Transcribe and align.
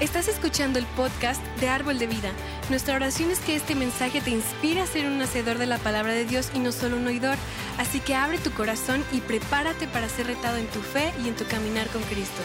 Estás 0.00 0.28
escuchando 0.28 0.78
el 0.78 0.86
podcast 0.86 1.44
de 1.58 1.68
Árbol 1.68 1.98
de 1.98 2.06
Vida. 2.06 2.32
Nuestra 2.70 2.94
oración 2.94 3.32
es 3.32 3.40
que 3.40 3.56
este 3.56 3.74
mensaje 3.74 4.20
te 4.20 4.30
inspire 4.30 4.80
a 4.80 4.86
ser 4.86 5.06
un 5.06 5.20
hacedor 5.20 5.58
de 5.58 5.66
la 5.66 5.78
palabra 5.78 6.12
de 6.12 6.24
Dios 6.24 6.52
y 6.54 6.60
no 6.60 6.70
solo 6.70 6.96
un 6.96 7.08
oidor. 7.08 7.36
Así 7.78 7.98
que 7.98 8.14
abre 8.14 8.38
tu 8.38 8.52
corazón 8.52 9.04
y 9.10 9.20
prepárate 9.20 9.88
para 9.88 10.08
ser 10.08 10.28
retado 10.28 10.56
en 10.56 10.68
tu 10.68 10.80
fe 10.82 11.12
y 11.24 11.26
en 11.26 11.34
tu 11.34 11.44
caminar 11.46 11.88
con 11.88 12.00
Cristo. 12.04 12.40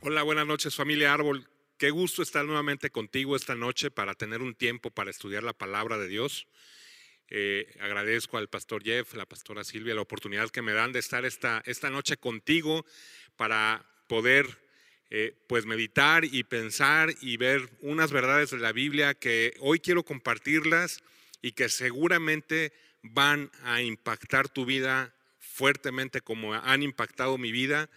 Hola, 0.00 0.22
buenas 0.22 0.46
noches 0.46 0.74
familia 0.74 1.12
Árbol. 1.12 1.46
Qué 1.76 1.90
gusto 1.90 2.22
estar 2.22 2.46
nuevamente 2.46 2.88
contigo 2.88 3.36
esta 3.36 3.54
noche 3.54 3.90
para 3.90 4.14
tener 4.14 4.40
un 4.40 4.54
tiempo 4.54 4.90
para 4.90 5.10
estudiar 5.10 5.42
la 5.42 5.52
palabra 5.52 5.98
de 5.98 6.08
Dios. 6.08 6.48
Eh, 7.30 7.74
agradezco 7.80 8.36
al 8.36 8.48
pastor 8.48 8.82
Jeff, 8.82 9.14
la 9.14 9.26
pastora 9.26 9.64
Silvia, 9.64 9.94
la 9.94 10.02
oportunidad 10.02 10.50
que 10.50 10.62
me 10.62 10.72
dan 10.72 10.92
de 10.92 10.98
estar 10.98 11.24
esta, 11.24 11.62
esta 11.64 11.90
noche 11.90 12.16
contigo 12.16 12.84
para 13.36 13.84
poder 14.06 14.46
eh, 15.10 15.34
pues 15.48 15.64
meditar 15.64 16.24
y 16.24 16.44
pensar 16.44 17.14
y 17.20 17.36
ver 17.36 17.68
unas 17.80 18.12
verdades 18.12 18.50
de 18.50 18.58
la 18.58 18.72
Biblia 18.72 19.14
que 19.14 19.54
hoy 19.60 19.80
quiero 19.80 20.02
compartirlas 20.04 21.02
y 21.40 21.52
que 21.52 21.68
seguramente 21.68 22.72
van 23.02 23.50
a 23.62 23.80
impactar 23.80 24.48
tu 24.48 24.66
vida 24.66 25.14
fuertemente 25.38 26.20
como 26.20 26.54
han 26.54 26.82
impactado 26.82 27.38
mi 27.38 27.52
vida. 27.52 27.88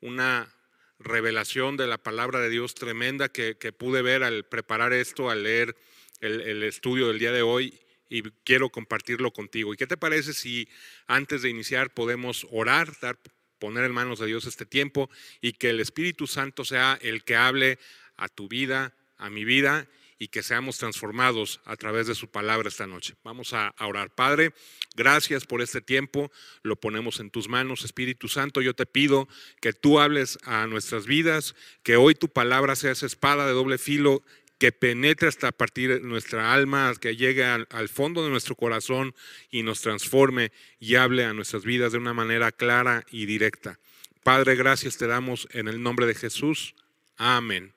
Una 0.00 0.52
revelación 0.98 1.76
de 1.76 1.86
la 1.86 1.98
palabra 1.98 2.40
de 2.40 2.50
Dios 2.50 2.74
tremenda 2.74 3.28
que, 3.28 3.54
pude 3.72 4.02
ver 4.02 4.22
al 4.22 4.44
preparar 4.44 4.92
esto, 4.92 5.30
al 5.30 5.44
leer 5.44 5.76
el, 6.20 6.40
el 6.40 6.62
estudio 6.62 7.08
del 7.08 7.18
día 7.18 7.32
de 7.32 7.42
hoy 7.42 7.78
y 8.12 8.22
quiero 8.44 8.68
compartirlo 8.68 9.32
contigo. 9.32 9.72
¿Y 9.72 9.78
qué 9.78 9.86
te 9.86 9.96
parece 9.96 10.34
si 10.34 10.68
antes 11.06 11.40
de 11.40 11.48
iniciar 11.48 11.94
podemos 11.94 12.46
orar, 12.50 12.92
dar, 13.00 13.18
poner 13.58 13.84
en 13.84 13.92
manos 13.92 14.18
de 14.18 14.26
Dios 14.26 14.44
este 14.44 14.66
tiempo 14.66 15.08
y 15.40 15.54
que 15.54 15.70
el 15.70 15.80
Espíritu 15.80 16.26
Santo 16.26 16.66
sea 16.66 16.98
el 17.00 17.24
que 17.24 17.36
hable 17.36 17.78
a 18.16 18.28
tu 18.28 18.48
vida, 18.48 18.94
a 19.16 19.30
mi 19.30 19.46
vida 19.46 19.88
y 20.18 20.28
que 20.28 20.42
seamos 20.42 20.76
transformados 20.76 21.60
a 21.64 21.74
través 21.76 22.06
de 22.06 22.14
su 22.14 22.28
palabra 22.28 22.68
esta 22.68 22.86
noche. 22.86 23.14
Vamos 23.24 23.54
a, 23.54 23.74
orar. 23.80 24.14
Padre, 24.14 24.52
gracias 24.94 25.46
por 25.46 25.62
este 25.62 25.80
tiempo. 25.80 26.30
Lo 26.62 26.76
ponemos 26.76 27.18
en 27.18 27.30
tus 27.30 27.48
manos, 27.48 27.82
Espíritu 27.82 28.28
Santo. 28.28 28.60
Yo 28.60 28.74
te 28.74 28.84
pido 28.84 29.26
que 29.60 29.72
tú 29.72 30.00
hables 30.00 30.38
a 30.44 30.66
nuestras 30.66 31.06
vidas, 31.06 31.56
que 31.82 31.96
hoy 31.96 32.14
tu 32.14 32.28
palabra 32.28 32.76
sea 32.76 32.92
esa 32.92 33.06
espada 33.06 33.46
de 33.46 33.52
doble 33.52 33.78
filo 33.78 34.22
que 34.62 34.70
penetre 34.70 35.26
hasta 35.26 35.50
partir 35.50 36.02
nuestra 36.02 36.54
alma, 36.54 36.94
que 37.00 37.16
llegue 37.16 37.44
al, 37.44 37.88
fondo 37.88 38.22
de 38.22 38.30
nuestro 38.30 38.54
corazón 38.54 39.12
y 39.50 39.64
nos 39.64 39.80
transforme 39.80 40.52
y 40.78 40.94
hable 40.94 41.24
a 41.24 41.32
nuestras 41.32 41.64
vidas 41.64 41.90
de 41.90 41.98
una 41.98 42.14
manera 42.14 42.52
clara 42.52 43.04
y 43.10 43.26
directa. 43.26 43.80
Padre, 44.22 44.54
gracias 44.54 44.98
te 44.98 45.08
damos 45.08 45.48
en 45.50 45.66
el 45.66 45.82
nombre 45.82 46.06
de 46.06 46.14
Jesús. 46.14 46.76
Amén. 47.16 47.72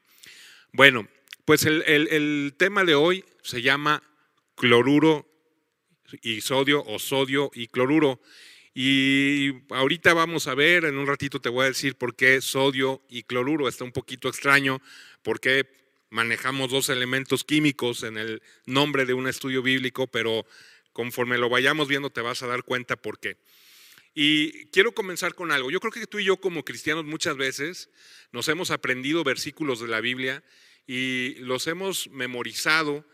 Bueno, 0.74 1.08
pues 1.44 1.66
el, 1.66 1.82
el 1.88 2.54
tema 2.56 2.84
de 2.84 2.94
hoy 2.94 3.26
se 3.42 3.64
llama 3.64 4.04
cloruro 4.54 5.28
y 6.22 6.42
sodio 6.42 6.84
o 6.86 7.00
sodio 7.00 7.50
y 7.56 7.66
cloruro. 7.66 8.22
Y 8.76 9.54
ahorita 9.72 10.14
vamos 10.14 10.46
a 10.46 10.54
ver, 10.54 10.86
en 10.86 11.00
un 11.00 11.08
ratito 11.08 11.42
te 11.42 11.50
voy 11.50 11.66
a 11.66 11.70
decir 11.70 11.96
por 11.96 12.16
qué 12.16 12.42
sodio 12.42 13.02
y 13.10 13.24
cloruro. 13.24 13.68
Está 13.68 13.86
un 13.86 13.92
poquito 13.92 14.30
extraño, 14.30 14.84
porque 15.24 15.85
manejamos 16.16 16.72
dos 16.72 16.88
elementos 16.88 17.44
químicos 17.44 18.04
en 18.04 18.18
el 18.18 18.42
nombre 18.66 19.06
de 19.06 19.14
un 19.14 19.28
estudio 19.28 19.62
bíblico, 19.62 20.08
pero 20.08 20.46
conforme 20.94 21.38
lo 21.38 21.50
vayamos 21.50 21.90
viendo 21.90 22.10
te 22.10 22.22
vas 22.22 22.42
a 22.42 22.48
dar 22.48 22.64
cuenta 22.64 22.96
por 22.96 23.20
qué. 23.20 23.36
Y 24.14 24.68
quiero 24.68 24.94
comenzar 24.94 25.36
con 25.36 25.52
algo. 25.52 25.72
Yo 25.72 25.82
creo 25.82 25.92
que 25.92 26.08
tú 26.08 26.20
y 26.20 26.24
yo 26.24 26.38
como 26.38 26.64
cristianos 26.64 27.04
muchas 27.04 27.36
veces 27.36 27.90
nos 28.32 28.48
hemos 28.48 28.72
aprendido 28.72 29.26
versículos 29.26 29.82
de 29.82 29.90
la 29.90 30.00
Biblia 30.00 30.42
y 30.88 31.36
los 31.40 31.68
hemos 31.68 32.10
memorizado 32.12 33.06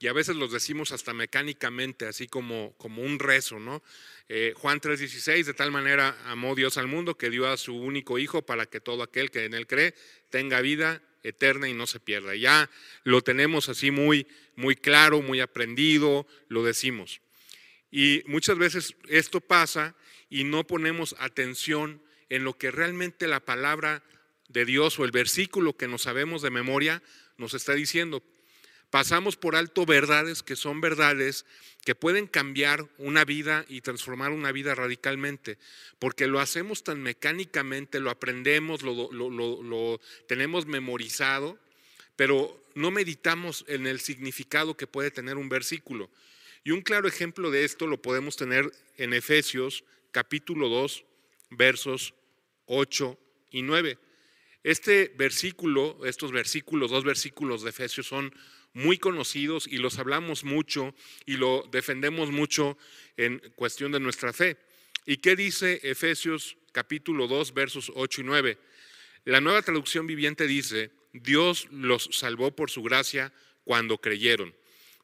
y 0.00 0.08
a 0.08 0.12
veces 0.12 0.34
los 0.34 0.50
decimos 0.50 0.90
hasta 0.90 1.14
mecánicamente, 1.14 2.06
así 2.06 2.26
como, 2.26 2.74
como 2.76 3.02
un 3.02 3.20
rezo, 3.20 3.60
¿no? 3.60 3.84
Eh, 4.28 4.52
Juan 4.56 4.80
3:16, 4.80 5.46
de 5.46 5.54
tal 5.54 5.70
manera 5.70 6.18
amó 6.24 6.56
Dios 6.56 6.76
al 6.76 6.88
mundo 6.88 7.16
que 7.16 7.30
dio 7.30 7.46
a 7.46 7.56
su 7.56 7.76
único 7.76 8.18
Hijo 8.18 8.42
para 8.42 8.66
que 8.66 8.80
todo 8.80 9.04
aquel 9.04 9.30
que 9.30 9.44
en 9.44 9.54
él 9.54 9.68
cree 9.68 9.94
tenga 10.28 10.60
vida 10.60 11.02
eterna 11.22 11.68
y 11.68 11.74
no 11.74 11.86
se 11.86 12.00
pierda. 12.00 12.34
Ya 12.34 12.70
lo 13.04 13.22
tenemos 13.22 13.68
así 13.68 13.90
muy, 13.90 14.26
muy 14.56 14.76
claro, 14.76 15.22
muy 15.22 15.40
aprendido, 15.40 16.26
lo 16.48 16.64
decimos. 16.64 17.20
Y 17.90 18.22
muchas 18.26 18.58
veces 18.58 18.94
esto 19.08 19.40
pasa 19.40 19.94
y 20.28 20.44
no 20.44 20.66
ponemos 20.66 21.14
atención 21.18 22.02
en 22.28 22.44
lo 22.44 22.56
que 22.58 22.70
realmente 22.70 23.26
la 23.26 23.40
palabra 23.40 24.02
de 24.48 24.64
Dios 24.64 24.98
o 24.98 25.04
el 25.04 25.10
versículo 25.10 25.76
que 25.76 25.88
nos 25.88 26.02
sabemos 26.02 26.42
de 26.42 26.50
memoria 26.50 27.02
nos 27.36 27.54
está 27.54 27.74
diciendo. 27.74 28.22
Pasamos 28.90 29.36
por 29.36 29.54
alto 29.54 29.84
verdades 29.84 30.42
que 30.42 30.56
son 30.56 30.80
verdades 30.80 31.44
que 31.84 31.94
pueden 31.94 32.26
cambiar 32.26 32.88
una 32.96 33.24
vida 33.24 33.66
y 33.68 33.82
transformar 33.82 34.30
una 34.30 34.50
vida 34.50 34.74
radicalmente, 34.74 35.58
porque 35.98 36.26
lo 36.26 36.40
hacemos 36.40 36.84
tan 36.84 37.02
mecánicamente, 37.02 38.00
lo 38.00 38.10
aprendemos, 38.10 38.82
lo, 38.82 40.00
tenemos 40.26 40.66
memorizado, 40.66 41.58
pero 42.16 42.64
no 42.74 42.90
meditamos 42.90 43.64
en 43.68 43.86
el 43.86 44.00
significado 44.00 44.76
que 44.76 44.86
puede 44.86 45.10
tener 45.10 45.36
un 45.36 45.48
versículo. 45.48 46.10
Y 46.64 46.70
un 46.70 46.80
claro 46.80 47.08
ejemplo 47.08 47.50
de 47.50 47.64
esto 47.64 47.86
lo 47.86 48.00
podemos 48.00 48.36
tener 48.36 48.70
en 48.96 49.12
Efesios 49.12 49.84
capítulo 50.12 50.68
2, 50.68 51.04
versos 51.50 52.14
8 52.66 53.18
y 53.50 53.62
9. 53.62 53.98
Este 54.64 55.12
versículo, 55.16 56.04
estos 56.04 56.32
versículos, 56.32 56.90
dos 56.90 57.04
versículos 57.04 57.62
de 57.62 57.70
Efesios 57.70 58.06
son 58.06 58.34
muy 58.74 58.98
conocidos 58.98 59.66
y 59.66 59.78
los 59.78 59.98
hablamos 59.98 60.44
mucho 60.44 60.94
y 61.26 61.36
lo 61.36 61.68
defendemos 61.70 62.30
mucho 62.30 62.78
en 63.16 63.40
cuestión 63.56 63.92
de 63.92 64.00
nuestra 64.00 64.32
fe. 64.32 64.56
¿Y 65.06 65.18
qué 65.18 65.36
dice 65.36 65.80
Efesios 65.82 66.56
capítulo 66.72 67.26
2 67.26 67.54
versos 67.54 67.90
8 67.94 68.20
y 68.20 68.24
9? 68.24 68.58
La 69.24 69.40
nueva 69.40 69.62
traducción 69.62 70.06
viviente 70.06 70.46
dice, 70.46 70.90
Dios 71.12 71.68
los 71.70 72.08
salvó 72.12 72.54
por 72.54 72.70
su 72.70 72.82
gracia 72.82 73.32
cuando 73.64 73.98
creyeron. 73.98 74.54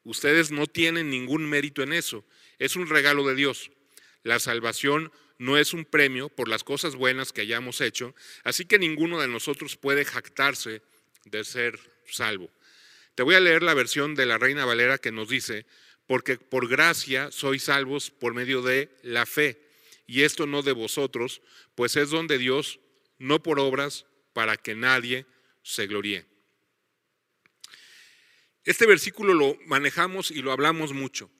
Ustedes 0.03 0.51
no 0.51 0.67
tienen 0.67 1.09
ningún 1.09 1.49
mérito 1.49 1.81
en 1.81 1.93
eso, 1.93 2.23
es 2.59 2.75
un 2.75 2.87
regalo 2.87 3.27
de 3.27 3.35
Dios. 3.35 3.71
La 4.23 4.39
salvación 4.39 5.11
no 5.37 5.57
es 5.57 5.73
un 5.73 5.85
premio 5.85 6.29
por 6.29 6.47
las 6.47 6.63
cosas 6.63 6.95
buenas 6.95 7.33
que 7.33 7.41
hayamos 7.41 7.81
hecho, 7.81 8.15
así 8.43 8.65
que 8.65 8.79
ninguno 8.79 9.19
de 9.19 9.27
nosotros 9.27 9.75
puede 9.75 10.05
jactarse 10.05 10.81
de 11.25 11.43
ser 11.43 11.79
salvo. 12.07 12.49
Te 13.15 13.23
voy 13.23 13.35
a 13.35 13.39
leer 13.39 13.63
la 13.63 13.73
versión 13.73 14.13
de 14.13 14.25
la 14.25 14.37
Reina 14.37 14.65
Valera 14.65 14.97
que 14.97 15.13
nos 15.13 15.29
dice, 15.29 15.65
porque 16.05 16.37
por 16.37 16.67
gracia 16.67 17.31
sois 17.31 17.63
salvos 17.63 18.11
por 18.11 18.33
medio 18.33 18.61
de 18.61 18.89
la 19.03 19.25
fe, 19.25 19.61
y 20.05 20.23
esto 20.23 20.45
no 20.45 20.61
de 20.61 20.73
vosotros, 20.73 21.41
pues 21.75 21.95
es 21.95 22.09
don 22.09 22.27
de 22.27 22.37
Dios, 22.37 22.79
no 23.17 23.41
por 23.41 23.59
obras, 23.59 24.05
para 24.33 24.57
que 24.57 24.75
nadie 24.75 25.25
se 25.63 25.87
gloríe. 25.87 26.25
Este 28.65 28.85
versículo 28.85 29.33
lo 29.33 29.57
manejamos 29.65 30.29
y 30.29 30.41
lo 30.41 30.51
hablamos 30.51 30.91
mucho, 30.91 31.31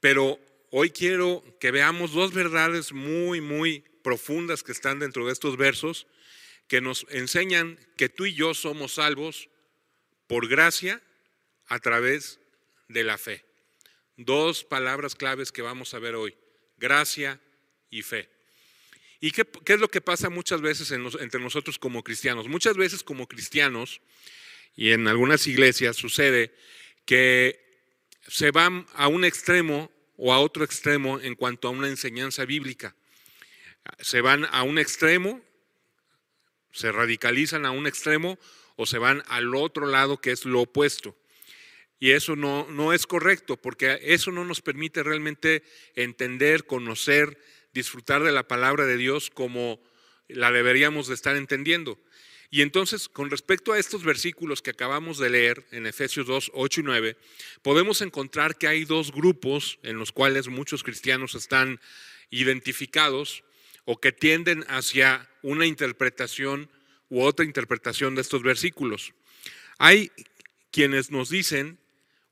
pero 0.00 0.38
hoy 0.70 0.90
quiero 0.90 1.42
que 1.58 1.70
veamos 1.70 2.12
dos 2.12 2.34
verdades 2.34 2.92
muy, 2.92 3.40
muy 3.40 3.80
profundas 4.02 4.62
que 4.62 4.72
están 4.72 4.98
dentro 4.98 5.26
de 5.26 5.32
estos 5.32 5.56
versos, 5.56 6.06
que 6.68 6.82
nos 6.82 7.06
enseñan 7.08 7.78
que 7.96 8.10
tú 8.10 8.26
y 8.26 8.34
yo 8.34 8.52
somos 8.52 8.94
salvos 8.94 9.48
por 10.26 10.46
gracia 10.46 11.02
a 11.72 11.78
través 11.78 12.38
de 12.88 13.02
la 13.02 13.16
fe. 13.16 13.46
Dos 14.18 14.62
palabras 14.62 15.14
claves 15.14 15.50
que 15.50 15.62
vamos 15.62 15.94
a 15.94 15.98
ver 15.98 16.14
hoy, 16.16 16.36
gracia 16.76 17.40
y 17.88 18.02
fe. 18.02 18.28
¿Y 19.20 19.30
qué, 19.30 19.46
es 19.64 19.80
lo 19.80 19.88
que 19.88 20.02
pasa 20.02 20.28
muchas 20.28 20.60
veces 20.60 20.90
entre 20.90 21.40
nosotros 21.40 21.78
como 21.78 22.04
cristianos? 22.04 22.46
Muchas 22.46 22.76
veces 22.76 23.02
como 23.02 23.26
cristianos, 23.26 24.02
y 24.76 24.92
en 24.92 25.08
algunas 25.08 25.46
iglesias 25.46 25.96
sucede 25.96 26.54
que 27.06 27.58
se 28.28 28.50
van 28.50 28.86
a 28.92 29.08
un 29.08 29.24
extremo 29.24 29.90
o 30.18 30.34
a 30.34 30.40
otro 30.40 30.64
extremo 30.64 31.20
en 31.20 31.36
cuanto 31.36 31.68
a 31.68 31.70
una 31.70 31.88
enseñanza 31.88 32.44
bíblica. 32.44 32.94
Se 33.98 34.20
van 34.20 34.46
a 34.50 34.62
un 34.62 34.78
extremo, 34.78 35.40
se 36.70 36.92
radicalizan 36.92 37.64
a 37.64 37.70
un 37.70 37.86
extremo 37.86 38.38
o 38.76 38.84
se 38.84 38.98
van 38.98 39.22
al 39.28 39.54
otro 39.54 39.86
lado 39.86 40.20
que 40.20 40.32
es 40.32 40.44
lo 40.44 40.60
opuesto. 40.60 41.16
Y 42.02 42.10
eso 42.10 42.34
no, 42.34 42.66
no 42.68 42.92
es 42.92 43.06
correcto, 43.06 43.56
porque 43.56 43.96
eso 44.02 44.32
no 44.32 44.44
nos 44.44 44.60
permite 44.60 45.04
realmente 45.04 45.62
entender, 45.94 46.66
conocer, 46.66 47.38
disfrutar 47.72 48.24
de 48.24 48.32
la 48.32 48.48
palabra 48.48 48.86
de 48.86 48.96
Dios 48.96 49.30
como 49.30 49.80
la 50.26 50.50
deberíamos 50.50 51.06
de 51.06 51.14
estar 51.14 51.36
entendiendo. 51.36 52.00
Y 52.50 52.62
entonces, 52.62 53.08
con 53.08 53.30
respecto 53.30 53.72
a 53.72 53.78
estos 53.78 54.02
versículos 54.02 54.62
que 54.62 54.70
acabamos 54.70 55.18
de 55.18 55.30
leer 55.30 55.64
en 55.70 55.86
Efesios 55.86 56.26
2, 56.26 56.50
8 56.54 56.80
y 56.80 56.82
9, 56.82 57.16
podemos 57.62 58.00
encontrar 58.00 58.58
que 58.58 58.66
hay 58.66 58.84
dos 58.84 59.12
grupos 59.12 59.78
en 59.84 59.96
los 59.96 60.10
cuales 60.10 60.48
muchos 60.48 60.82
cristianos 60.82 61.36
están 61.36 61.78
identificados 62.30 63.44
o 63.84 64.00
que 64.00 64.10
tienden 64.10 64.64
hacia 64.66 65.30
una 65.42 65.66
interpretación 65.66 66.68
u 67.10 67.22
otra 67.22 67.44
interpretación 67.44 68.16
de 68.16 68.22
estos 68.22 68.42
versículos. 68.42 69.14
Hay 69.78 70.10
quienes 70.72 71.12
nos 71.12 71.28
dicen 71.28 71.78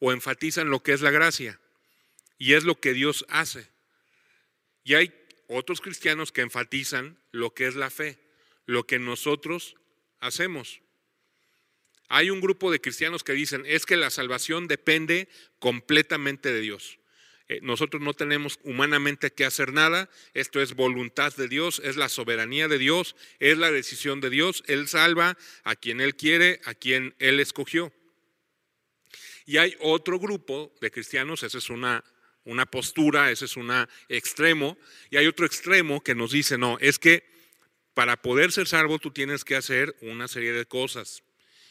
o 0.01 0.13
enfatizan 0.13 0.71
lo 0.71 0.83
que 0.83 0.93
es 0.93 1.03
la 1.03 1.11
gracia 1.11 1.61
y 2.39 2.55
es 2.55 2.65
lo 2.65 2.81
que 2.81 2.93
Dios 2.93 3.25
hace. 3.29 3.69
Y 4.83 4.95
hay 4.95 5.15
otros 5.47 5.81
cristianos 5.81 6.33
que 6.33 6.41
enfatizan 6.41 7.19
lo 7.31 7.55
que 7.55 7.67
es 7.67 7.77
la 7.77 7.91
fe, 7.91 8.19
lo 8.67 8.87
que 8.87 8.99
nosotros 8.99 9.77
hacemos. 10.19 10.81
Hay 12.09 12.31
un 12.31 12.41
grupo 12.41 12.73
de 12.73 12.81
cristianos 12.81 13.23
que 13.23 13.35
dicen, 13.35 13.63
es 13.67 13.87
que 13.87 13.97
la 13.97 14.11
salvación 14.11 14.67
depende 14.67 15.29
completamente 15.61 16.53
de 16.53 16.61
Dios. 16.61 16.99
Eh, 17.49 17.61
nosotros 17.63 18.01
no 18.03 18.15
tenemos 18.15 18.59
humanamente 18.63 19.33
que 19.33 19.45
hacer 19.45 19.73
nada, 19.73 20.09
esto 20.35 20.61
es 20.61 20.75
voluntad 20.75 21.35
de 21.37 21.49
Dios, 21.49 21.81
es 21.85 21.97
la 21.97 22.09
soberanía 22.09 22.69
de 22.69 22.79
Dios, 22.79 23.17
es 23.39 23.59
la 23.59 23.71
decisión 23.71 24.21
de 24.21 24.31
Dios, 24.31 24.63
Él 24.67 24.89
salva 24.89 25.37
a 25.65 25.77
quien 25.77 26.01
Él 26.01 26.15
quiere, 26.15 26.61
a 26.65 26.75
quien 26.75 27.15
Él 27.19 27.41
escogió. 27.41 27.93
Y 29.51 29.59
hay 29.59 29.75
otro 29.81 30.21
grupo 30.21 30.73
de 30.81 30.93
cristianos, 30.93 31.43
esa 31.43 31.59
es 31.59 31.71
una, 31.71 32.05
una 32.45 32.67
postura, 32.67 33.33
ese 33.33 33.47
es 33.47 33.57
un 33.57 33.69
extremo, 34.09 34.79
y 35.11 35.17
hay 35.17 35.27
otro 35.27 35.45
extremo 35.45 36.05
que 36.05 36.15
nos 36.15 36.31
dice, 36.31 36.57
no, 36.57 36.79
es 36.79 37.01
que 37.01 37.25
para 37.93 38.23
poder 38.23 38.53
ser 38.53 38.69
salvo 38.69 39.01
tú 39.01 39.11
tienes 39.11 39.45
que 39.45 39.57
hacer 39.57 39.97
una 40.03 40.29
serie 40.29 40.53
de 40.53 40.67
cosas. 40.67 41.25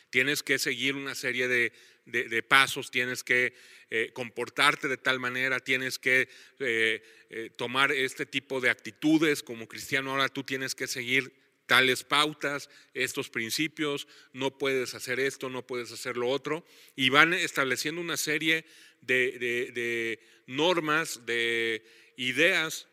Tienes 0.10 0.44
que 0.44 0.60
seguir 0.60 0.96
una 0.96 1.16
serie 1.16 1.48
de, 1.48 2.44
pasos, 2.50 2.92
tienes 2.92 3.24
que 3.24 3.54
eh, 3.90 4.12
comportarte 4.12 4.90
de 4.90 4.98
tal 4.98 5.22
manera, 5.22 5.62
tienes 5.62 6.00
que 6.00 6.28
eh, 6.60 7.02
eh, 7.30 7.50
tomar 7.56 7.94
este 7.94 8.26
tipo 8.26 8.60
de 8.60 8.72
actitudes 8.72 9.42
como 9.42 9.70
cristiano. 9.70 10.12
Ahora 10.12 10.28
tú 10.28 10.44
tienes 10.44 10.76
que 10.76 10.88
seguir 10.88 11.32
tales 11.70 12.04
pautas, 12.04 12.68
estos 12.96 13.30
principios, 13.30 14.08
no 14.34 14.58
puedes 14.58 14.96
hacer 14.96 15.20
esto, 15.20 15.50
no 15.50 15.68
puedes 15.68 15.92
hacer 15.92 16.18
lo 16.18 16.28
otro, 16.28 16.66
y 16.96 17.10
van 17.10 17.36
estableciendo 17.36 18.02
una 18.02 18.18
serie 18.18 18.66
de 19.02 20.20
normas, 20.48 21.28
de 21.28 21.86
ideas 22.18 22.88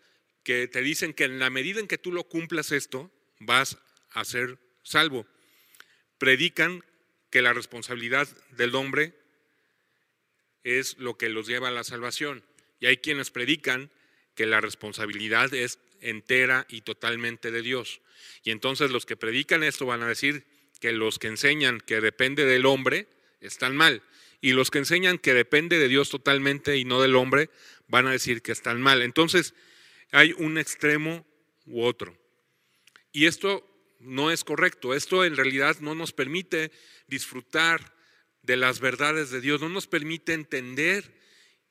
que 0.44 0.68
te 0.68 0.82
dicen 0.82 1.14
que 1.14 1.24
en 1.24 1.38
la 1.38 1.48
medida 1.48 1.80
en 1.80 1.88
que 1.88 1.96
tú 1.96 2.12
lo 2.12 2.24
cumplas 2.24 2.70
esto, 2.70 3.10
vas 3.40 3.78
a 4.10 4.26
ser 4.26 4.58
salvo. 4.82 5.26
Predican 6.18 6.84
que 7.30 7.40
la 7.40 7.54
responsabilidad 7.54 8.28
del 8.50 8.74
hombre 8.74 9.14
es 10.64 10.98
lo 10.98 11.16
que 11.16 11.30
los 11.30 11.46
lleva 11.46 11.68
a 11.68 11.72
la 11.72 11.82
salvación. 11.82 12.44
Y 12.78 12.86
hay 12.86 12.98
quienes 12.98 13.30
predican 13.30 13.90
que 14.34 14.44
la 14.44 14.60
responsabilidad 14.60 15.52
es 15.54 15.78
entera 16.00 16.66
y 16.68 16.82
totalmente 16.82 17.50
de 17.50 17.62
Dios. 17.62 18.00
Y 18.42 18.50
entonces 18.50 18.90
los 18.90 19.06
que 19.06 19.16
predican 19.16 19.62
esto 19.62 19.86
van 19.86 20.02
a 20.02 20.08
decir 20.08 20.44
que 20.80 20.92
los 20.92 21.18
que 21.18 21.28
enseñan 21.28 21.80
que 21.80 22.00
depende 22.00 22.44
del 22.44 22.66
hombre 22.66 23.08
están 23.40 23.76
mal. 23.76 24.02
Y 24.40 24.52
los 24.52 24.70
que 24.70 24.78
enseñan 24.78 25.18
que 25.18 25.34
depende 25.34 25.78
de 25.78 25.88
Dios 25.88 26.10
totalmente 26.10 26.76
y 26.76 26.84
no 26.84 27.00
del 27.00 27.16
hombre 27.16 27.50
van 27.88 28.06
a 28.06 28.12
decir 28.12 28.42
que 28.42 28.52
están 28.52 28.80
mal. 28.80 29.02
Entonces 29.02 29.54
hay 30.12 30.34
un 30.38 30.58
extremo 30.58 31.26
u 31.64 31.82
otro. 31.82 32.16
Y 33.12 33.26
esto 33.26 33.66
no 34.00 34.30
es 34.30 34.44
correcto. 34.44 34.94
Esto 34.94 35.24
en 35.24 35.36
realidad 35.36 35.78
no 35.80 35.94
nos 35.94 36.12
permite 36.12 36.70
disfrutar 37.06 37.94
de 38.42 38.56
las 38.56 38.78
verdades 38.80 39.30
de 39.30 39.40
Dios, 39.40 39.60
no 39.60 39.68
nos 39.68 39.86
permite 39.88 40.32
entender 40.32 41.16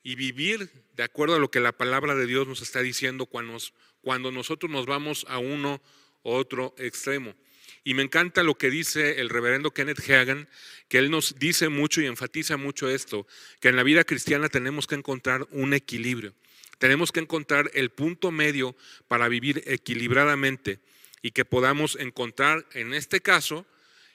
y 0.02 0.14
vivir 0.14 0.70
de 0.94 1.02
acuerdo 1.02 1.36
a 1.36 1.38
lo 1.38 1.50
que 1.50 1.58
la 1.58 1.72
palabra 1.72 2.14
de 2.14 2.26
Dios 2.26 2.46
nos 2.46 2.60
está 2.60 2.80
diciendo 2.80 3.26
cuando, 3.26 3.58
cuando 4.06 4.30
nosotros 4.30 4.70
nos 4.70 4.86
vamos 4.86 5.26
a 5.28 5.38
uno 5.38 5.82
otro 6.22 6.76
extremo. 6.78 7.34
Y 7.82 7.94
me 7.94 8.04
encanta 8.04 8.44
lo 8.44 8.54
que 8.54 8.70
dice 8.70 9.20
el 9.20 9.28
reverendo 9.28 9.72
Kenneth 9.72 10.08
Hagan, 10.08 10.48
que 10.86 10.98
él 10.98 11.10
nos 11.10 11.40
dice 11.40 11.70
mucho 11.70 12.00
y 12.00 12.06
enfatiza 12.06 12.56
mucho 12.56 12.88
esto, 12.88 13.26
que 13.58 13.66
en 13.66 13.74
la 13.74 13.82
vida 13.82 14.04
cristiana 14.04 14.48
tenemos 14.48 14.86
que 14.86 14.94
encontrar 14.94 15.48
un 15.50 15.74
equilibrio. 15.74 16.34
Tenemos 16.78 17.10
que 17.10 17.18
encontrar 17.18 17.68
el 17.74 17.90
punto 17.90 18.30
medio 18.30 18.76
para 19.08 19.26
vivir 19.26 19.64
equilibradamente 19.66 20.78
y 21.20 21.32
que 21.32 21.44
podamos 21.44 21.96
encontrar 21.96 22.64
en 22.74 22.94
este 22.94 23.20
caso 23.20 23.66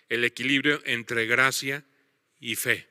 el 0.08 0.24
equilibrio 0.24 0.82
entre 0.86 1.26
gracia 1.26 1.84
y 2.40 2.56
fe. 2.56 2.88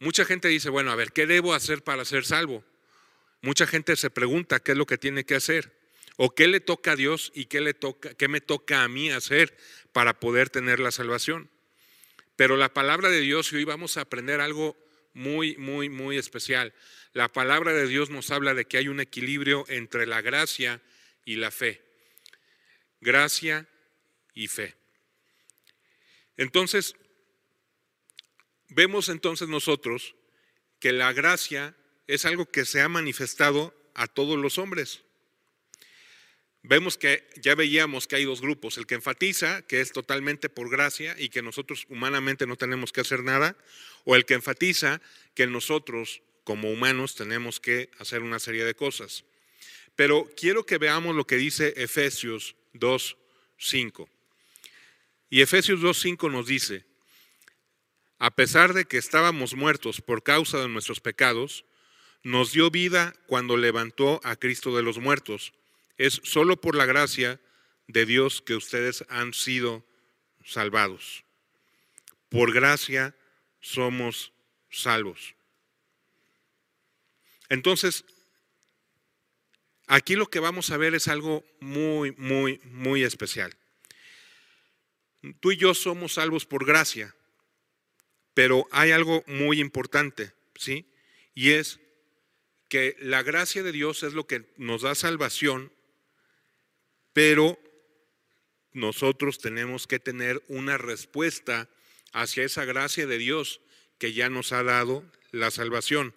Mucha 0.00 0.26
gente 0.26 0.48
dice, 0.48 0.68
bueno, 0.68 0.90
a 0.90 0.96
ver, 0.96 1.12
¿qué 1.12 1.26
debo 1.26 1.54
hacer 1.54 1.82
para 1.82 2.04
ser 2.04 2.26
salvo? 2.26 2.62
Mucha 3.42 3.66
gente 3.66 3.96
se 3.96 4.10
pregunta 4.10 4.60
qué 4.60 4.72
es 4.72 4.78
lo 4.78 4.86
que 4.86 4.98
tiene 4.98 5.24
que 5.24 5.34
hacer 5.34 5.78
o 6.16 6.34
qué 6.34 6.48
le 6.48 6.60
toca 6.60 6.92
a 6.92 6.96
Dios 6.96 7.32
y 7.34 7.46
qué 7.46 7.60
le 7.60 7.74
toca 7.74 8.14
qué 8.14 8.28
me 8.28 8.40
toca 8.40 8.82
a 8.82 8.88
mí 8.88 9.10
hacer 9.10 9.56
para 9.92 10.18
poder 10.18 10.48
tener 10.48 10.80
la 10.80 10.90
salvación. 10.90 11.50
Pero 12.36 12.56
la 12.56 12.72
palabra 12.72 13.10
de 13.10 13.20
Dios 13.20 13.52
y 13.52 13.56
hoy 13.56 13.64
vamos 13.64 13.96
a 13.96 14.02
aprender 14.02 14.40
algo 14.40 14.76
muy 15.12 15.56
muy 15.56 15.88
muy 15.88 16.16
especial. 16.16 16.72
La 17.12 17.30
palabra 17.30 17.72
de 17.72 17.86
Dios 17.86 18.08
nos 18.08 18.30
habla 18.30 18.54
de 18.54 18.64
que 18.64 18.78
hay 18.78 18.88
un 18.88 19.00
equilibrio 19.00 19.66
entre 19.68 20.06
la 20.06 20.22
gracia 20.22 20.80
y 21.24 21.36
la 21.36 21.50
fe 21.50 21.82
gracia 23.02 23.68
y 24.32 24.48
fe. 24.48 24.74
Entonces, 26.38 26.94
vemos 28.68 29.10
entonces 29.10 29.48
nosotros 29.48 30.14
que 30.78 30.92
la 30.92 31.12
gracia 31.12 31.76
es 32.06 32.24
algo 32.24 32.46
que 32.46 32.64
se 32.64 32.80
ha 32.80 32.88
manifestado 32.88 33.74
a 33.94 34.06
todos 34.06 34.38
los 34.38 34.58
hombres. 34.58 35.02
Vemos 36.64 36.96
que 36.96 37.28
ya 37.36 37.56
veíamos 37.56 38.06
que 38.06 38.16
hay 38.16 38.24
dos 38.24 38.40
grupos, 38.40 38.78
el 38.78 38.86
que 38.86 38.94
enfatiza 38.94 39.62
que 39.62 39.80
es 39.80 39.90
totalmente 39.90 40.48
por 40.48 40.70
gracia 40.70 41.16
y 41.18 41.28
que 41.28 41.42
nosotros 41.42 41.86
humanamente 41.88 42.46
no 42.46 42.56
tenemos 42.56 42.92
que 42.92 43.00
hacer 43.00 43.24
nada, 43.24 43.56
o 44.04 44.14
el 44.14 44.24
que 44.24 44.34
enfatiza 44.34 45.00
que 45.34 45.46
nosotros 45.46 46.22
como 46.44 46.70
humanos 46.70 47.16
tenemos 47.16 47.58
que 47.58 47.90
hacer 47.98 48.22
una 48.22 48.38
serie 48.38 48.64
de 48.64 48.74
cosas. 48.74 49.24
Pero 49.96 50.30
quiero 50.36 50.64
que 50.64 50.78
veamos 50.78 51.16
lo 51.16 51.26
que 51.26 51.36
dice 51.36 51.74
Efesios 51.76 52.54
2.5. 52.74 54.08
Y 55.30 55.40
Efesios 55.40 55.80
2.5 55.80 56.30
nos 56.30 56.46
dice, 56.46 56.84
a 58.18 58.30
pesar 58.30 58.72
de 58.72 58.84
que 58.84 58.98
estábamos 58.98 59.54
muertos 59.54 60.00
por 60.00 60.22
causa 60.22 60.60
de 60.60 60.68
nuestros 60.68 61.00
pecados, 61.00 61.64
nos 62.22 62.52
dio 62.52 62.70
vida 62.70 63.14
cuando 63.26 63.56
levantó 63.56 64.20
a 64.24 64.36
Cristo 64.36 64.76
de 64.76 64.82
los 64.82 64.98
muertos. 64.98 65.52
Es 65.98 66.20
solo 66.24 66.60
por 66.60 66.76
la 66.76 66.86
gracia 66.86 67.40
de 67.86 68.06
Dios 68.06 68.42
que 68.42 68.54
ustedes 68.54 69.04
han 69.08 69.34
sido 69.34 69.84
salvados. 70.44 71.24
Por 72.28 72.52
gracia 72.52 73.14
somos 73.60 74.32
salvos. 74.70 75.34
Entonces, 77.48 78.04
Aquí 79.92 80.16
lo 80.16 80.30
que 80.30 80.40
vamos 80.40 80.70
a 80.70 80.78
ver 80.78 80.94
es 80.94 81.06
algo 81.06 81.44
muy, 81.60 82.12
muy, 82.12 82.60
muy 82.64 83.02
especial. 83.02 83.54
Tú 85.40 85.52
y 85.52 85.58
yo 85.58 85.74
somos 85.74 86.14
salvos 86.14 86.46
por 86.46 86.64
gracia, 86.64 87.14
pero 88.32 88.66
hay 88.70 88.92
algo 88.92 89.22
muy 89.26 89.60
importante, 89.60 90.32
¿sí? 90.54 90.86
Y 91.34 91.50
es 91.50 91.78
que 92.72 92.96
la 93.00 93.22
gracia 93.22 93.62
de 93.62 93.70
Dios 93.70 94.02
es 94.02 94.14
lo 94.14 94.26
que 94.26 94.46
nos 94.56 94.80
da 94.80 94.94
salvación, 94.94 95.70
pero 97.12 97.60
nosotros 98.72 99.36
tenemos 99.36 99.86
que 99.86 99.98
tener 99.98 100.42
una 100.48 100.78
respuesta 100.78 101.68
hacia 102.14 102.44
esa 102.44 102.64
gracia 102.64 103.06
de 103.06 103.18
Dios 103.18 103.60
que 103.98 104.14
ya 104.14 104.30
nos 104.30 104.52
ha 104.52 104.62
dado 104.62 105.04
la 105.32 105.50
salvación. 105.50 106.14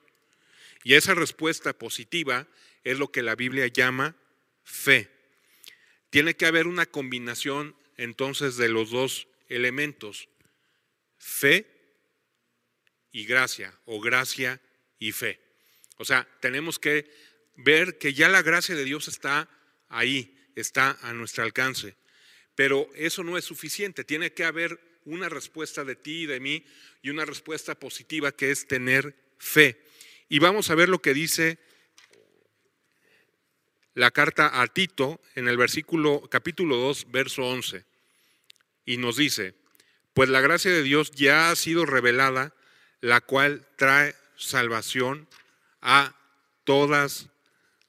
Y 0.85 0.93
esa 0.93 1.13
respuesta 1.13 1.77
positiva 1.77 2.47
es 2.85 2.99
lo 2.99 3.11
que 3.11 3.21
la 3.21 3.35
Biblia 3.35 3.67
llama 3.67 4.15
fe. 4.63 5.09
Tiene 6.09 6.37
que 6.37 6.45
haber 6.45 6.67
una 6.67 6.85
combinación 6.85 7.75
entonces 7.97 8.55
de 8.55 8.69
los 8.69 8.91
dos 8.91 9.27
elementos, 9.49 10.29
fe 11.17 11.67
y 13.11 13.25
gracia, 13.25 13.77
o 13.83 13.99
gracia 13.99 14.61
y 14.99 15.11
fe. 15.11 15.44
O 15.97 16.05
sea, 16.05 16.27
tenemos 16.39 16.79
que 16.79 17.09
ver 17.55 17.97
que 17.97 18.13
ya 18.13 18.29
la 18.29 18.41
gracia 18.41 18.75
de 18.75 18.83
Dios 18.83 19.07
está 19.07 19.49
ahí, 19.89 20.37
está 20.55 20.97
a 21.01 21.13
nuestro 21.13 21.43
alcance. 21.43 21.95
Pero 22.55 22.89
eso 22.95 23.23
no 23.23 23.37
es 23.37 23.45
suficiente, 23.45 24.03
tiene 24.03 24.33
que 24.33 24.45
haber 24.45 24.79
una 25.05 25.29
respuesta 25.29 25.83
de 25.83 25.95
ti 25.95 26.23
y 26.23 26.25
de 26.25 26.39
mí 26.39 26.65
y 27.01 27.09
una 27.09 27.25
respuesta 27.25 27.75
positiva 27.75 28.31
que 28.31 28.51
es 28.51 28.67
tener 28.67 29.15
fe. 29.37 29.81
Y 30.29 30.39
vamos 30.39 30.69
a 30.69 30.75
ver 30.75 30.89
lo 30.89 31.01
que 31.01 31.13
dice 31.13 31.59
la 33.93 34.11
carta 34.11 34.61
a 34.61 34.67
Tito 34.67 35.21
en 35.35 35.47
el 35.47 35.57
versículo 35.57 36.27
capítulo 36.29 36.77
2, 36.77 37.11
verso 37.11 37.43
11. 37.43 37.85
y 38.87 38.97
nos 38.97 39.17
dice, 39.17 39.55
pues 40.13 40.29
la 40.29 40.41
gracia 40.41 40.71
de 40.71 40.83
Dios 40.83 41.11
ya 41.11 41.49
ha 41.49 41.55
sido 41.55 41.85
revelada, 41.85 42.53
la 43.01 43.21
cual 43.21 43.67
trae 43.77 44.15
salvación 44.35 45.27
a 45.85 46.15
todas 46.63 47.29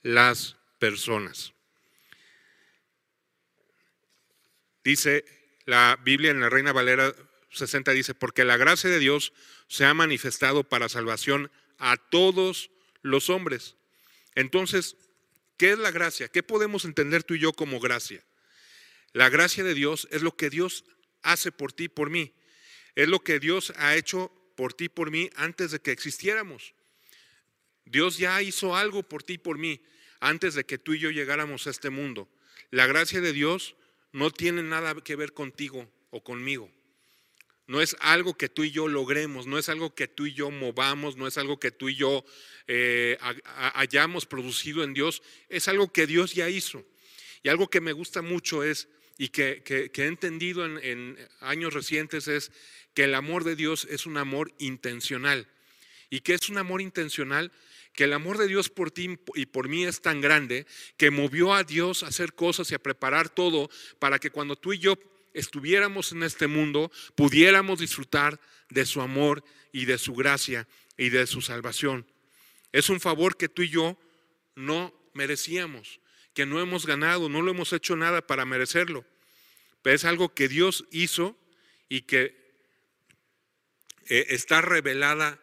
las 0.03 0.57
personas. 0.79 1.55
Dice 4.85 5.25
la 5.65 5.99
Biblia 6.05 6.31
en 6.31 6.41
la 6.41 6.51
Reina 6.51 6.73
Valera 6.73 7.15
60, 7.51 7.93
dice, 7.93 8.15
porque 8.15 8.45
la 8.45 8.59
gracia 8.59 8.91
de 8.91 8.99
Dios 8.99 9.33
se 9.67 9.87
ha 9.87 9.95
manifestado 9.95 10.63
para 10.63 10.91
salvación 10.91 11.51
a 11.79 11.97
todos 11.97 12.71
los 13.01 13.31
hombres. 13.31 13.77
Entonces, 14.35 14.97
¿qué 15.57 15.73
es 15.73 15.79
la 15.79 15.91
gracia? 15.91 16.29
¿Qué 16.29 16.43
podemos 16.43 16.85
entender 16.85 17.25
tú 17.25 17.35
y 17.35 17.41
yo 17.41 17.55
como 17.55 17.81
gracia? 17.81 18.23
La 19.15 19.31
gracia 19.31 19.65
de 19.65 19.73
Dios 19.73 20.07
es 20.11 20.21
lo 20.21 20.37
que 20.37 20.51
Dios 20.51 20.85
hace 21.23 21.51
por 21.51 21.73
ti, 21.73 21.89
por 21.89 22.11
mí. 22.11 22.35
Es 22.95 23.09
lo 23.09 23.21
que 23.21 23.41
Dios 23.41 23.73
ha 23.77 23.97
hecho 23.97 24.31
por 24.55 24.75
ti, 24.75 24.91
por 24.91 25.11
mí, 25.11 25.31
antes 25.37 25.71
de 25.71 25.81
que 25.81 25.93
existiéramos. 25.93 26.76
Dios 27.87 28.19
ya 28.19 28.43
hizo 28.43 28.77
algo 28.77 29.03
por 29.03 29.23
ti, 29.23 29.39
por 29.39 29.59
mí, 29.59 29.81
antes 30.21 30.55
de 30.55 30.65
que 30.65 30.77
tú 30.77 30.95
y 30.95 30.99
yo 30.99 31.11
llegáramos 31.11 31.67
a 31.67 31.71
este 31.71 31.91
mundo. 31.91 32.29
La 32.71 32.87
gracia 32.87 33.21
de 33.21 33.33
Dios 33.33 33.77
no 34.13 34.31
tiene 34.31 34.63
nada 34.63 34.95
que 35.03 35.17
ver 35.17 35.33
contigo 35.33 35.91
o 36.11 36.23
conmigo. 36.23 36.71
No 37.69 37.81
es 37.81 37.97
algo 38.01 38.35
que 38.35 38.49
tú 38.49 38.65
y 38.65 38.71
yo 38.71 38.87
logremos, 38.87 39.47
no 39.47 39.59
es 39.59 39.69
algo 39.69 39.95
que 39.95 40.07
tú 40.07 40.27
y 40.27 40.33
yo 40.33 40.51
movamos, 40.51 41.17
no 41.17 41.27
es 41.27 41.37
algo 41.37 41.59
que 41.59 41.73
tú 41.73 41.89
y 41.89 41.97
yo 41.97 42.25
eh, 42.69 43.19
hayamos 43.75 44.27
producido 44.27 44.85
en 44.85 44.95
Dios, 44.95 45.23
es 45.49 45.67
algo 45.67 45.93
que 45.93 46.07
Dios 46.07 46.35
ya 46.35 46.49
hizo. 46.49 46.85
Y 47.43 47.49
algo 47.49 47.69
que 47.69 47.81
me 47.81 47.93
gusta 47.93 48.23
mucho 48.23 48.63
es, 48.63 48.89
y 49.19 49.29
que, 49.29 49.63
he 49.67 50.05
entendido 50.05 50.65
en, 50.65 50.79
en 50.83 51.29
años 51.41 51.75
recientes, 51.75 52.29
es 52.29 52.53
que 52.95 53.05
el 53.05 53.15
amor 53.15 53.45
de 53.45 53.57
Dios 53.57 53.87
es 53.91 54.07
un 54.07 54.17
amor 54.17 54.53
intencional. 54.59 55.49
¿Y 56.09 56.21
que 56.21 56.35
es 56.35 56.49
un 56.49 56.59
amor 56.59 56.81
intencional? 56.81 57.51
Que 57.97 58.05
el 58.05 58.13
amor 58.13 58.37
de 58.39 58.47
Dios 58.47 58.69
por 58.69 58.91
ti 58.91 59.19
y 59.35 59.47
por 59.47 59.69
mí 59.69 59.85
es 59.85 60.03
tan 60.03 60.21
grande 60.21 60.67
que 60.99 61.11
movió 61.11 61.55
a 61.55 61.65
Dios 61.65 62.03
a 62.03 62.09
hacer 62.09 62.35
cosas 62.35 62.71
y 62.71 62.75
a 62.75 62.79
preparar 62.79 63.31
todo 63.31 63.71
para 63.99 64.19
que 64.19 64.31
cuando 64.31 64.55
tú 64.55 64.75
y 64.75 64.79
yo 64.79 64.97
estuviéramos 65.33 66.13
en 66.13 66.23
este 66.23 66.47
mundo, 66.47 66.93
pudiéramos 67.15 67.81
disfrutar 67.81 68.39
de 68.69 68.85
su 68.85 69.01
amor 69.01 69.43
y 69.73 69.87
de 69.87 69.99
su 69.99 70.15
gracia 70.15 70.69
y 70.97 71.09
de 71.09 71.27
su 71.27 71.41
salvación. 71.41 72.07
Es 72.71 72.91
un 72.91 73.01
favor 73.01 73.37
que 73.37 73.49
tú 73.49 73.63
y 73.63 73.71
yo 73.71 73.99
no 74.55 74.95
merecíamos, 75.15 76.01
que 76.35 76.45
no 76.45 76.61
hemos 76.61 76.87
ganado, 76.87 77.31
no 77.31 77.41
lo 77.41 77.51
hemos 77.51 77.73
hecho 77.73 77.97
nada 77.97 78.27
para 78.27 78.45
merecerlo. 78.45 79.07
Pero 79.81 79.97
es 79.97 80.05
algo 80.05 80.35
que 80.35 80.49
Dios 80.49 80.85
hizo 80.91 81.37
y 81.89 82.03
que 82.03 82.37
eh, 84.09 84.27
está 84.31 84.61
revelada 84.61 85.41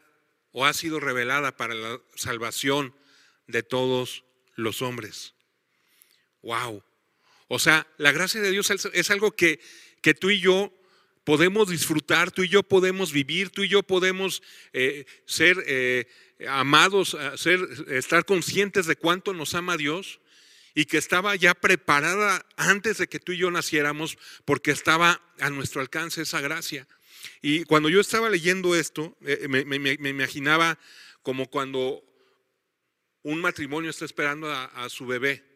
o 0.54 0.66
ha 0.66 0.74
sido 0.74 1.02
revelada 1.02 1.58
para 1.58 1.74
la 1.74 2.00
salvación 2.16 2.96
de 3.48 3.64
todos 3.64 4.24
los 4.56 4.82
hombres. 4.82 5.34
Wow. 6.42 6.84
O 7.50 7.60
sea, 7.60 7.86
la 7.98 8.12
gracia 8.12 8.40
de 8.40 8.52
Dios 8.52 8.72
es 8.72 9.12
algo 9.12 9.36
que, 9.36 9.60
que 10.02 10.14
tú 10.14 10.30
y 10.30 10.40
yo 10.40 10.72
podemos 11.24 11.70
disfrutar, 11.70 12.32
tú 12.32 12.44
y 12.44 12.50
yo 12.50 12.64
podemos 12.64 13.12
vivir, 13.12 13.50
tú 13.50 13.64
y 13.64 13.70
yo 13.70 13.84
podemos 13.84 14.42
eh, 14.74 15.06
ser 15.26 15.64
eh, 15.68 16.08
amados, 16.48 17.18
ser, 17.36 17.60
estar 17.90 18.26
conscientes 18.26 18.86
de 18.86 18.96
cuánto 18.96 19.34
nos 19.34 19.54
ama 19.56 19.78
Dios 19.78 20.20
y 20.76 20.86
que 20.86 20.98
estaba 20.98 21.36
ya 21.36 21.54
preparada 21.54 22.46
antes 22.58 22.98
de 22.98 23.08
que 23.08 23.20
tú 23.20 23.32
y 23.32 23.38
yo 23.38 23.52
naciéramos 23.52 24.18
porque 24.46 24.72
estaba 24.72 25.22
a 25.40 25.50
nuestro 25.50 25.82
alcance 25.82 26.22
esa 26.22 26.42
gracia. 26.42 26.88
Y 27.42 27.64
cuando 27.64 27.90
yo 27.90 28.00
estaba 28.00 28.30
leyendo 28.30 28.76
esto, 28.76 29.16
eh, 29.22 29.48
me, 29.48 30.10
imaginaba 30.10 30.80
como 31.22 31.50
cuando 31.50 32.04
un 33.24 33.42
matrimonio 33.42 33.90
está 33.90 34.06
esperando 34.06 34.52
a 34.52 34.90
su 34.90 35.06
bebé 35.06 35.54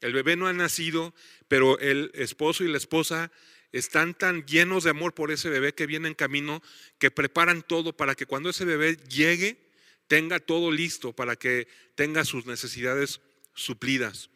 el 0.00 0.12
bebé 0.12 0.36
no 0.36 0.46
ha 0.46 0.52
nacido, 0.52 1.14
pero 1.48 1.78
el 1.78 2.10
esposo 2.14 2.64
y 2.64 2.68
la 2.68 2.76
esposa 2.76 3.32
están 3.72 4.14
tan 4.14 4.44
llenos 4.44 4.84
de 4.84 4.90
amor 4.90 5.14
por 5.14 5.30
ese 5.30 5.48
bebé 5.48 5.74
que 5.74 5.86
viene 5.86 6.08
en 6.08 6.14
camino, 6.14 6.62
que 6.98 7.10
preparan 7.10 7.62
todo 7.62 7.96
para 7.96 8.14
que 8.14 8.26
cuando 8.26 8.50
ese 8.50 8.64
bebé 8.64 8.96
llegue, 9.08 9.58
tenga 10.06 10.38
todo 10.38 10.70
listo 10.70 11.12
para 11.12 11.36
que 11.36 11.66
tenga 11.94 12.24
sus 12.24 12.46
necesidades 12.46 13.20
suplidas. 13.54 14.30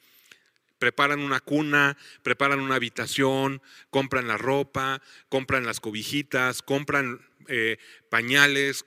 Preparan 0.80 1.20
una 1.20 1.38
cuna, 1.38 1.96
preparan 2.24 2.58
una 2.58 2.74
habitación, 2.74 3.62
compran 3.90 4.26
la 4.26 4.36
ropa, 4.36 5.00
compran 5.28 5.64
las 5.64 5.78
cobijitas, 5.78 6.62
compran 6.62 7.20
eh, 7.46 7.78
pañales, 8.08 8.84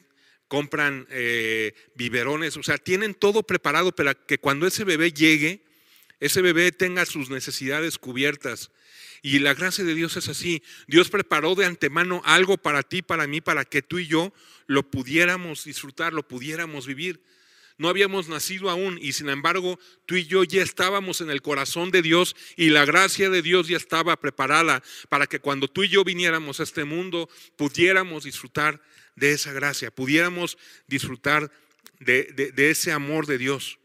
compran 0.49 1.07
eh, 1.09 1.73
biberones, 1.95 2.57
o 2.57 2.63
sea, 2.63 2.77
tienen 2.77 3.15
todo 3.15 3.43
preparado 3.43 3.95
para 3.95 4.13
que 4.13 4.37
cuando 4.37 4.67
ese 4.67 4.83
bebé 4.83 5.11
llegue, 5.13 5.63
ese 6.19 6.41
bebé 6.41 6.71
tenga 6.71 7.05
sus 7.05 7.29
necesidades 7.29 7.97
cubiertas. 7.97 8.71
Y 9.21 9.39
la 9.39 9.53
gracia 9.53 9.83
de 9.83 9.95
Dios 9.95 10.17
es 10.17 10.27
así. 10.27 10.61
Dios 10.85 11.09
preparó 11.09 11.55
de 11.55 11.65
antemano 11.65 12.21
algo 12.25 12.57
para 12.57 12.83
ti, 12.83 13.01
para 13.01 13.25
mí, 13.25 13.39
para 13.39 13.65
que 13.65 13.81
tú 13.81 13.99
y 13.99 14.07
yo 14.07 14.33
lo 14.67 14.89
pudiéramos 14.91 15.63
disfrutar, 15.63 16.13
lo 16.13 16.27
pudiéramos 16.27 16.85
vivir. 16.85 17.23
No 17.77 17.89
habíamos 17.89 18.27
nacido 18.29 18.69
aún 18.69 18.99
y 19.01 19.13
sin 19.13 19.29
embargo 19.29 19.79
tú 20.05 20.15
y 20.15 20.25
yo 20.25 20.43
ya 20.43 20.61
estábamos 20.61 21.21
en 21.21 21.29
el 21.29 21.41
corazón 21.41 21.91
de 21.91 22.01
Dios 22.01 22.35
y 22.55 22.69
la 22.69 22.85
gracia 22.85 23.29
de 23.29 23.41
Dios 23.41 23.67
ya 23.67 23.77
estaba 23.77 24.19
preparada 24.19 24.83
para 25.09 25.27
que 25.27 25.39
cuando 25.39 25.67
tú 25.67 25.83
y 25.83 25.89
yo 25.89 26.03
viniéramos 26.03 26.59
a 26.59 26.63
este 26.63 26.83
mundo 26.83 27.29
pudiéramos 27.57 28.23
disfrutar 28.23 28.81
de 29.15 29.31
esa 29.31 29.53
gracia, 29.53 29.91
pudiéramos 29.91 30.57
disfrutar 30.87 31.51
de, 31.99 32.53
ese 32.57 32.91
amor 32.91 33.25
de 33.25 33.37
Dios. 33.37 33.79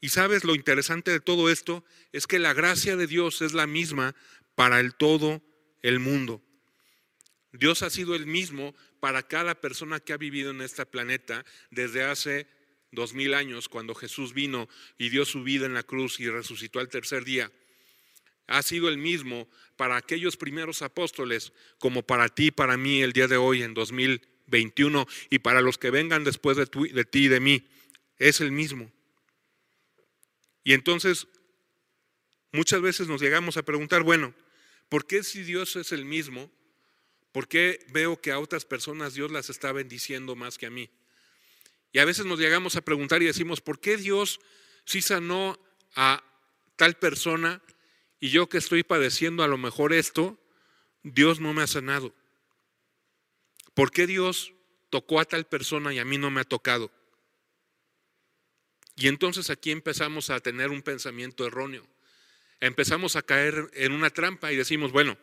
Y 0.00 0.08
sabes, 0.08 0.44
lo 0.44 0.54
interesante 0.54 1.10
de 1.10 1.20
todo 1.20 1.50
esto 1.50 1.84
es 2.12 2.26
que 2.26 2.38
la 2.38 2.54
gracia 2.54 2.96
de 2.96 3.06
Dios 3.06 3.42
es 3.42 3.52
la 3.52 3.66
misma 3.66 4.14
para 4.54 4.80
el 4.80 4.94
todo 4.94 5.42
el 5.82 6.00
mundo. 6.00 6.42
Dios 7.52 7.82
ha 7.82 7.90
sido 7.90 8.14
el 8.14 8.26
mismo 8.26 8.74
para 9.00 9.22
cada 9.26 9.54
persona 9.54 9.98
que 9.98 10.12
ha 10.12 10.18
vivido 10.18 10.50
en 10.50 10.60
este 10.60 10.86
planeta 10.86 11.44
desde 11.70 12.04
hace 12.04 12.46
dos 12.92 13.14
mil 13.14 13.34
años, 13.34 13.68
cuando 13.68 13.94
Jesús 13.94 14.34
vino 14.34 14.68
y 14.98 15.08
dio 15.08 15.24
su 15.24 15.42
vida 15.42 15.66
en 15.66 15.74
la 15.74 15.82
cruz 15.82 16.20
y 16.20 16.28
resucitó 16.28 16.80
al 16.80 16.88
tercer 16.88 17.24
día. 17.24 17.50
Ha 18.46 18.62
sido 18.62 18.88
el 18.88 18.98
mismo 18.98 19.48
para 19.76 19.96
aquellos 19.96 20.36
primeros 20.36 20.82
apóstoles 20.82 21.52
como 21.78 22.02
para 22.02 22.28
ti, 22.28 22.50
para 22.50 22.76
mí 22.76 23.00
el 23.00 23.12
día 23.12 23.28
de 23.28 23.36
hoy 23.36 23.62
en 23.62 23.74
2021 23.74 25.06
y 25.30 25.38
para 25.38 25.60
los 25.60 25.78
que 25.78 25.90
vengan 25.90 26.24
después 26.24 26.56
de, 26.56 26.66
de 26.66 27.04
ti 27.04 27.26
y 27.26 27.28
de 27.28 27.40
mí. 27.40 27.68
Es 28.18 28.40
el 28.40 28.50
mismo. 28.50 28.90
Y 30.64 30.74
entonces 30.74 31.28
muchas 32.52 32.82
veces 32.82 33.06
nos 33.08 33.22
llegamos 33.22 33.56
a 33.56 33.62
preguntar, 33.62 34.02
bueno, 34.02 34.34
¿por 34.88 35.06
qué 35.06 35.22
si 35.22 35.42
Dios 35.42 35.76
es 35.76 35.92
el 35.92 36.04
mismo? 36.04 36.50
¿Por 37.32 37.46
qué 37.46 37.84
veo 37.92 38.20
que 38.20 38.32
a 38.32 38.38
otras 38.38 38.64
personas 38.64 39.14
Dios 39.14 39.30
las 39.30 39.50
está 39.50 39.72
bendiciendo 39.72 40.34
más 40.34 40.58
que 40.58 40.66
a 40.66 40.70
mí? 40.70 40.90
Y 41.92 41.98
a 41.98 42.04
veces 42.04 42.26
nos 42.26 42.38
llegamos 42.38 42.76
a 42.76 42.82
preguntar 42.82 43.22
y 43.22 43.26
decimos, 43.26 43.60
¿por 43.60 43.80
qué 43.80 43.96
Dios 43.96 44.40
sí 44.84 45.02
sanó 45.02 45.58
a 45.94 46.24
tal 46.76 46.94
persona 46.94 47.62
y 48.20 48.30
yo 48.30 48.48
que 48.48 48.58
estoy 48.58 48.82
padeciendo 48.82 49.42
a 49.42 49.48
lo 49.48 49.58
mejor 49.58 49.92
esto, 49.92 50.38
Dios 51.02 51.40
no 51.40 51.52
me 51.52 51.62
ha 51.62 51.66
sanado? 51.66 52.14
¿Por 53.74 53.90
qué 53.90 54.06
Dios 54.06 54.52
tocó 54.88 55.20
a 55.20 55.24
tal 55.24 55.46
persona 55.46 55.94
y 55.94 55.98
a 55.98 56.04
mí 56.04 56.18
no 56.18 56.30
me 56.30 56.40
ha 56.40 56.44
tocado? 56.44 56.90
Y 58.96 59.08
entonces 59.08 59.50
aquí 59.50 59.70
empezamos 59.70 60.30
a 60.30 60.40
tener 60.40 60.70
un 60.70 60.82
pensamiento 60.82 61.46
erróneo. 61.46 61.86
Empezamos 62.60 63.16
a 63.16 63.22
caer 63.22 63.70
en 63.72 63.92
una 63.92 64.10
trampa 64.10 64.52
y 64.52 64.56
decimos, 64.56 64.92
bueno, 64.92 65.16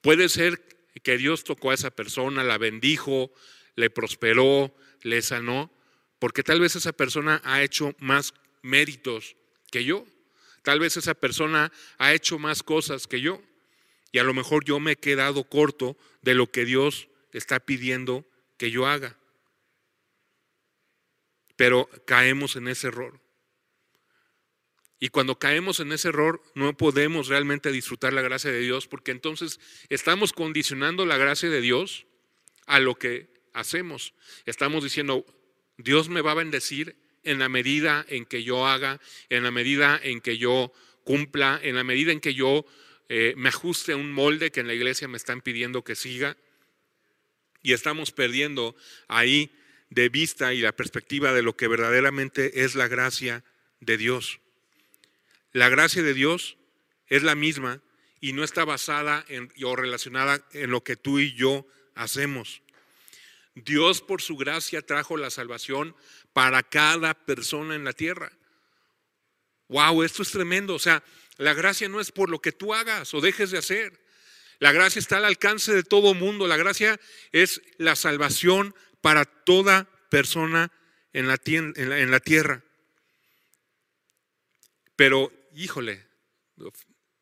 puede 0.00 0.28
ser 0.28 0.81
que 1.00 1.16
Dios 1.16 1.44
tocó 1.44 1.70
a 1.70 1.74
esa 1.74 1.90
persona, 1.90 2.44
la 2.44 2.58
bendijo, 2.58 3.32
le 3.76 3.90
prosperó, 3.90 4.74
le 5.02 5.22
sanó, 5.22 5.70
porque 6.18 6.42
tal 6.42 6.60
vez 6.60 6.76
esa 6.76 6.92
persona 6.92 7.40
ha 7.44 7.62
hecho 7.62 7.94
más 7.98 8.34
méritos 8.62 9.36
que 9.70 9.84
yo. 9.84 10.06
Tal 10.62 10.78
vez 10.78 10.96
esa 10.96 11.14
persona 11.14 11.72
ha 11.98 12.12
hecho 12.12 12.38
más 12.38 12.62
cosas 12.62 13.06
que 13.06 13.20
yo. 13.20 13.42
Y 14.12 14.18
a 14.18 14.24
lo 14.24 14.34
mejor 14.34 14.64
yo 14.64 14.78
me 14.78 14.92
he 14.92 14.96
quedado 14.96 15.44
corto 15.44 15.96
de 16.20 16.34
lo 16.34 16.50
que 16.50 16.64
Dios 16.64 17.08
está 17.32 17.58
pidiendo 17.60 18.24
que 18.58 18.70
yo 18.70 18.86
haga 18.86 19.16
pero 21.62 21.88
caemos 22.06 22.56
en 22.56 22.66
ese 22.66 22.88
error. 22.88 23.20
Y 25.02 25.08
cuando 25.08 25.36
caemos 25.36 25.80
en 25.80 25.90
ese 25.90 26.10
error, 26.10 26.40
no 26.54 26.76
podemos 26.76 27.26
realmente 27.26 27.72
disfrutar 27.72 28.12
la 28.12 28.22
gracia 28.22 28.52
de 28.52 28.60
Dios, 28.60 28.86
porque 28.86 29.10
entonces 29.10 29.58
estamos 29.88 30.32
condicionando 30.32 31.06
la 31.06 31.16
gracia 31.16 31.50
de 31.50 31.60
Dios 31.60 32.06
a 32.66 32.78
lo 32.78 32.94
que 32.94 33.28
hacemos. 33.52 34.14
Estamos 34.46 34.84
diciendo, 34.84 35.26
Dios 35.76 36.08
me 36.08 36.20
va 36.20 36.30
a 36.30 36.34
bendecir 36.36 36.94
en 37.24 37.40
la 37.40 37.48
medida 37.48 38.06
en 38.08 38.24
que 38.26 38.44
yo 38.44 38.68
haga, 38.68 39.00
en 39.28 39.42
la 39.42 39.50
medida 39.50 39.98
en 40.00 40.20
que 40.20 40.38
yo 40.38 40.72
cumpla, 41.02 41.58
en 41.60 41.74
la 41.74 41.82
medida 41.82 42.12
en 42.12 42.20
que 42.20 42.34
yo 42.34 42.64
eh, 43.08 43.34
me 43.36 43.48
ajuste 43.48 43.94
a 43.94 43.96
un 43.96 44.12
molde 44.12 44.52
que 44.52 44.60
en 44.60 44.68
la 44.68 44.74
iglesia 44.74 45.08
me 45.08 45.16
están 45.16 45.40
pidiendo 45.40 45.82
que 45.82 45.96
siga. 45.96 46.36
Y 47.60 47.72
estamos 47.72 48.12
perdiendo 48.12 48.76
ahí 49.08 49.50
de 49.90 50.08
vista 50.10 50.54
y 50.54 50.60
la 50.60 50.76
perspectiva 50.76 51.32
de 51.32 51.42
lo 51.42 51.56
que 51.56 51.66
verdaderamente 51.66 52.62
es 52.62 52.76
la 52.76 52.86
gracia 52.86 53.42
de 53.80 53.96
Dios. 53.96 54.38
La 55.52 55.68
gracia 55.68 56.02
de 56.02 56.14
Dios 56.14 56.56
es 57.06 57.22
la 57.22 57.34
misma 57.34 57.80
y 58.20 58.32
no 58.32 58.44
está 58.44 58.64
basada 58.64 59.24
en, 59.28 59.52
o 59.64 59.76
relacionada 59.76 60.46
en 60.52 60.70
lo 60.70 60.82
que 60.82 60.96
tú 60.96 61.18
y 61.18 61.34
yo 61.34 61.66
hacemos. 61.94 62.62
Dios 63.54 64.00
por 64.00 64.22
su 64.22 64.36
gracia 64.36 64.80
trajo 64.80 65.16
la 65.16 65.30
salvación 65.30 65.94
para 66.32 66.62
cada 66.62 67.14
persona 67.14 67.74
en 67.74 67.84
la 67.84 67.92
tierra. 67.92 68.32
Wow, 69.68 70.02
esto 70.02 70.22
es 70.22 70.30
tremendo. 70.30 70.74
O 70.74 70.78
sea, 70.78 71.02
la 71.36 71.52
gracia 71.52 71.88
no 71.88 72.00
es 72.00 72.12
por 72.12 72.30
lo 72.30 72.40
que 72.40 72.52
tú 72.52 72.72
hagas 72.72 73.12
o 73.12 73.20
dejes 73.20 73.50
de 73.50 73.58
hacer. 73.58 74.00
La 74.58 74.72
gracia 74.72 75.00
está 75.00 75.16
al 75.16 75.24
alcance 75.24 75.74
de 75.74 75.82
todo 75.82 76.14
mundo. 76.14 76.46
La 76.46 76.56
gracia 76.56 76.98
es 77.32 77.60
la 77.78 77.96
salvación 77.96 78.74
para 79.00 79.24
toda 79.24 79.88
persona 80.08 80.70
en 81.12 81.26
la, 81.26 81.38
en 81.44 82.10
la 82.10 82.20
tierra. 82.20 82.62
Pero, 84.94 85.32
híjole, 85.54 86.06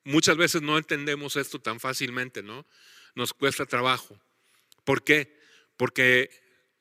muchas 0.04 0.36
veces 0.36 0.62
no 0.62 0.78
entendemos 0.78 1.36
esto 1.36 1.60
tan 1.60 1.80
fácilmente, 1.80 2.42
¿no? 2.42 2.66
Nos 3.14 3.32
cuesta 3.32 3.66
trabajo. 3.66 4.20
¿Por 4.84 5.04
qué? 5.04 5.38
Porque 5.76 6.30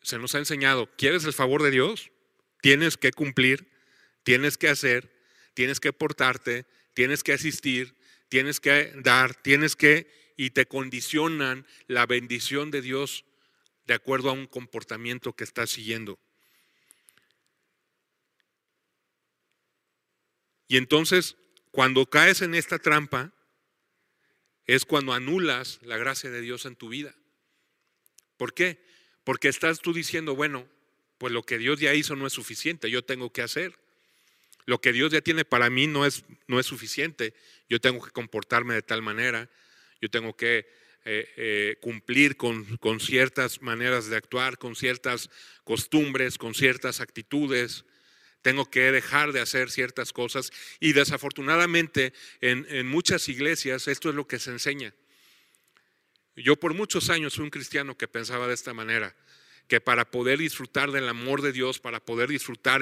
se 0.02 0.18
nos 0.18 0.36
ha 0.36 0.40
enseñado, 0.40 0.90
¿quieres 0.98 1.26
el 1.26 1.34
favor 1.34 1.64
de 1.64 1.72
Dios? 1.72 2.12
Tienes 2.62 2.98
que 2.98 3.12
cumplir, 3.12 3.70
tienes 4.24 4.58
que 4.58 4.70
hacer, 4.70 5.14
tienes 5.54 5.80
que 5.80 5.94
portarte, 5.94 6.66
tienes 6.94 7.24
que 7.24 7.34
asistir, 7.34 7.96
tienes 8.30 8.60
que 8.60 8.94
dar, 8.98 9.36
tienes 9.36 9.76
que, 9.76 10.34
y 10.38 10.52
te 10.52 10.66
condicionan 10.66 11.66
la 11.88 12.06
bendición 12.06 12.72
de 12.72 12.82
Dios 12.82 13.26
de 13.88 13.94
acuerdo 13.94 14.30
a 14.30 14.34
un 14.34 14.46
comportamiento 14.46 15.34
que 15.34 15.44
estás 15.44 15.72
siguiendo. 15.72 16.20
Y 20.70 20.78
entonces, 20.78 21.36
cuando 21.72 22.06
caes 22.06 22.42
en 22.42 22.56
esta 22.56 22.78
trampa, 22.80 23.34
es 24.68 24.86
cuando 24.86 25.14
anulas 25.14 25.80
la 25.82 25.98
gracia 25.98 26.30
de 26.30 26.42
Dios 26.42 26.66
en 26.66 26.76
tu 26.76 26.90
vida. 26.90 27.16
¿Por 28.38 28.54
qué? 28.54 28.80
Porque 29.24 29.48
estás 29.50 29.80
tú 29.80 29.94
diciendo, 29.94 30.36
bueno, 30.36 30.70
pues 31.18 31.34
lo 31.34 31.42
que 31.42 31.58
Dios 31.58 31.80
ya 31.80 31.96
hizo 31.96 32.16
no 32.16 32.28
es 32.28 32.34
suficiente, 32.34 32.92
yo 32.92 33.04
tengo 33.04 33.34
que 33.34 33.42
hacer. 33.42 33.80
Lo 34.68 34.80
que 34.80 34.94
Dios 34.94 35.12
ya 35.12 35.22
tiene 35.22 35.44
para 35.44 35.72
mí 35.72 35.88
no 35.88 36.06
es, 36.06 36.24
no 36.48 36.60
es 36.60 36.68
suficiente, 36.68 37.34
yo 37.68 37.82
tengo 37.82 38.06
que 38.06 38.12
comportarme 38.12 38.76
de 38.76 38.84
tal 38.84 39.02
manera, 39.02 39.50
yo 40.00 40.10
tengo 40.12 40.38
que 40.38 40.68
eh, 41.04 41.34
eh, 41.36 41.78
cumplir 41.82 42.38
con, 42.38 42.78
con, 42.78 43.00
ciertas 43.00 43.64
maneras 43.64 44.08
de 44.08 44.18
actuar, 44.18 44.60
con 44.60 44.76
ciertas 44.76 45.32
costumbres, 45.64 46.38
con 46.38 46.54
ciertas 46.54 47.02
actitudes, 47.02 47.86
tengo 48.42 48.70
que 48.70 48.92
dejar 48.92 49.32
de 49.32 49.42
hacer 49.42 49.70
ciertas 49.70 50.14
cosas 50.14 50.52
y 50.80 50.94
desafortunadamente 50.94 52.14
en, 52.42 52.66
en 52.70 52.88
muchas 52.88 53.28
iglesias 53.30 53.88
esto 53.88 54.10
es 54.10 54.16
lo 54.16 54.28
que 54.28 54.40
se 54.40 54.52
enseña. 54.52 54.94
Yo 56.36 56.56
por 56.56 56.74
muchos 56.74 57.10
años 57.10 57.36
fui 57.36 57.44
un 57.44 57.50
cristiano 57.50 57.98
que 57.98 58.08
pensaba 58.08 58.48
de 58.48 58.54
esta 58.54 58.74
manera, 58.74 59.16
que 59.68 59.82
para 59.82 60.10
poder 60.10 60.40
disfrutar 60.40 60.92
del 60.92 61.08
amor 61.08 61.42
de 61.42 61.52
Dios, 61.52 61.80
para 61.80 62.00
poder 62.00 62.30
disfrutar 62.30 62.82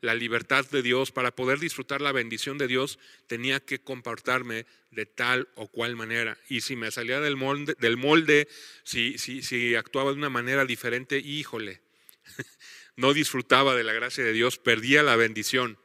la 0.00 0.14
libertad 0.14 0.64
de 0.70 0.82
Dios, 0.82 1.10
para 1.10 1.34
poder 1.34 1.58
disfrutar 1.58 2.00
la 2.00 2.12
bendición 2.12 2.58
de 2.58 2.68
Dios, 2.68 2.98
tenía 3.26 3.60
que 3.60 3.80
comportarme 3.80 4.66
de 4.90 5.06
tal 5.06 5.48
o 5.56 5.68
cual 5.68 5.96
manera. 5.96 6.38
Y 6.48 6.60
si 6.60 6.76
me 6.76 6.90
salía 6.90 7.18
del 7.20 7.36
molde, 7.36 7.74
del 7.80 7.96
molde 7.96 8.46
si, 8.84 9.18
si, 9.18 9.42
si 9.42 9.74
actuaba 9.74 10.12
de 10.12 10.18
una 10.18 10.30
manera 10.30 10.64
diferente, 10.64 11.18
híjole, 11.18 11.80
no 12.98 13.14
disfrutaba 13.14 13.76
de 13.76 13.84
la 13.84 13.92
gracia 13.92 14.24
de 14.24 14.32
Dios, 14.32 14.58
perdía 14.58 15.04
la 15.04 15.14
bendición, 15.14 15.78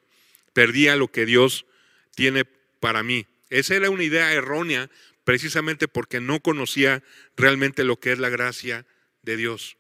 perdía 0.52 0.96
lo 0.96 1.10
que 1.10 1.28
Dios 1.28 1.68
tiene 2.16 2.44
para 2.44 3.04
mí. 3.04 3.28
Esa 3.52 3.76
era 3.76 3.92
una 3.92 4.04
idea 4.04 4.34
errónea 4.34 4.90
precisamente 5.24 5.88
porque 5.88 6.20
no 6.20 6.40
conocía 6.40 7.04
realmente 7.38 7.84
lo 7.84 8.00
que 8.00 8.14
es 8.14 8.18
la 8.18 8.30
gracia 8.30 8.88
de 9.22 9.38
Dios. 9.38 9.78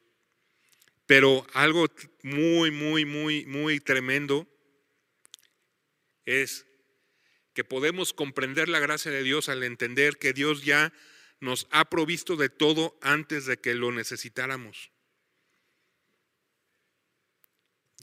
Pero 1.08 1.48
algo 1.54 1.88
muy, 2.22 2.69
muy, 2.69 3.04
muy, 3.04 3.48
muy 3.48 3.80
tremendo 3.80 4.48
es 6.26 6.67
que 7.56 7.63
podemos 7.63 8.13
comprender 8.13 8.69
la 8.69 8.80
gracia 8.80 9.10
de 9.10 9.24
Dios 9.24 9.50
al 9.50 9.63
entender 9.63 10.17
que 10.17 10.34
Dios 10.34 10.63
ya 10.63 10.93
nos 11.39 11.67
ha 11.72 11.86
provisto 11.86 12.36
de 12.36 12.50
todo 12.50 12.96
antes 13.02 13.48
de 13.48 13.58
que 13.58 13.74
lo 13.74 13.91
necesitáramos. 13.91 14.92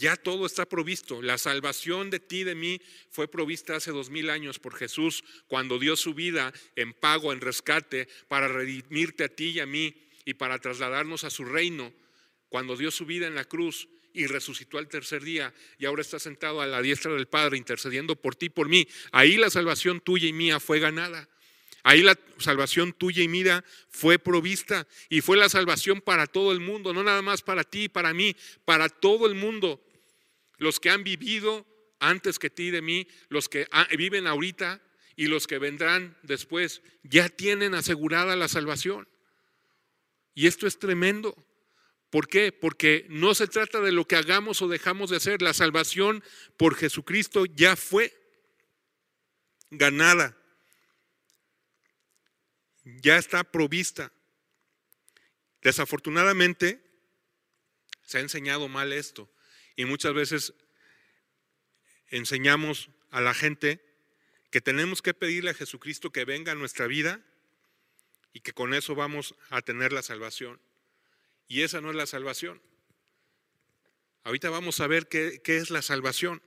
Ya 0.01 0.17
todo 0.17 0.47
está 0.47 0.65
provisto. 0.65 1.21
La 1.21 1.37
salvación 1.37 2.09
de 2.09 2.21
ti, 2.21 2.43
de 2.43 2.55
mí, 2.55 2.81
fue 3.11 3.29
provista 3.29 3.77
hace 3.77 3.91
dos 3.91 4.09
mil 4.09 4.31
años 4.31 4.59
por 4.59 4.75
Jesús 4.75 5.23
cuando 5.47 5.79
dio 5.79 5.95
su 5.95 6.15
vida 6.15 6.55
en 6.75 6.95
pago, 6.95 7.35
en 7.35 7.43
rescate, 7.43 8.09
para 8.27 8.49
redimirte 8.49 9.25
a 9.25 9.29
ti 9.29 9.51
y 9.51 9.61
a 9.61 9.67
mí 9.67 9.95
y 10.25 10.33
para 10.33 10.59
trasladarnos 10.59 11.25
a 11.25 11.31
su 11.31 11.45
reino. 11.45 11.93
Cuando 12.49 12.79
dio 12.79 12.91
su 12.91 13.05
vida 13.05 13.27
en 13.27 13.35
la 13.35 13.45
cruz 13.45 13.89
y 14.15 14.27
resucitó 14.27 14.79
al 14.79 14.89
tercer 14.89 15.23
día 15.23 15.53
y 15.79 15.85
ahora 15.85 16.01
está 16.01 16.19
sentado 16.19 16.63
a 16.63 16.67
la 16.67 16.81
diestra 16.81 17.13
del 17.13 17.29
Padre 17.29 17.59
intercediendo 17.59 18.17
por 18.17 18.35
ti 18.35 18.47
y 18.47 18.49
por 18.49 18.71
mí. 18.71 18.89
Ahí 19.13 19.37
la 19.37 19.51
salvación 19.51 20.01
tuya 20.01 20.27
y 20.27 20.33
mía 20.33 20.61
fue 20.61 20.81
ganada. 20.81 21.29
Ahí 21.83 22.01
la 22.01 22.19
salvación 22.39 22.95
tuya 22.95 23.23
y 23.23 23.29
mía 23.29 23.63
fue 23.91 24.19
provista 24.19 24.89
y 25.11 25.21
fue 25.21 25.37
la 25.37 25.51
salvación 25.51 26.01
para 26.01 26.27
todo 26.27 26.53
el 26.53 26.61
mundo, 26.61 26.95
no 26.95 27.03
nada 27.03 27.21
más 27.21 27.43
para 27.43 27.65
ti 27.65 27.85
y 27.85 27.89
para 27.91 28.15
mí, 28.15 28.35
para 28.65 28.89
todo 28.89 29.27
el 29.27 29.35
mundo 29.35 29.79
los 30.61 30.79
que 30.79 30.91
han 30.91 31.03
vivido 31.03 31.67
antes 31.99 32.39
que 32.39 32.51
ti 32.51 32.71
de 32.71 32.83
mí, 32.83 33.09
los 33.29 33.49
que 33.49 33.67
viven 33.97 34.27
ahorita 34.27 34.81
y 35.17 35.27
los 35.27 35.47
que 35.47 35.59
vendrán 35.59 36.17
después, 36.23 36.83
ya 37.03 37.31
tienen 37.31 37.75
asegurada 37.75 38.37
la 38.37 38.47
salvación. 38.47 39.09
Y 40.35 40.47
esto 40.47 40.67
es 40.67 40.79
tremendo. 40.79 41.35
¿Por 42.11 42.29
qué? 42.29 42.53
Porque 42.53 43.07
no 43.09 43.35
se 43.35 43.47
trata 43.47 43.81
de 43.81 43.91
lo 43.91 44.07
que 44.07 44.17
hagamos 44.17 44.61
o 44.61 44.69
dejamos 44.69 45.09
de 45.09 45.17
hacer. 45.17 45.41
La 45.41 45.55
salvación 45.55 46.23
por 46.59 46.75
Jesucristo 46.75 47.47
ya 47.47 47.75
fue 47.75 48.13
ganada. 49.71 50.37
Ya 52.85 53.17
está 53.17 53.45
provista. 53.45 54.13
Desafortunadamente, 55.63 56.83
se 58.05 58.19
ha 58.19 58.21
enseñado 58.21 58.69
mal 58.69 58.93
esto. 58.93 59.31
Y 59.81 59.87
muchas 59.87 60.13
veces 60.13 60.53
enseñamos 62.09 62.91
a 63.11 63.23
la 63.23 63.33
gente 63.33 63.81
que 64.51 64.61
tenemos 64.61 65.01
que 65.01 65.15
pedirle 65.15 65.53
a 65.53 65.55
Jesucristo 65.55 66.13
que 66.13 66.27
venga 66.27 66.53
a 66.53 66.55
nuestra 66.55 66.87
vida 66.87 67.25
y 68.35 68.41
que 68.41 68.53
con 68.53 68.75
eso 68.75 68.95
vamos 68.95 69.35
a 69.49 69.63
tener 69.63 69.95
la 69.95 70.03
salvación. 70.03 70.61
Y 71.49 71.63
esa 71.63 71.81
no 71.81 71.89
es 71.89 71.97
la 71.97 72.05
salvación. 72.05 72.61
Ahorita 74.23 74.51
vamos 74.51 74.81
a 74.81 74.87
ver 74.87 75.09
qué, 75.09 75.41
es 75.47 75.71
la 75.71 75.81
salvación. 75.81 76.43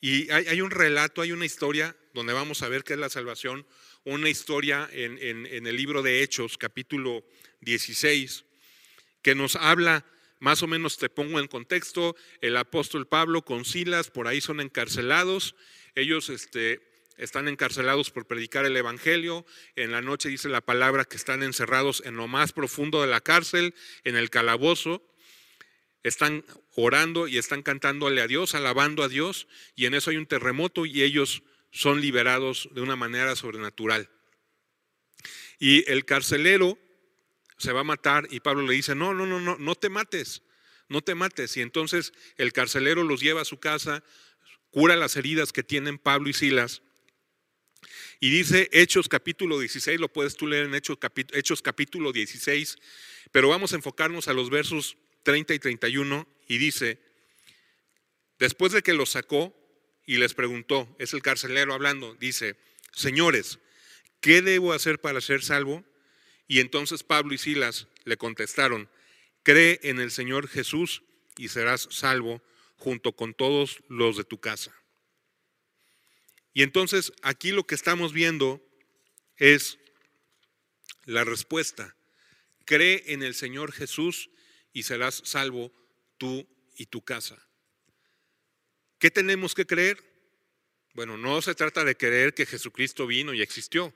Y 0.00 0.28
hay, 0.32 0.62
un 0.62 0.72
relato, 0.72 1.22
hay 1.22 1.30
una 1.30 1.46
historia 1.46 1.96
donde 2.12 2.32
vamos 2.32 2.62
a 2.62 2.68
ver 2.68 2.82
qué 2.82 2.94
es 2.94 2.98
la 2.98 3.08
salvación, 3.08 3.64
una 4.02 4.28
historia 4.28 4.88
en, 4.90 5.46
en 5.46 5.66
el 5.68 5.76
libro 5.76 6.02
de 6.02 6.24
Hechos, 6.24 6.58
capítulo 6.58 7.24
16, 7.60 8.44
que 9.22 9.36
nos 9.36 9.54
habla 9.54 10.04
más 10.42 10.60
o 10.64 10.66
menos 10.66 10.98
te 10.98 11.08
pongo 11.08 11.38
en 11.38 11.46
contexto, 11.46 12.16
el 12.40 12.56
apóstol 12.56 13.06
Pablo 13.06 13.42
con 13.42 13.64
Silas 13.64 14.10
por 14.10 14.26
ahí 14.26 14.40
son 14.40 14.60
encarcelados, 14.60 15.54
ellos 15.94 16.30
este, 16.30 16.80
están 17.16 17.46
encarcelados 17.46 18.10
por 18.10 18.26
predicar 18.26 18.64
el 18.66 18.76
Evangelio, 18.76 19.46
en 19.76 19.92
la 19.92 20.02
noche 20.02 20.28
dice 20.28 20.48
la 20.48 20.60
palabra 20.60 21.04
que 21.04 21.16
están 21.16 21.44
encerrados 21.44 22.02
en 22.04 22.16
lo 22.16 22.26
más 22.26 22.52
profundo 22.52 23.00
de 23.00 23.06
la 23.06 23.20
cárcel, 23.20 23.72
en 24.02 24.16
el 24.16 24.30
calabozo, 24.30 25.00
están 26.02 26.44
orando 26.74 27.28
y 27.28 27.38
están 27.38 27.62
cantándole 27.62 28.20
a 28.20 28.26
Dios, 28.26 28.56
alabando 28.56 29.04
a 29.04 29.08
Dios, 29.08 29.46
y 29.76 29.86
en 29.86 29.94
eso 29.94 30.10
hay 30.10 30.16
un 30.16 30.26
terremoto 30.26 30.86
y 30.86 31.04
ellos 31.04 31.44
son 31.70 32.00
liberados 32.00 32.68
de 32.72 32.80
una 32.80 32.96
manera 32.96 33.36
sobrenatural. 33.36 34.10
Y 35.60 35.88
el 35.88 36.04
carcelero 36.04 36.78
se 37.62 37.72
va 37.72 37.80
a 37.80 37.84
matar 37.84 38.26
y 38.30 38.40
Pablo 38.40 38.66
le 38.66 38.74
dice, 38.74 38.96
no, 38.96 39.14
no, 39.14 39.24
no, 39.24 39.38
no, 39.38 39.56
no 39.56 39.74
te 39.76 39.88
mates, 39.88 40.42
no 40.88 41.00
te 41.00 41.14
mates. 41.14 41.56
Y 41.56 41.60
entonces 41.60 42.12
el 42.36 42.52
carcelero 42.52 43.04
los 43.04 43.20
lleva 43.20 43.42
a 43.42 43.44
su 43.44 43.60
casa, 43.60 44.02
cura 44.70 44.96
las 44.96 45.16
heridas 45.16 45.52
que 45.52 45.62
tienen 45.62 45.96
Pablo 45.96 46.28
y 46.28 46.32
Silas. 46.32 46.82
Y 48.18 48.30
dice 48.30 48.68
Hechos 48.72 49.08
capítulo 49.08 49.60
16, 49.60 50.00
lo 50.00 50.12
puedes 50.12 50.34
tú 50.34 50.48
leer 50.48 50.66
en 50.66 50.74
Hechos, 50.74 50.98
Hechos 51.32 51.62
capítulo 51.62 52.12
16, 52.12 52.78
pero 53.30 53.48
vamos 53.48 53.72
a 53.72 53.76
enfocarnos 53.76 54.26
a 54.26 54.32
los 54.32 54.50
versos 54.50 54.96
30 55.22 55.54
y 55.54 55.58
31 55.60 56.28
y 56.48 56.58
dice, 56.58 57.00
después 58.40 58.72
de 58.72 58.82
que 58.82 58.92
los 58.92 59.10
sacó 59.10 59.56
y 60.04 60.16
les 60.16 60.34
preguntó, 60.34 60.96
es 60.98 61.14
el 61.14 61.22
carcelero 61.22 61.74
hablando, 61.74 62.16
dice, 62.16 62.56
señores, 62.92 63.60
¿qué 64.20 64.42
debo 64.42 64.72
hacer 64.72 65.00
para 65.00 65.20
ser 65.20 65.44
salvo? 65.44 65.84
Y 66.52 66.60
entonces 66.60 67.02
Pablo 67.02 67.32
y 67.32 67.38
Silas 67.38 67.86
le 68.04 68.18
contestaron, 68.18 68.90
cree 69.42 69.80
en 69.84 69.98
el 69.98 70.10
Señor 70.10 70.48
Jesús 70.48 71.02
y 71.38 71.48
serás 71.48 71.88
salvo 71.90 72.42
junto 72.76 73.16
con 73.16 73.32
todos 73.32 73.82
los 73.88 74.18
de 74.18 74.24
tu 74.24 74.38
casa. 74.38 74.70
Y 76.52 76.62
entonces 76.62 77.14
aquí 77.22 77.52
lo 77.52 77.66
que 77.66 77.74
estamos 77.74 78.12
viendo 78.12 78.60
es 79.38 79.78
la 81.06 81.24
respuesta. 81.24 81.96
Cree 82.66 83.02
en 83.06 83.22
el 83.22 83.34
Señor 83.34 83.72
Jesús 83.72 84.28
y 84.74 84.82
serás 84.82 85.22
salvo 85.24 85.72
tú 86.18 86.46
y 86.76 86.84
tu 86.84 87.02
casa. 87.02 87.48
¿Qué 88.98 89.10
tenemos 89.10 89.54
que 89.54 89.64
creer? 89.64 90.04
Bueno, 90.92 91.16
no 91.16 91.40
se 91.40 91.54
trata 91.54 91.82
de 91.82 91.96
creer 91.96 92.34
que 92.34 92.44
Jesucristo 92.44 93.06
vino 93.06 93.32
y 93.32 93.40
existió. 93.40 93.94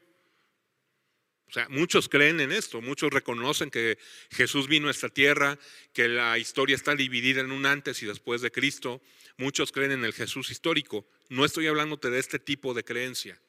O 1.48 1.52
sea, 1.52 1.68
muchos 1.68 2.08
creen 2.08 2.40
en 2.40 2.50
esto, 2.50 2.82
muchos 2.82 3.12
reconocen 3.12 3.70
que 3.70 3.98
Jesús 4.30 4.66
vino 4.66 4.88
a 4.88 4.90
esta 4.90 5.08
tierra, 5.08 5.58
que 5.92 6.08
la 6.08 6.38
historia 6.38 6.74
está 6.74 6.94
dividida 6.94 7.40
en 7.40 7.52
un 7.52 7.66
antes 7.66 8.02
y 8.02 8.06
después 8.06 8.40
de 8.40 8.50
Cristo. 8.50 9.00
Muchos 9.36 9.70
creen 9.70 9.92
en 9.92 10.04
el 10.04 10.12
Jesús 10.12 10.50
histórico. 10.50 11.06
No 11.28 11.44
estoy 11.44 11.68
hablándote 11.68 12.10
de 12.10 12.18
este 12.18 12.38
tipo 12.38 12.74
de 12.74 12.84
creencia. 12.84 13.40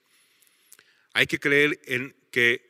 Hay 1.13 1.25
que 1.25 1.39
creer 1.39 1.79
en 1.85 2.15
que 2.31 2.69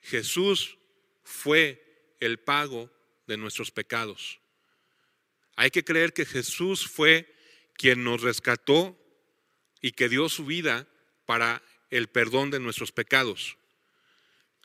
Jesús 0.00 0.78
fue 1.22 2.14
el 2.20 2.38
pago 2.38 2.90
de 3.26 3.36
nuestros 3.36 3.70
pecados. 3.70 4.40
Hay 5.56 5.70
que 5.70 5.84
creer 5.84 6.14
que 6.14 6.24
Jesús 6.24 6.88
fue 6.88 7.32
quien 7.74 8.02
nos 8.02 8.22
rescató 8.22 8.98
y 9.82 9.92
que 9.92 10.08
dio 10.08 10.28
su 10.28 10.46
vida 10.46 10.88
para 11.26 11.62
el 11.90 12.08
perdón 12.08 12.50
de 12.50 12.60
nuestros 12.60 12.92
pecados. 12.92 13.58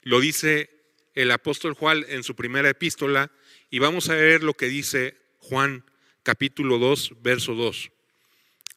Lo 0.08 0.22
dice 0.22 0.70
el 1.16 1.32
apóstol 1.32 1.74
Juan 1.74 2.06
en 2.08 2.24
su 2.24 2.34
primera 2.34 2.70
epístola 2.70 3.30
y 3.70 3.80
vamos 3.80 4.08
a 4.08 4.16
ver 4.16 4.42
lo 4.42 4.54
que 4.54 4.68
dice 4.68 5.18
Juan 5.40 5.84
capítulo 6.24 6.78
2, 6.78 7.22
verso 7.22 7.56
2. 7.56 7.92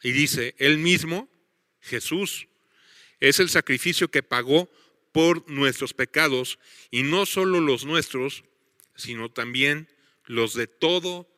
Y 0.03 0.11
dice, 0.11 0.57
él 0.59 0.79
mismo, 0.79 1.29
Jesús, 1.83 2.49
es 3.21 3.39
el 3.39 3.49
sacrificio 3.49 4.11
que 4.11 4.25
pagó 4.25 4.69
por 5.13 5.49
nuestros 5.49 5.95
pecados 5.95 6.59
y 6.91 7.05
no 7.05 7.27
solo 7.27 7.61
los 7.61 7.85
nuestros, 7.85 8.43
sino 8.97 9.31
también 9.31 9.89
los 10.25 10.55
de 10.55 10.67
todo 10.67 11.29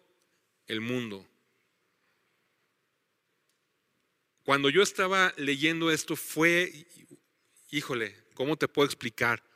el 0.68 0.80
mundo. 0.80 1.28
Cuando 4.42 4.70
yo 4.70 4.82
estaba 4.82 5.34
leyendo 5.36 5.90
esto 5.90 6.16
fue, 6.16 6.86
híjole, 7.70 8.16
¿cómo 8.32 8.56
te 8.56 8.68
puedo 8.68 8.86
explicar? 8.86 9.51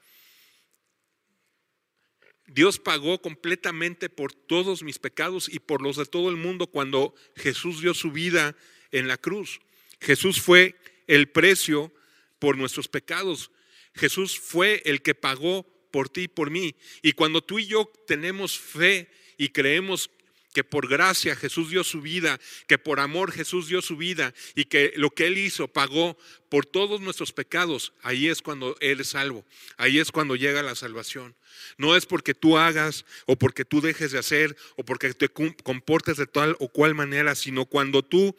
Dios 2.46 2.78
pagó 2.78 3.20
completamente 3.20 4.08
por 4.08 4.32
todos 4.32 4.82
mis 4.82 4.98
pecados 4.98 5.48
y 5.48 5.58
por 5.58 5.82
los 5.82 5.96
de 5.96 6.06
todo 6.06 6.30
el 6.30 6.36
mundo 6.36 6.68
cuando 6.68 7.14
Jesús 7.34 7.80
dio 7.80 7.92
su 7.92 8.12
vida 8.12 8.56
en 8.92 9.08
la 9.08 9.16
cruz. 9.16 9.60
Jesús 10.00 10.40
fue 10.40 10.76
el 11.06 11.28
precio 11.28 11.92
por 12.38 12.56
nuestros 12.56 12.88
pecados. 12.88 13.50
Jesús 13.94 14.38
fue 14.38 14.82
el 14.84 15.02
que 15.02 15.14
pagó 15.14 15.66
por 15.90 16.08
ti 16.08 16.22
y 16.22 16.28
por 16.28 16.50
mí. 16.50 16.74
Y 17.02 17.12
cuando 17.12 17.42
tú 17.42 17.58
y 17.58 17.66
yo 17.66 17.90
tenemos 18.06 18.58
fe 18.58 19.10
y 19.38 19.48
creemos 19.48 20.10
que 20.56 20.64
por 20.64 20.88
gracia 20.88 21.36
Jesús 21.36 21.68
dio 21.68 21.84
su 21.84 22.00
vida, 22.00 22.40
que 22.66 22.78
por 22.78 22.98
amor 22.98 23.30
Jesús 23.30 23.68
dio 23.68 23.82
su 23.82 23.98
vida 23.98 24.32
y 24.54 24.64
que 24.64 24.94
lo 24.96 25.10
que 25.10 25.26
Él 25.26 25.36
hizo 25.36 25.68
pagó 25.68 26.16
por 26.48 26.64
todos 26.64 27.02
nuestros 27.02 27.30
pecados, 27.30 27.92
ahí 28.00 28.28
es 28.28 28.40
cuando 28.40 28.74
Él 28.80 29.00
es 29.00 29.08
salvo, 29.08 29.44
ahí 29.76 29.98
es 29.98 30.10
cuando 30.10 30.34
llega 30.34 30.62
la 30.62 30.74
salvación. 30.74 31.36
No 31.76 31.94
es 31.94 32.06
porque 32.06 32.32
tú 32.32 32.56
hagas 32.56 33.04
o 33.26 33.36
porque 33.36 33.66
tú 33.66 33.82
dejes 33.82 34.12
de 34.12 34.18
hacer 34.18 34.56
o 34.76 34.82
porque 34.82 35.12
te 35.12 35.28
comportes 35.28 36.16
de 36.16 36.26
tal 36.26 36.56
o 36.58 36.68
cual 36.68 36.94
manera, 36.94 37.34
sino 37.34 37.66
cuando 37.66 38.02
tú 38.02 38.34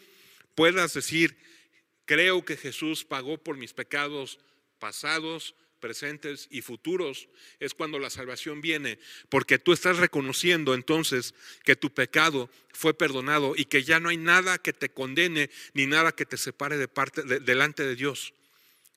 puedas 0.56 0.96
decir, 0.96 1.38
creo 2.06 2.44
que 2.44 2.58
Jesús 2.58 3.06
pagó 3.06 3.38
por 3.38 3.58
mis 3.58 3.74
pecados 3.74 4.40
pasados, 4.80 5.54
presentes 5.78 6.48
y 6.52 6.62
futuros, 6.62 7.30
es 7.60 7.74
cuando 7.74 8.00
la 8.00 8.10
salvación 8.10 8.62
viene, 8.62 9.00
porque 9.30 9.60
tú 9.60 9.74
estás 9.74 9.98
reconociendo 9.98 10.74
entonces 10.74 11.34
que 11.64 11.76
tu 11.76 11.94
pecado 11.94 12.50
fue 12.74 12.94
perdonado 12.94 13.54
y 13.56 13.66
que 13.66 13.84
ya 13.84 14.00
no 14.00 14.10
hay 14.10 14.18
nada 14.18 14.58
que 14.58 14.74
te 14.74 14.90
condene 14.90 15.50
ni 15.74 15.86
nada 15.86 16.12
que 16.12 16.26
te 16.26 16.38
separe 16.38 16.78
de 16.78 16.88
parte 16.88 17.24
delante 17.24 17.84
de 17.84 17.96
Dios. 17.96 18.34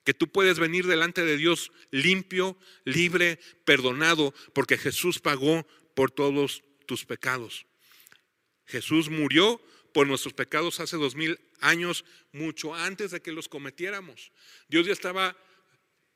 Que 0.05 0.15
tú 0.15 0.29
puedes 0.29 0.59
venir 0.59 0.87
delante 0.87 1.25
de 1.25 1.37
Dios 1.37 1.73
limpio, 1.91 2.57
libre, 2.85 3.39
perdonado, 3.65 4.35
porque 4.55 4.79
Jesús 4.79 5.19
pagó 5.19 5.67
por 5.95 6.11
todos 6.11 6.63
tus 6.87 7.05
pecados. 7.05 7.67
Jesús 8.67 9.11
murió 9.11 9.61
por 9.93 10.07
nuestros 10.07 10.35
pecados 10.35 10.81
hace 10.81 10.97
dos 10.97 11.15
mil 11.15 11.39
años, 11.61 12.05
mucho 12.33 12.75
antes 12.75 13.11
de 13.11 13.21
que 13.21 13.33
los 13.33 13.49
cometiéramos. 13.49 14.33
Dios 14.69 14.87
ya 14.87 14.93
estaba 14.93 15.37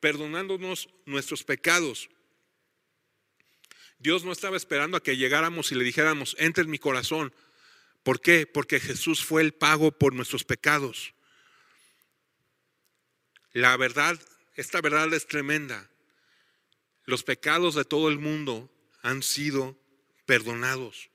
perdonándonos 0.04 0.90
nuestros 1.06 1.44
pecados. 1.44 2.10
Dios 3.98 4.22
no 4.22 4.32
estaba 4.32 4.58
esperando 4.58 4.98
a 4.98 5.02
que 5.02 5.16
llegáramos 5.16 5.72
y 5.72 5.76
le 5.76 5.82
dijéramos, 5.82 6.36
entre 6.38 6.64
en 6.64 6.70
mi 6.70 6.78
corazón. 6.78 7.32
¿Por 8.02 8.20
qué? 8.20 8.46
Porque 8.46 8.80
Jesús 8.80 9.24
fue 9.24 9.40
el 9.40 9.54
pago 9.54 9.92
por 9.92 10.12
nuestros 10.12 10.44
pecados. 10.44 11.14
La 13.54 13.74
verdad, 13.78 14.20
esta 14.56 14.82
verdad 14.82 15.10
es 15.14 15.26
tremenda. 15.26 15.88
Los 17.06 17.22
pecados 17.22 17.74
de 17.74 17.86
todo 17.86 18.10
el 18.10 18.18
mundo 18.18 18.70
han 19.00 19.22
sido 19.22 19.74
perdonados. 20.26 21.08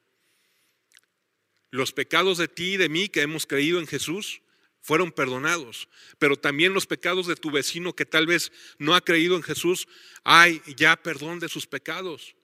Los 1.70 1.92
pecados 1.92 2.40
de 2.40 2.48
ti 2.48 2.74
y 2.74 2.78
de 2.78 2.90
mí 2.90 3.08
que 3.08 3.22
hemos 3.22 3.46
creído 3.46 3.80
en 3.80 3.86
Jesús 3.86 4.42
fueron 4.82 5.12
perdonados, 5.12 5.90
pero 6.18 6.36
también 6.36 6.74
los 6.74 6.88
pecados 6.88 7.28
de 7.28 7.36
tu 7.36 7.52
vecino 7.52 7.96
que 7.96 8.06
tal 8.06 8.26
vez 8.26 8.52
no 8.78 8.96
ha 8.96 9.02
creído 9.02 9.36
en 9.36 9.44
Jesús, 9.44 9.88
hay 10.24 10.62
ya 10.76 10.96
perdón 10.96 11.40
de 11.40 11.50
sus 11.50 11.68
pecados. 11.68 12.36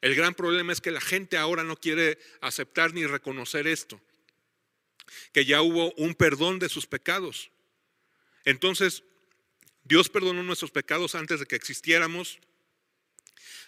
El 0.00 0.14
gran 0.14 0.34
problema 0.34 0.72
es 0.72 0.80
que 0.80 0.90
la 0.90 1.00
gente 1.00 1.36
ahora 1.36 1.62
no 1.62 1.76
quiere 1.76 2.18
aceptar 2.40 2.94
ni 2.94 3.06
reconocer 3.06 3.66
esto, 3.66 4.00
que 5.32 5.44
ya 5.44 5.62
hubo 5.62 5.92
un 5.94 6.14
perdón 6.14 6.58
de 6.58 6.68
sus 6.68 6.86
pecados. 6.86 7.50
Entonces, 8.44 9.02
Dios 9.84 10.08
perdonó 10.08 10.42
nuestros 10.42 10.70
pecados 10.70 11.14
antes 11.14 11.40
de 11.40 11.46
que 11.46 11.56
existiéramos, 11.56 12.38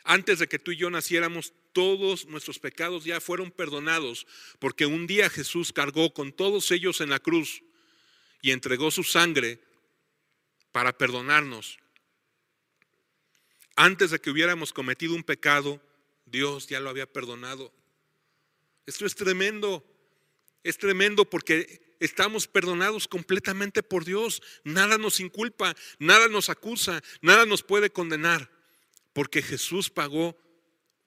antes 0.05 0.39
de 0.39 0.49
que 0.49 0.59
tú 0.59 0.73
y 0.73 0.77
yo 0.77 0.91
naciéramos, 0.91 1.53
todos 1.73 2.27
nuestros 2.27 2.59
pecados 2.59 3.05
ya 3.05 3.21
fueron 3.21 3.51
perdonados, 3.51 4.27
porque 4.59 4.87
un 4.87 5.07
día 5.07 5.31
Jesús 5.31 5.73
cargó 5.73 6.13
con 6.13 6.33
todos 6.33 6.71
ellos 6.71 7.01
en 7.01 7.11
la 7.11 7.19
cruz 7.19 7.63
y 8.43 8.51
entregó 8.51 8.91
su 8.91 9.05
sangre 9.05 9.61
para 10.73 10.99
perdonarnos. 10.99 11.79
Antes 13.77 14.11
de 14.11 14.19
que 14.19 14.31
hubiéramos 14.31 14.73
cometido 14.73 15.15
un 15.15 15.23
pecado, 15.23 15.81
Dios 16.27 16.67
ya 16.67 16.81
lo 16.81 16.91
había 16.91 17.11
perdonado. 17.11 17.73
Esto 18.85 19.07
es 19.07 19.15
tremendo. 19.15 19.89
Es 20.65 20.77
tremendo 20.77 21.25
porque 21.25 21.97
estamos 22.01 22.47
perdonados 22.47 23.09
completamente 23.09 23.83
por 23.83 24.05
Dios. 24.05 24.43
Nada 24.65 24.99
nos 24.99 25.21
inculpa, 25.21 25.75
nada 25.99 26.29
nos 26.29 26.51
acusa, 26.51 27.03
nada 27.21 27.47
nos 27.47 27.63
puede 27.63 27.91
condenar. 27.91 28.51
Porque 29.13 29.41
Jesús 29.41 29.89
pagó 29.89 30.37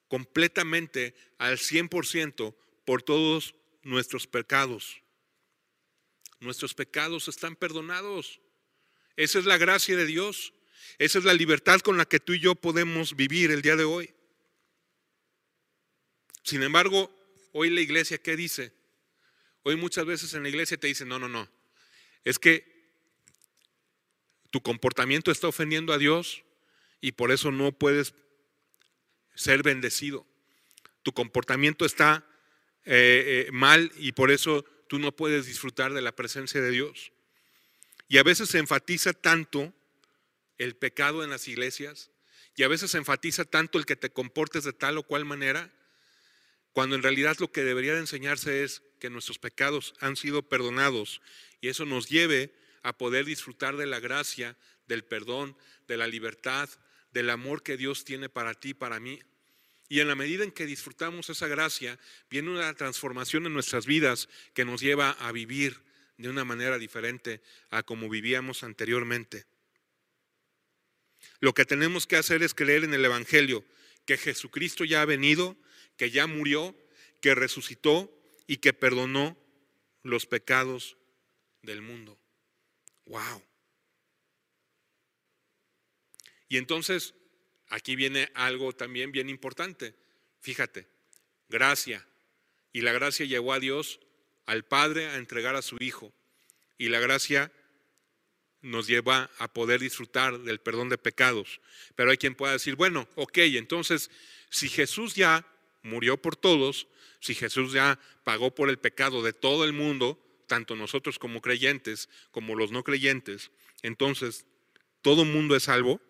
completamente 0.08 1.15
al 1.38 1.58
100% 1.58 2.56
por 2.86 3.04
todos 3.04 3.56
nuestros 3.84 4.26
pecados 4.26 5.04
nuestros 6.45 6.73
pecados 6.73 7.27
están 7.27 7.55
perdonados. 7.55 8.39
Esa 9.17 9.39
es 9.39 9.45
la 9.45 9.58
gracia 9.58 9.97
de 9.97 10.05
Dios. 10.05 10.53
Esa 10.97 11.19
es 11.19 11.25
la 11.25 11.34
libertad 11.34 11.81
con 11.81 11.97
la 11.97 12.05
que 12.05 12.19
tú 12.19 12.34
y 12.34 12.39
yo 12.39 12.55
podemos 12.55 13.15
vivir 13.15 13.51
el 13.51 13.62
día 13.62 13.75
de 13.75 13.84
hoy. 13.84 14.13
Sin 16.43 16.63
embargo, 16.63 17.12
hoy 17.51 17.69
la 17.69 17.81
iglesia, 17.81 18.17
¿qué 18.19 18.36
dice? 18.36 18.71
Hoy 19.63 19.75
muchas 19.75 20.05
veces 20.05 20.34
en 20.34 20.43
la 20.43 20.49
iglesia 20.49 20.77
te 20.77 20.88
dicen, 20.88 21.08
no, 21.08 21.19
no, 21.19 21.27
no. 21.27 21.49
Es 22.23 22.39
que 22.39 22.75
tu 24.51 24.62
comportamiento 24.62 25.31
está 25.31 25.47
ofendiendo 25.47 25.91
a 25.91 25.97
Dios 25.97 26.43
y 27.01 27.13
por 27.13 27.31
eso 27.31 27.51
no 27.51 27.71
puedes 27.71 28.13
ser 29.34 29.63
bendecido. 29.63 30.25
Tu 31.03 31.12
comportamiento 31.12 31.86
está 31.86 32.25
eh, 32.86 33.47
eh, 33.47 33.51
mal 33.51 33.91
y 33.97 34.12
por 34.12 34.31
eso 34.31 34.63
tú 34.88 35.00
no 35.00 35.15
puedes 35.15 35.45
disfrutar 35.45 35.93
de 35.93 36.02
la 36.02 36.15
presencia 36.15 36.62
de 36.62 36.71
Dios. 36.71 37.12
Y 38.08 38.17
a 38.17 38.24
veces 38.24 38.50
se 38.50 38.60
enfatiza 38.60 39.13
tanto 39.13 39.74
el 40.58 40.76
pecado 40.76 41.24
en 41.24 41.30
las 41.30 41.48
iglesias 41.48 42.12
y 42.56 42.63
a 42.63 42.67
veces 42.67 42.91
se 42.91 42.98
enfatiza 42.98 43.45
tanto 43.45 43.78
el 43.78 43.86
que 43.86 43.95
te 43.95 44.12
comportes 44.12 44.63
de 44.63 44.74
tal 44.74 44.98
o 44.98 45.04
cual 45.04 45.26
manera, 45.26 45.71
cuando 46.71 46.95
en 46.95 47.04
realidad 47.04 47.38
lo 47.39 47.52
que 47.52 47.63
debería 47.63 47.93
de 47.93 48.00
enseñarse 48.00 48.63
es 48.63 48.82
que 49.00 49.10
nuestros 49.10 49.39
pecados 49.39 49.93
han 50.00 50.15
sido 50.15 50.41
perdonados 50.43 51.21
y 51.62 51.69
eso 51.69 51.86
nos 51.86 52.10
lleve 52.10 52.54
a 52.84 52.98
poder 52.98 53.26
disfrutar 53.26 53.78
de 53.78 53.86
la 53.86 54.00
gracia 54.00 54.58
del 54.88 55.04
perdón, 55.04 55.58
de 55.88 55.98
la 55.98 56.08
libertad, 56.08 56.69
del 57.12 57.30
amor 57.30 57.63
que 57.63 57.78
Dios 57.78 58.06
tiene 58.06 58.30
para 58.30 58.54
ti, 58.54 58.74
para 58.74 59.00
mí. 59.00 59.19
Y 59.88 60.00
en 60.00 60.08
la 60.08 60.15
medida 60.15 60.43
en 60.43 60.52
que 60.52 60.65
disfrutamos 60.65 61.30
esa 61.30 61.48
gracia, 61.48 62.00
viene 62.30 62.50
una 62.50 62.74
transformación 62.74 63.45
en 63.45 63.54
nuestras 63.54 63.86
vidas 63.86 64.30
que 64.54 64.65
nos 64.65 64.82
lleva 64.82 65.12
a 65.12 65.32
vivir 65.32 65.84
de 66.17 66.30
una 66.30 66.45
manera 66.45 66.78
diferente 66.78 67.41
a 67.69 67.84
como 67.84 68.10
vivíamos 68.10 68.63
anteriormente. 68.63 69.45
Lo 71.39 71.54
que 71.54 71.65
tenemos 71.65 72.08
que 72.08 72.15
hacer 72.15 72.41
es 72.41 72.54
creer 72.54 72.84
en 72.84 72.93
el 72.93 73.06
Evangelio, 73.06 73.63
que 74.06 74.17
Jesucristo 74.17 74.86
ya 74.86 75.02
ha 75.02 75.06
venido, 75.06 75.58
que 75.98 76.10
ya 76.10 76.28
murió, 76.28 76.76
que 77.21 77.36
resucitó 77.36 78.12
y 78.48 78.58
que 78.58 78.74
perdonó 78.74 79.38
los 80.04 80.26
pecados 80.26 80.98
del 81.62 81.82
mundo. 81.82 82.17
¡Wow! 83.06 83.43
Y 86.48 86.58
entonces, 86.58 87.13
aquí 87.69 87.95
viene 87.95 88.32
algo 88.34 88.73
también 88.73 89.12
bien 89.12 89.30
importante. 89.30 89.95
Fíjate, 90.39 90.88
gracia. 91.49 92.06
Y 92.71 92.82
la 92.82 92.91
gracia 92.91 93.25
llevó 93.25 93.54
a 93.54 93.60
Dios, 93.60 93.99
al 94.45 94.63
Padre, 94.65 95.08
a 95.08 95.15
entregar 95.15 95.56
a 95.56 95.62
su 95.62 95.78
Hijo. 95.80 96.13
Y 96.78 96.89
la 96.89 96.99
gracia 96.99 97.51
nos 98.62 98.88
lleva 98.88 99.30
a 99.38 99.47
poder 99.47 99.80
disfrutar 99.80 100.39
del 100.39 100.60
perdón 100.60 100.89
de 100.89 100.97
pecados. 100.97 101.62
Pero 101.95 102.12
hay 102.12 102.17
quien 102.17 102.36
pueda 102.36 102.54
decir, 102.54 102.75
bueno, 102.75 103.08
ok, 103.15 103.38
entonces, 103.38 104.10
si 104.49 104.69
Jesús 104.69 105.15
ya 105.15 105.45
murió 105.84 106.17
por 106.17 106.36
todos, 106.36 106.88
si 107.19 107.36
Jesús 107.36 107.73
ya 107.73 107.99
pagó 108.23 108.54
por 108.54 108.69
el 108.69 108.78
pecado 108.78 109.21
de 109.23 109.34
todo 109.34 109.65
el 109.65 109.73
mundo, 109.73 110.19
tanto 110.47 110.75
nosotros 110.75 111.19
como 111.19 111.41
creyentes, 111.41 112.10
como 112.32 112.56
los 112.56 112.71
no 112.71 112.84
creyentes, 112.84 113.51
entonces, 113.84 114.45
¿todo 115.01 115.25
mundo 115.25 115.56
es 115.56 115.63
salvo? 115.63 116.01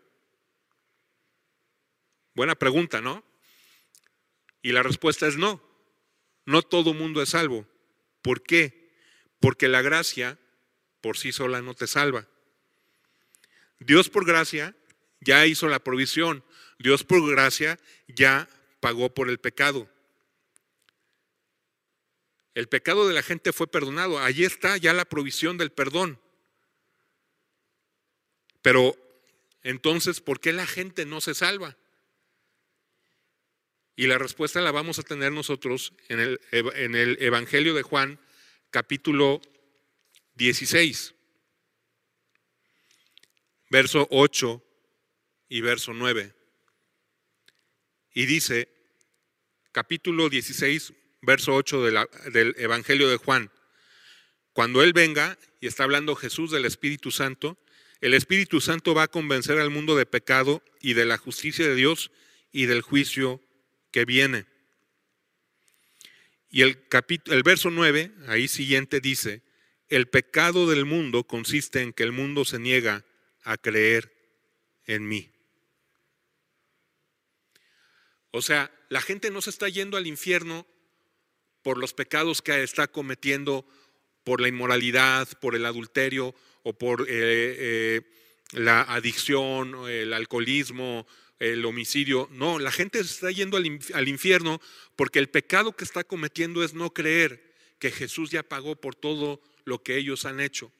Buena 2.36 2.56
pregunta, 2.56 3.02
¿no? 3.02 3.24
Y 4.62 4.74
la 4.74 4.84
respuesta 4.84 5.26
es 5.26 5.38
no. 5.38 5.62
No 6.46 6.62
todo 6.62 6.94
mundo 6.94 7.22
es 7.22 7.30
salvo. 7.30 7.66
¿Por 8.22 8.44
qué? 8.44 8.92
Porque 9.40 9.68
la 9.68 9.82
gracia 9.82 10.38
por 11.02 11.18
sí 11.18 11.32
sola 11.32 11.62
no 11.62 11.74
te 11.74 11.88
salva. 11.88 12.28
Dios 13.80 14.10
por 14.10 14.26
gracia 14.26 14.76
ya 15.22 15.46
hizo 15.46 15.68
la 15.68 15.80
provisión. 15.80 16.44
Dios 16.78 17.04
por 17.04 17.28
gracia 17.30 17.80
ya 18.08 18.50
pagó 18.80 19.14
por 19.14 19.30
el 19.30 19.40
pecado. 19.40 19.90
El 22.54 22.68
pecado 22.68 23.08
de 23.08 23.14
la 23.14 23.24
gente 23.24 23.54
fue 23.54 23.68
perdonado. 23.68 24.20
Allí 24.20 24.46
está 24.46 24.78
ya 24.78 24.94
la 24.94 25.06
provisión 25.06 25.58
del 25.58 25.72
perdón. 25.72 26.20
Pero 28.62 28.98
entonces, 29.62 30.22
¿por 30.22 30.40
qué 30.40 30.54
la 30.54 30.66
gente 30.66 31.06
no 31.06 31.22
se 31.22 31.34
salva? 31.34 31.78
Y 33.96 34.08
la 34.08 34.18
respuesta 34.18 34.60
la 34.60 34.72
vamos 34.72 35.00
a 35.00 35.04
tener 35.04 35.32
nosotros 35.32 35.94
en 36.10 36.20
el, 36.20 36.42
en 36.52 36.96
el 36.96 37.18
Evangelio 37.22 37.74
de 37.74 37.82
Juan, 37.82 38.20
capítulo 38.70 39.42
16, 40.34 41.14
verso 43.70 44.08
8 44.12 44.62
y 45.48 45.62
verso 45.62 45.94
9. 45.94 46.34
Y 48.14 48.26
dice, 48.26 48.70
capítulo 49.72 50.30
16, 50.30 50.94
verso 51.22 51.54
8 51.54 51.84
del 51.84 52.56
Evangelio 52.58 53.10
de 53.10 53.18
Juan, 53.18 53.50
cuando 54.52 54.84
Él 54.84 54.94
venga, 54.94 55.38
y 55.60 55.68
está 55.68 55.84
hablando 55.84 56.16
Jesús 56.16 56.52
del 56.52 56.66
Espíritu 56.66 57.12
Santo, 57.12 57.58
el 58.02 58.14
Espíritu 58.14 58.60
Santo 58.60 58.94
va 58.94 59.04
a 59.04 59.08
convencer 59.08 59.60
al 59.60 59.70
mundo 59.70 59.96
de 59.96 60.06
pecado 60.06 60.62
y 60.82 60.94
de 60.94 61.06
la 61.06 61.18
justicia 61.18 61.66
de 61.66 61.76
Dios 61.76 62.12
y 62.52 62.66
del 62.66 62.82
juicio 62.82 63.42
que 63.96 64.04
viene. 64.04 64.46
Y 66.50 66.64
el, 66.64 66.86
capítulo, 66.90 67.38
el 67.38 67.44
verso 67.44 67.72
9, 67.72 68.12
ahí 68.28 68.50
siguiente, 68.50 69.00
dice, 69.00 69.42
el 69.88 70.10
pecado 70.10 70.70
del 70.70 70.84
mundo 70.84 71.24
consiste 71.24 71.82
en 71.82 71.94
que 71.94 72.04
el 72.04 72.12
mundo 72.12 72.44
se 72.44 72.60
niega 72.60 73.06
a 73.44 73.56
creer 73.56 74.12
en 74.86 75.08
mí. 75.08 75.32
O 78.32 78.42
sea, 78.42 78.70
la 78.90 79.00
gente 79.00 79.32
no 79.32 79.40
se 79.40 79.50
está 79.50 79.70
yendo 79.70 79.96
al 79.96 80.08
infierno 80.08 80.68
por 81.62 81.78
los 81.78 81.94
pecados 81.94 82.42
que 82.42 82.64
está 82.64 82.90
cometiendo, 82.90 83.66
por 84.26 84.42
la 84.42 84.50
inmoralidad, 84.50 85.26
por 85.40 85.56
el 85.56 85.66
adulterio 85.66 86.36
o 86.64 86.74
por 86.74 87.04
eh, 87.04 87.06
eh, 87.08 88.02
la 88.52 88.82
adicción, 88.82 89.88
el 89.88 90.12
alcoholismo, 90.12 91.08
el 91.40 91.66
homicidio. 91.66 92.30
No, 92.32 92.60
la 92.60 92.72
gente 92.72 93.00
está 93.00 93.32
yendo 93.32 93.58
al 93.58 94.08
infierno 94.08 94.62
porque 94.96 95.20
el 95.20 95.30
pecado 95.30 95.76
que 95.76 95.84
está 95.84 96.04
cometiendo 96.04 96.64
es 96.64 96.74
no 96.74 96.94
creer 96.94 97.54
que 97.80 97.92
Jesús 97.92 98.32
ya 98.32 98.44
pagó 98.44 98.76
por 98.76 98.96
todo 98.96 99.42
lo 99.66 99.84
que 99.84 99.98
ellos 99.98 100.26
han 100.26 100.40
hecho. 100.40 100.72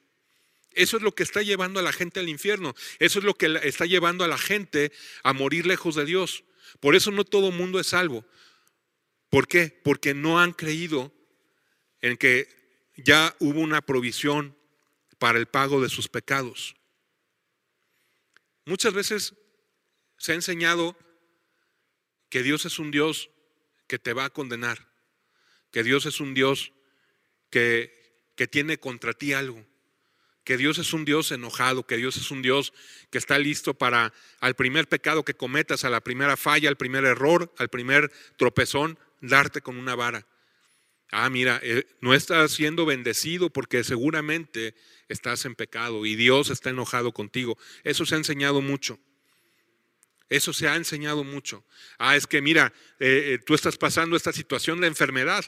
Eso 0.72 0.98
es 0.98 1.02
lo 1.02 1.14
que 1.14 1.22
está 1.22 1.42
llevando 1.42 1.80
a 1.80 1.82
la 1.82 1.92
gente 1.92 2.20
al 2.20 2.28
infierno. 2.28 2.74
Eso 2.98 3.18
es 3.18 3.24
lo 3.24 3.34
que 3.34 3.60
está 3.62 3.86
llevando 3.86 4.24
a 4.24 4.28
la 4.28 4.38
gente 4.38 4.92
a 5.22 5.32
morir 5.32 5.66
lejos 5.66 5.94
de 5.94 6.04
Dios. 6.04 6.44
Por 6.80 6.94
eso 6.94 7.10
no 7.10 7.24
todo 7.24 7.50
mundo 7.50 7.80
es 7.80 7.88
salvo. 7.88 8.26
¿Por 9.30 9.48
qué? 9.48 9.80
Porque 9.82 10.14
no 10.14 10.38
han 10.38 10.52
creído 10.52 11.12
en 12.00 12.16
que 12.16 12.48
ya 12.96 13.34
hubo 13.40 13.60
una 13.60 13.82
provisión 13.82 14.56
para 15.18 15.38
el 15.38 15.46
pago 15.46 15.80
de 15.80 15.88
sus 15.88 16.08
pecados. 16.08 16.76
Muchas 18.66 18.92
veces 18.92 19.34
se 20.16 20.32
ha 20.32 20.34
enseñado 20.34 20.96
que 22.28 22.42
Dios 22.42 22.64
es 22.64 22.78
un 22.78 22.90
Dios 22.90 23.30
que 23.86 23.98
te 23.98 24.12
va 24.12 24.24
a 24.24 24.30
condenar, 24.30 24.88
que 25.70 25.82
Dios 25.82 26.06
es 26.06 26.20
un 26.20 26.34
Dios 26.34 26.72
que, 27.50 28.30
que 28.34 28.46
tiene 28.46 28.78
contra 28.78 29.12
ti 29.12 29.32
algo, 29.32 29.64
que 30.44 30.56
Dios 30.56 30.78
es 30.78 30.92
un 30.92 31.04
Dios 31.04 31.32
enojado, 31.32 31.86
que 31.86 31.96
Dios 31.96 32.16
es 32.16 32.30
un 32.30 32.40
Dios 32.40 32.72
que 33.10 33.18
está 33.18 33.38
listo 33.38 33.74
para 33.74 34.12
al 34.40 34.54
primer 34.54 34.88
pecado 34.88 35.24
que 35.24 35.34
cometas, 35.34 35.84
a 35.84 35.90
la 35.90 36.00
primera 36.00 36.36
falla, 36.36 36.68
al 36.68 36.76
primer 36.76 37.04
error, 37.04 37.52
al 37.58 37.68
primer 37.68 38.12
tropezón, 38.36 38.98
darte 39.20 39.60
con 39.60 39.76
una 39.76 39.94
vara. 39.94 40.26
Ah, 41.10 41.30
mira, 41.30 41.60
eh, 41.62 41.86
no 42.00 42.14
estás 42.14 42.52
siendo 42.52 42.84
bendecido 42.84 43.50
porque 43.50 43.84
seguramente 43.84 44.74
estás 45.08 45.44
en 45.44 45.54
pecado 45.54 46.04
y 46.04 46.16
Dios 46.16 46.50
está 46.50 46.70
enojado 46.70 47.12
contigo. 47.12 47.56
Eso 47.84 48.06
se 48.06 48.14
ha 48.14 48.18
enseñado 48.18 48.60
mucho. 48.60 48.98
Eso 50.28 50.52
se 50.52 50.68
ha 50.68 50.76
enseñado 50.76 51.22
mucho. 51.24 51.64
Ah, 51.98 52.16
es 52.16 52.26
que 52.26 52.42
mira, 52.42 52.72
eh, 52.98 53.34
eh, 53.34 53.38
tú 53.38 53.54
estás 53.54 53.76
pasando 53.76 54.16
esta 54.16 54.32
situación 54.32 54.80
de 54.80 54.88
enfermedad 54.88 55.44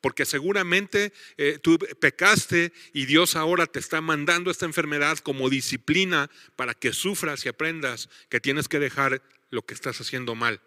porque 0.00 0.24
seguramente 0.24 1.12
eh, 1.36 1.58
tú 1.62 1.78
pecaste 2.00 2.72
y 2.92 3.06
Dios 3.06 3.36
ahora 3.36 3.66
te 3.66 3.78
está 3.78 4.00
mandando 4.00 4.50
esta 4.50 4.66
enfermedad 4.66 5.18
como 5.18 5.48
disciplina 5.48 6.28
para 6.56 6.74
que 6.74 6.92
sufras 6.92 7.46
y 7.46 7.48
aprendas 7.48 8.08
que 8.28 8.40
tienes 8.40 8.68
que 8.68 8.80
dejar 8.80 9.22
lo 9.50 9.64
que 9.64 9.74
estás 9.74 10.00
haciendo 10.00 10.34
mal. 10.34 10.60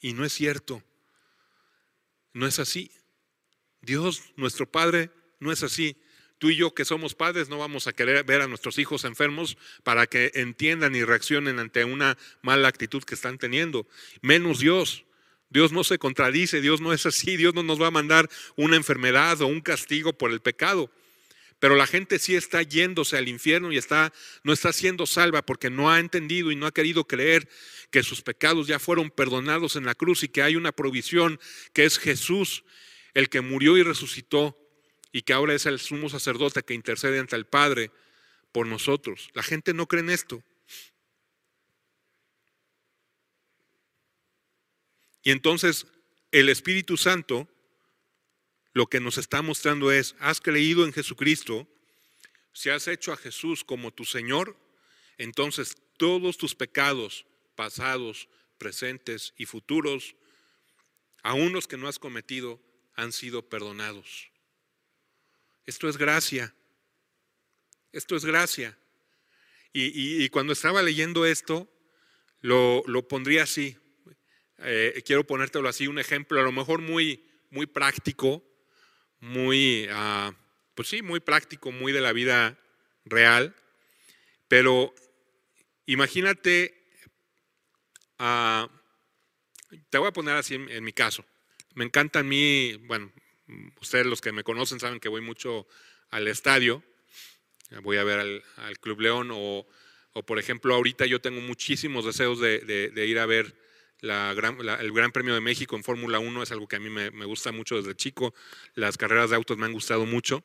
Y 0.00 0.14
no 0.14 0.24
es 0.24 0.32
cierto. 0.32 0.82
No 2.32 2.46
es 2.46 2.58
así. 2.58 2.90
Dios, 3.82 4.22
nuestro 4.36 4.70
Padre, 4.70 5.10
no 5.38 5.52
es 5.52 5.62
así. 5.62 5.96
Tú 6.42 6.50
y 6.50 6.56
yo 6.56 6.74
que 6.74 6.84
somos 6.84 7.14
padres 7.14 7.48
no 7.48 7.58
vamos 7.58 7.86
a 7.86 7.92
querer 7.92 8.24
ver 8.24 8.42
a 8.42 8.48
nuestros 8.48 8.76
hijos 8.78 9.04
enfermos 9.04 9.56
para 9.84 10.08
que 10.08 10.32
entiendan 10.34 10.96
y 10.96 11.04
reaccionen 11.04 11.60
ante 11.60 11.84
una 11.84 12.18
mala 12.42 12.66
actitud 12.66 13.04
que 13.04 13.14
están 13.14 13.38
teniendo. 13.38 13.86
Menos 14.22 14.58
Dios. 14.58 15.04
Dios 15.50 15.70
no 15.70 15.84
se 15.84 16.00
contradice, 16.00 16.60
Dios 16.60 16.80
no 16.80 16.92
es 16.92 17.06
así, 17.06 17.36
Dios 17.36 17.54
no 17.54 17.62
nos 17.62 17.80
va 17.80 17.86
a 17.86 17.90
mandar 17.92 18.28
una 18.56 18.74
enfermedad 18.74 19.40
o 19.40 19.46
un 19.46 19.60
castigo 19.60 20.14
por 20.14 20.32
el 20.32 20.40
pecado. 20.40 20.90
Pero 21.60 21.76
la 21.76 21.86
gente 21.86 22.18
sí 22.18 22.34
está 22.34 22.60
yéndose 22.62 23.16
al 23.16 23.28
infierno 23.28 23.70
y 23.70 23.78
está, 23.78 24.12
no 24.42 24.52
está 24.52 24.72
siendo 24.72 25.06
salva 25.06 25.42
porque 25.42 25.70
no 25.70 25.92
ha 25.92 26.00
entendido 26.00 26.50
y 26.50 26.56
no 26.56 26.66
ha 26.66 26.74
querido 26.74 27.06
creer 27.06 27.48
que 27.92 28.02
sus 28.02 28.20
pecados 28.20 28.66
ya 28.66 28.80
fueron 28.80 29.10
perdonados 29.10 29.76
en 29.76 29.84
la 29.84 29.94
cruz 29.94 30.24
y 30.24 30.28
que 30.28 30.42
hay 30.42 30.56
una 30.56 30.72
provisión 30.72 31.38
que 31.72 31.84
es 31.84 31.98
Jesús, 31.98 32.64
el 33.14 33.28
que 33.28 33.42
murió 33.42 33.76
y 33.76 33.84
resucitó 33.84 34.58
y 35.12 35.22
que 35.22 35.32
ahora 35.32 35.54
es 35.54 35.66
el 35.66 35.78
sumo 35.78 36.08
sacerdote 36.08 36.62
que 36.62 36.74
intercede 36.74 37.18
ante 37.18 37.36
el 37.36 37.46
Padre 37.46 37.90
por 38.50 38.66
nosotros. 38.66 39.30
La 39.34 39.42
gente 39.42 39.74
no 39.74 39.86
cree 39.86 40.02
en 40.02 40.10
esto. 40.10 40.42
Y 45.22 45.30
entonces 45.30 45.86
el 46.32 46.48
Espíritu 46.48 46.96
Santo 46.96 47.48
lo 48.72 48.86
que 48.86 49.00
nos 49.00 49.18
está 49.18 49.42
mostrando 49.42 49.92
es, 49.92 50.16
has 50.18 50.40
creído 50.40 50.84
en 50.86 50.92
Jesucristo, 50.92 51.68
si 52.54 52.70
has 52.70 52.88
hecho 52.88 53.12
a 53.12 53.18
Jesús 53.18 53.64
como 53.64 53.92
tu 53.92 54.04
Señor, 54.04 54.56
entonces 55.18 55.76
todos 55.98 56.38
tus 56.38 56.54
pecados 56.54 57.26
pasados, 57.54 58.28
presentes 58.56 59.34
y 59.36 59.44
futuros, 59.44 60.16
aun 61.22 61.52
los 61.52 61.68
que 61.68 61.76
no 61.76 61.86
has 61.86 61.98
cometido, 61.98 62.60
han 62.94 63.12
sido 63.12 63.48
perdonados. 63.48 64.31
Esto 65.66 65.88
es 65.88 65.96
gracia. 65.96 66.54
Esto 67.92 68.16
es 68.16 68.24
gracia. 68.24 68.76
Y, 69.74 70.28
cuando 70.28 70.52
estaba 70.52 70.82
leyendo 70.82 71.24
esto, 71.24 71.68
lo, 72.40 72.84
pondría 73.08 73.44
así. 73.44 73.76
Eh, 74.58 75.02
quiero 75.04 75.26
ponértelo 75.26 75.68
así, 75.68 75.86
un 75.86 75.98
ejemplo, 75.98 76.38
a 76.38 76.42
lo 76.42 76.52
mejor 76.52 76.80
muy, 76.80 77.26
muy 77.50 77.66
práctico, 77.66 78.44
muy, 79.18 79.88
ah, 79.90 80.34
pues 80.74 80.88
sí, 80.88 81.02
muy 81.02 81.20
práctico, 81.20 81.72
muy 81.72 81.92
de 81.92 82.00
la 82.00 82.12
vida 82.12 82.58
real, 83.04 83.54
pero 84.46 84.94
imagínate, 85.86 86.74
ah, 88.18 88.68
te 89.90 89.98
voy 89.98 90.08
a 90.08 90.12
poner 90.12 90.36
así 90.36 90.54
en, 90.54 90.84
mi 90.84 90.92
caso. 90.92 91.24
Me 91.74 91.84
encanta 91.84 92.20
a 92.20 92.22
mí, 92.22 92.76
bueno, 92.86 93.10
ustedes 93.80 94.06
los 94.06 94.20
que 94.20 94.32
me 94.32 94.44
conocen 94.44 94.80
saben 94.80 95.00
que 95.00 95.08
voy 95.08 95.20
mucho 95.20 95.66
al 96.10 96.28
estadio, 96.28 96.82
voy 97.82 97.96
a 97.96 98.04
ver 98.04 98.42
al, 98.56 98.78
Club 98.80 99.00
León 99.00 99.30
o, 99.32 99.66
por 100.26 100.38
ejemplo 100.38 100.74
ahorita 100.74 101.06
yo 101.06 101.20
tengo 101.20 101.40
muchísimos 101.40 102.04
deseos 102.04 102.38
de, 102.40 102.92
ir 102.94 103.18
a 103.18 103.26
ver 103.26 103.54
el 104.02 104.92
Gran 104.92 105.12
Premio 105.12 105.34
de 105.34 105.40
México 105.40 105.76
en 105.76 105.84
Fórmula 105.84 106.18
1, 106.18 106.42
es 106.42 106.52
algo 106.52 106.68
que 106.68 106.76
a 106.76 106.80
mí 106.80 106.90
me, 106.90 107.24
gusta 107.24 107.52
mucho 107.52 107.76
desde 107.76 107.94
chico, 107.94 108.34
las 108.74 108.96
carreras 108.96 109.30
de 109.30 109.36
autos 109.36 109.56
me 109.56 109.66
han 109.66 109.72
gustado 109.72 110.06
mucho 110.06 110.44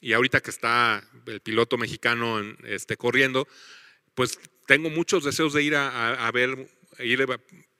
y 0.00 0.12
ahorita 0.12 0.40
que 0.40 0.50
está 0.50 1.08
el 1.26 1.40
piloto 1.40 1.78
mexicano 1.78 2.40
este, 2.64 2.96
corriendo, 2.96 3.48
pues 4.14 4.38
tengo 4.66 4.90
muchos 4.90 5.24
deseos 5.24 5.52
de 5.52 5.62
ir 5.62 5.76
a, 5.76 6.30
ver, 6.32 6.68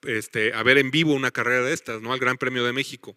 este, 0.03 0.55
a 0.55 0.63
ver 0.63 0.79
en 0.79 0.91
vivo 0.91 1.13
una 1.13 1.31
carrera 1.31 1.65
de 1.65 1.75
estas, 1.75 2.01
¿no? 2.01 2.13
Al 2.13 2.19
Gran 2.19 2.39
Premio 2.39 2.65
de 2.65 2.73
México. 2.73 3.17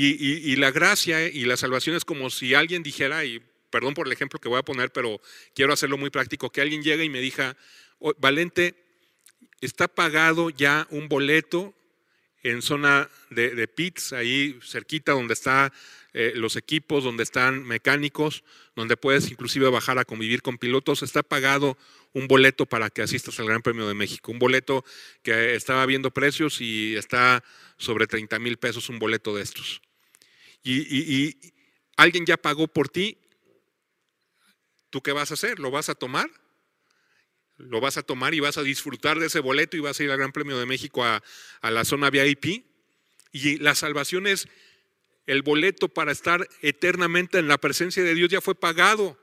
Y, 0.00 0.54
la 0.54 0.70
gracia 0.70 1.26
y 1.26 1.44
la 1.44 1.56
salvación 1.56 1.96
es 1.96 2.04
como 2.04 2.30
si 2.30 2.54
alguien 2.54 2.84
dijera, 2.84 3.24
y 3.24 3.42
perdón 3.68 3.94
por 3.94 4.06
el 4.06 4.12
ejemplo 4.12 4.38
que 4.38 4.48
voy 4.48 4.60
a 4.60 4.62
poner, 4.62 4.92
pero 4.92 5.20
quiero 5.56 5.72
hacerlo 5.72 5.98
muy 5.98 6.10
práctico, 6.10 6.50
que 6.50 6.60
alguien 6.60 6.84
llegue 6.84 7.02
y 7.02 7.10
me 7.10 7.20
diga, 7.20 7.56
Valente, 8.18 8.76
está 9.60 9.88
pagado 9.88 10.50
ya 10.50 10.86
un 10.90 11.08
boleto 11.08 11.74
en 12.44 12.62
zona 12.62 13.10
de, 13.30 13.66
pits, 13.66 14.12
ahí 14.12 14.56
cerquita 14.62 15.12
donde 15.12 15.34
están 15.34 15.72
eh, 16.12 16.30
los 16.36 16.54
equipos, 16.54 17.02
donde 17.02 17.24
están 17.24 17.64
mecánicos, 17.64 18.44
donde 18.76 18.96
puedes 18.96 19.28
inclusive 19.32 19.68
bajar 19.68 19.98
a 19.98 20.04
convivir 20.04 20.42
con 20.42 20.58
pilotos, 20.58 21.02
está 21.02 21.24
pagado 21.24 21.76
un 22.12 22.28
boleto 22.28 22.66
para 22.66 22.88
que 22.88 23.02
asistas 23.02 23.40
al 23.40 23.46
Gran 23.46 23.62
Premio 23.62 23.88
de 23.88 23.94
México, 23.94 24.30
un 24.30 24.38
boleto 24.38 24.84
que 25.24 25.56
estaba 25.56 25.84
viendo 25.86 26.12
precios 26.12 26.60
y 26.60 26.94
está 26.94 27.42
sobre 27.78 28.06
30 28.06 28.38
mil 28.38 28.58
pesos 28.58 28.88
un 28.88 29.00
boleto 29.00 29.34
de 29.34 29.42
estos. 29.42 29.82
Y, 30.62 31.36
alguien 31.96 32.26
ya 32.26 32.36
pagó 32.36 32.68
por 32.68 32.88
ti, 32.88 33.18
¿tú 34.90 35.02
qué 35.02 35.12
vas 35.12 35.30
a 35.30 35.34
hacer? 35.34 35.58
¿Lo 35.58 35.70
vas 35.70 35.88
a 35.88 35.94
tomar? 35.94 36.30
Lo 37.56 37.80
vas 37.80 37.96
a 37.96 38.02
tomar 38.02 38.34
y 38.34 38.40
vas 38.40 38.58
a 38.58 38.62
disfrutar 38.62 39.18
de 39.18 39.26
ese 39.26 39.40
boleto 39.40 39.76
y 39.76 39.80
vas 39.80 39.98
a 39.98 40.04
ir 40.04 40.10
al 40.10 40.18
Gran 40.18 40.32
Premio 40.32 40.58
de 40.58 40.66
México 40.66 41.04
a, 41.04 41.22
a 41.60 41.70
la 41.70 41.84
zona 41.84 42.10
VIP. 42.10 42.64
Y 43.32 43.58
la 43.58 43.74
salvación 43.74 44.26
es 44.26 44.48
el 45.26 45.42
boleto 45.42 45.88
para 45.88 46.12
estar 46.12 46.48
eternamente 46.62 47.38
en 47.38 47.48
la 47.48 47.58
presencia 47.58 48.02
de 48.02 48.14
Dios 48.14 48.30
ya 48.30 48.40
fue 48.40 48.54
pagado. 48.54 49.18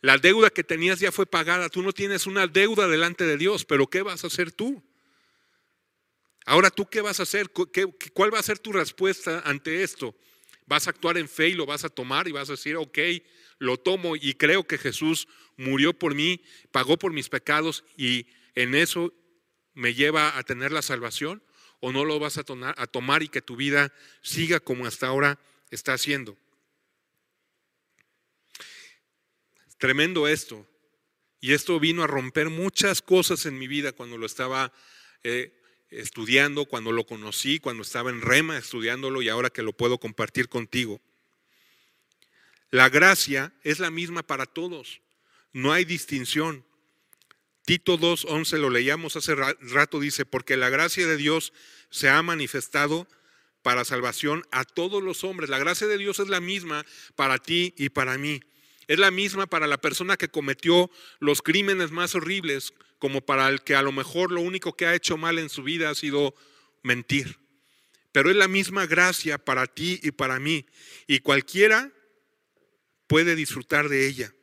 La 0.00 0.16
deuda 0.16 0.50
que 0.50 0.64
tenías 0.64 1.00
ya 1.00 1.12
fue 1.12 1.26
pagada. 1.26 1.68
Tú 1.68 1.82
no 1.82 1.92
tienes 1.92 2.26
una 2.26 2.46
deuda 2.46 2.86
delante 2.88 3.24
de 3.24 3.36
Dios, 3.36 3.64
pero 3.64 3.88
¿qué 3.88 4.02
vas 4.02 4.24
a 4.24 4.28
hacer 4.28 4.52
tú? 4.52 4.82
Ahora 6.48 6.70
tú 6.70 6.88
qué 6.88 7.02
vas 7.02 7.20
a 7.20 7.24
hacer? 7.24 7.50
¿Cuál 8.14 8.32
va 8.32 8.38
a 8.38 8.42
ser 8.42 8.58
tu 8.58 8.72
respuesta 8.72 9.42
ante 9.44 9.82
esto? 9.82 10.14
¿Vas 10.64 10.86
a 10.86 10.90
actuar 10.90 11.18
en 11.18 11.28
fe 11.28 11.48
y 11.48 11.52
lo 11.52 11.66
vas 11.66 11.84
a 11.84 11.90
tomar 11.90 12.26
y 12.26 12.32
vas 12.32 12.48
a 12.48 12.52
decir, 12.52 12.74
ok, 12.76 12.98
lo 13.58 13.76
tomo 13.76 14.16
y 14.16 14.32
creo 14.32 14.66
que 14.66 14.78
Jesús 14.78 15.28
murió 15.58 15.92
por 15.92 16.14
mí, 16.14 16.42
pagó 16.72 16.98
por 16.98 17.12
mis 17.12 17.28
pecados 17.28 17.84
y 17.98 18.28
en 18.54 18.74
eso 18.74 19.12
me 19.74 19.92
lleva 19.92 20.38
a 20.38 20.42
tener 20.42 20.72
la 20.72 20.80
salvación? 20.80 21.42
¿O 21.80 21.92
no 21.92 22.06
lo 22.06 22.18
vas 22.18 22.38
a, 22.38 22.44
tomar 22.44 23.22
y 23.22 23.28
que 23.28 23.42
tu 23.42 23.54
vida 23.54 23.92
siga 24.22 24.58
como 24.58 24.86
hasta 24.86 25.06
ahora 25.06 25.38
está 25.70 25.92
haciendo? 25.92 26.34
Tremendo 29.76 30.26
esto. 30.26 30.66
Y 31.40 31.52
esto 31.52 31.78
vino 31.78 32.02
a 32.02 32.06
romper 32.06 32.48
muchas 32.48 33.02
cosas 33.02 33.44
en 33.44 33.58
mi 33.58 33.68
vida 33.68 33.92
cuando 33.92 34.16
lo 34.16 34.24
estaba 34.24 34.72
eh, 35.22 35.57
estudiando, 35.90 36.66
cuando 36.66 36.92
lo 36.92 37.06
conocí, 37.06 37.58
cuando 37.58 37.82
estaba 37.82 38.10
en 38.10 38.20
Rema 38.20 38.58
estudiándolo 38.58 39.22
y 39.22 39.28
ahora 39.28 39.50
que 39.50 39.62
lo 39.62 39.72
puedo 39.72 39.98
compartir 39.98 40.48
contigo. 40.48 41.00
La 42.70 42.88
gracia 42.88 43.52
es 43.62 43.78
la 43.78 43.90
misma 43.90 44.22
para 44.22 44.46
todos, 44.46 45.00
no 45.52 45.72
hay 45.72 45.84
distinción. 45.84 46.64
Tito 47.64 47.98
2.11 47.98 48.58
lo 48.58 48.70
leíamos 48.70 49.16
hace 49.16 49.34
rato, 49.34 50.00
dice, 50.00 50.24
porque 50.24 50.56
la 50.56 50.70
gracia 50.70 51.06
de 51.06 51.16
Dios 51.16 51.52
se 51.90 52.08
ha 52.08 52.22
manifestado 52.22 53.06
para 53.62 53.84
salvación 53.84 54.46
a 54.50 54.64
todos 54.64 55.02
los 55.02 55.24
hombres. 55.24 55.50
La 55.50 55.58
gracia 55.58 55.86
de 55.86 55.98
Dios 55.98 56.18
es 56.18 56.28
la 56.28 56.40
misma 56.40 56.86
para 57.14 57.38
ti 57.38 57.74
y 57.76 57.90
para 57.90 58.16
mí. 58.16 58.40
Es 58.86 58.98
la 58.98 59.10
misma 59.10 59.46
para 59.46 59.66
la 59.66 59.78
persona 59.78 60.16
que 60.16 60.28
cometió 60.28 60.90
los 61.18 61.42
crímenes 61.42 61.90
más 61.90 62.14
horribles, 62.14 62.72
como 62.98 63.20
para 63.20 63.48
el 63.48 63.62
que 63.62 63.74
a 63.74 63.82
lo 63.82 63.92
mejor 63.92 64.32
lo 64.32 64.40
único 64.40 64.76
que 64.76 64.86
ha 64.86 64.94
hecho 64.94 65.16
mal 65.16 65.38
en 65.38 65.48
su 65.48 65.62
vida 65.62 65.90
ha 65.90 65.94
sido 65.94 66.34
mentir. 66.82 67.38
Pero 68.12 68.30
es 68.30 68.36
la 68.36 68.48
misma 68.48 68.86
gracia 68.86 69.38
para 69.38 69.66
ti 69.66 70.00
y 70.02 70.10
para 70.10 70.40
mí. 70.40 70.66
Y 71.06 71.20
cualquiera 71.20 71.92
puede 73.06 73.36
disfrutar 73.36 73.88
de 73.88 74.06
ella. 74.06 74.34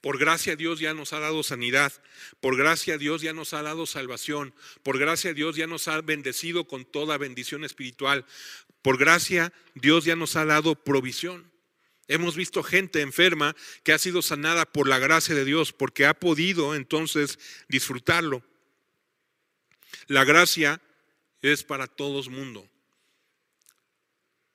Por 0.00 0.18
gracia 0.18 0.54
Dios 0.54 0.78
ya 0.78 0.94
nos 0.94 1.12
ha 1.12 1.20
dado 1.20 1.42
sanidad. 1.42 1.92
Por 2.40 2.56
gracia 2.56 2.96
Dios 2.96 3.22
ya 3.22 3.32
nos 3.32 3.54
ha 3.54 3.62
dado 3.62 3.86
salvación. 3.86 4.54
Por 4.82 4.98
gracia 4.98 5.34
Dios 5.34 5.56
ya 5.56 5.66
nos 5.66 5.88
ha 5.88 6.00
bendecido 6.00 6.66
con 6.66 6.84
toda 6.84 7.18
bendición 7.18 7.64
espiritual. 7.64 8.24
Por 8.82 8.98
gracia 8.98 9.52
Dios 9.74 10.04
ya 10.04 10.14
nos 10.14 10.36
ha 10.36 10.44
dado 10.44 10.76
provisión. 10.76 11.50
Hemos 12.08 12.36
visto 12.36 12.62
gente 12.62 13.00
enferma 13.00 13.56
que 13.82 13.92
ha 13.92 13.98
sido 13.98 14.22
sanada 14.22 14.64
por 14.64 14.88
la 14.88 14.98
gracia 14.98 15.34
de 15.34 15.44
Dios, 15.44 15.72
porque 15.72 16.06
ha 16.06 16.14
podido 16.14 16.74
entonces 16.74 17.38
disfrutarlo. 17.68 18.44
La 20.06 20.24
gracia 20.24 20.80
es 21.42 21.64
para 21.64 21.86
todos 21.86 22.28
mundo. 22.28 22.68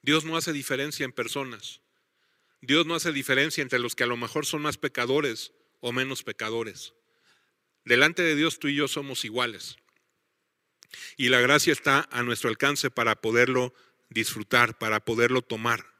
Dios 0.01 0.23
no 0.23 0.37
hace 0.37 0.53
diferencia 0.53 1.03
en 1.03 1.11
personas. 1.11 1.81
Dios 2.61 2.85
no 2.85 2.95
hace 2.95 3.11
diferencia 3.11 3.61
entre 3.61 3.79
los 3.79 3.95
que 3.95 4.03
a 4.03 4.07
lo 4.07 4.17
mejor 4.17 4.45
son 4.45 4.61
más 4.61 4.77
pecadores 4.77 5.51
o 5.79 5.91
menos 5.91 6.23
pecadores. 6.23 6.93
Delante 7.83 8.21
de 8.21 8.35
Dios 8.35 8.59
tú 8.59 8.67
y 8.67 8.75
yo 8.75 8.87
somos 8.87 9.25
iguales. 9.25 9.77
Y 11.17 11.29
la 11.29 11.39
gracia 11.39 11.73
está 11.73 12.07
a 12.11 12.23
nuestro 12.23 12.49
alcance 12.49 12.91
para 12.91 13.15
poderlo 13.15 13.73
disfrutar, 14.09 14.77
para 14.77 15.03
poderlo 15.03 15.41
tomar. 15.41 15.90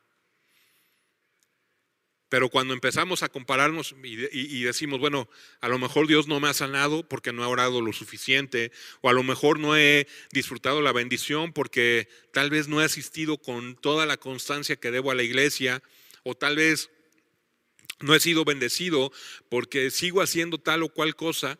Pero 2.31 2.47
cuando 2.47 2.73
empezamos 2.73 3.23
a 3.23 3.27
compararnos 3.27 3.93
y, 4.01 4.63
decimos, 4.63 5.01
bueno, 5.01 5.27
a 5.59 5.67
lo 5.67 5.77
mejor 5.77 6.07
Dios 6.07 6.29
no 6.29 6.39
me 6.39 6.47
ha 6.47 6.53
sanado 6.53 7.03
porque 7.03 7.33
no 7.33 7.43
he 7.43 7.45
orado 7.45 7.81
lo 7.81 7.91
suficiente, 7.91 8.71
o 9.01 9.09
a 9.09 9.13
lo 9.13 9.21
mejor 9.21 9.59
no 9.59 9.75
he 9.75 10.07
disfrutado 10.31 10.81
la 10.81 10.93
bendición 10.93 11.51
porque 11.51 12.07
tal 12.31 12.49
vez 12.49 12.69
no 12.69 12.81
he 12.81 12.85
asistido 12.85 13.37
con 13.37 13.75
toda 13.75 14.05
la 14.05 14.15
constancia 14.15 14.77
que 14.77 14.91
debo 14.91 15.11
a 15.11 15.15
la 15.15 15.23
iglesia, 15.23 15.83
o 16.23 16.33
tal 16.33 16.55
vez 16.55 16.89
no 17.99 18.15
he 18.15 18.21
sido 18.21 18.45
bendecido 18.45 19.11
porque 19.49 19.91
sigo 19.91 20.21
haciendo 20.21 20.57
tal 20.57 20.83
o 20.83 20.89
cual 20.93 21.17
cosa, 21.17 21.57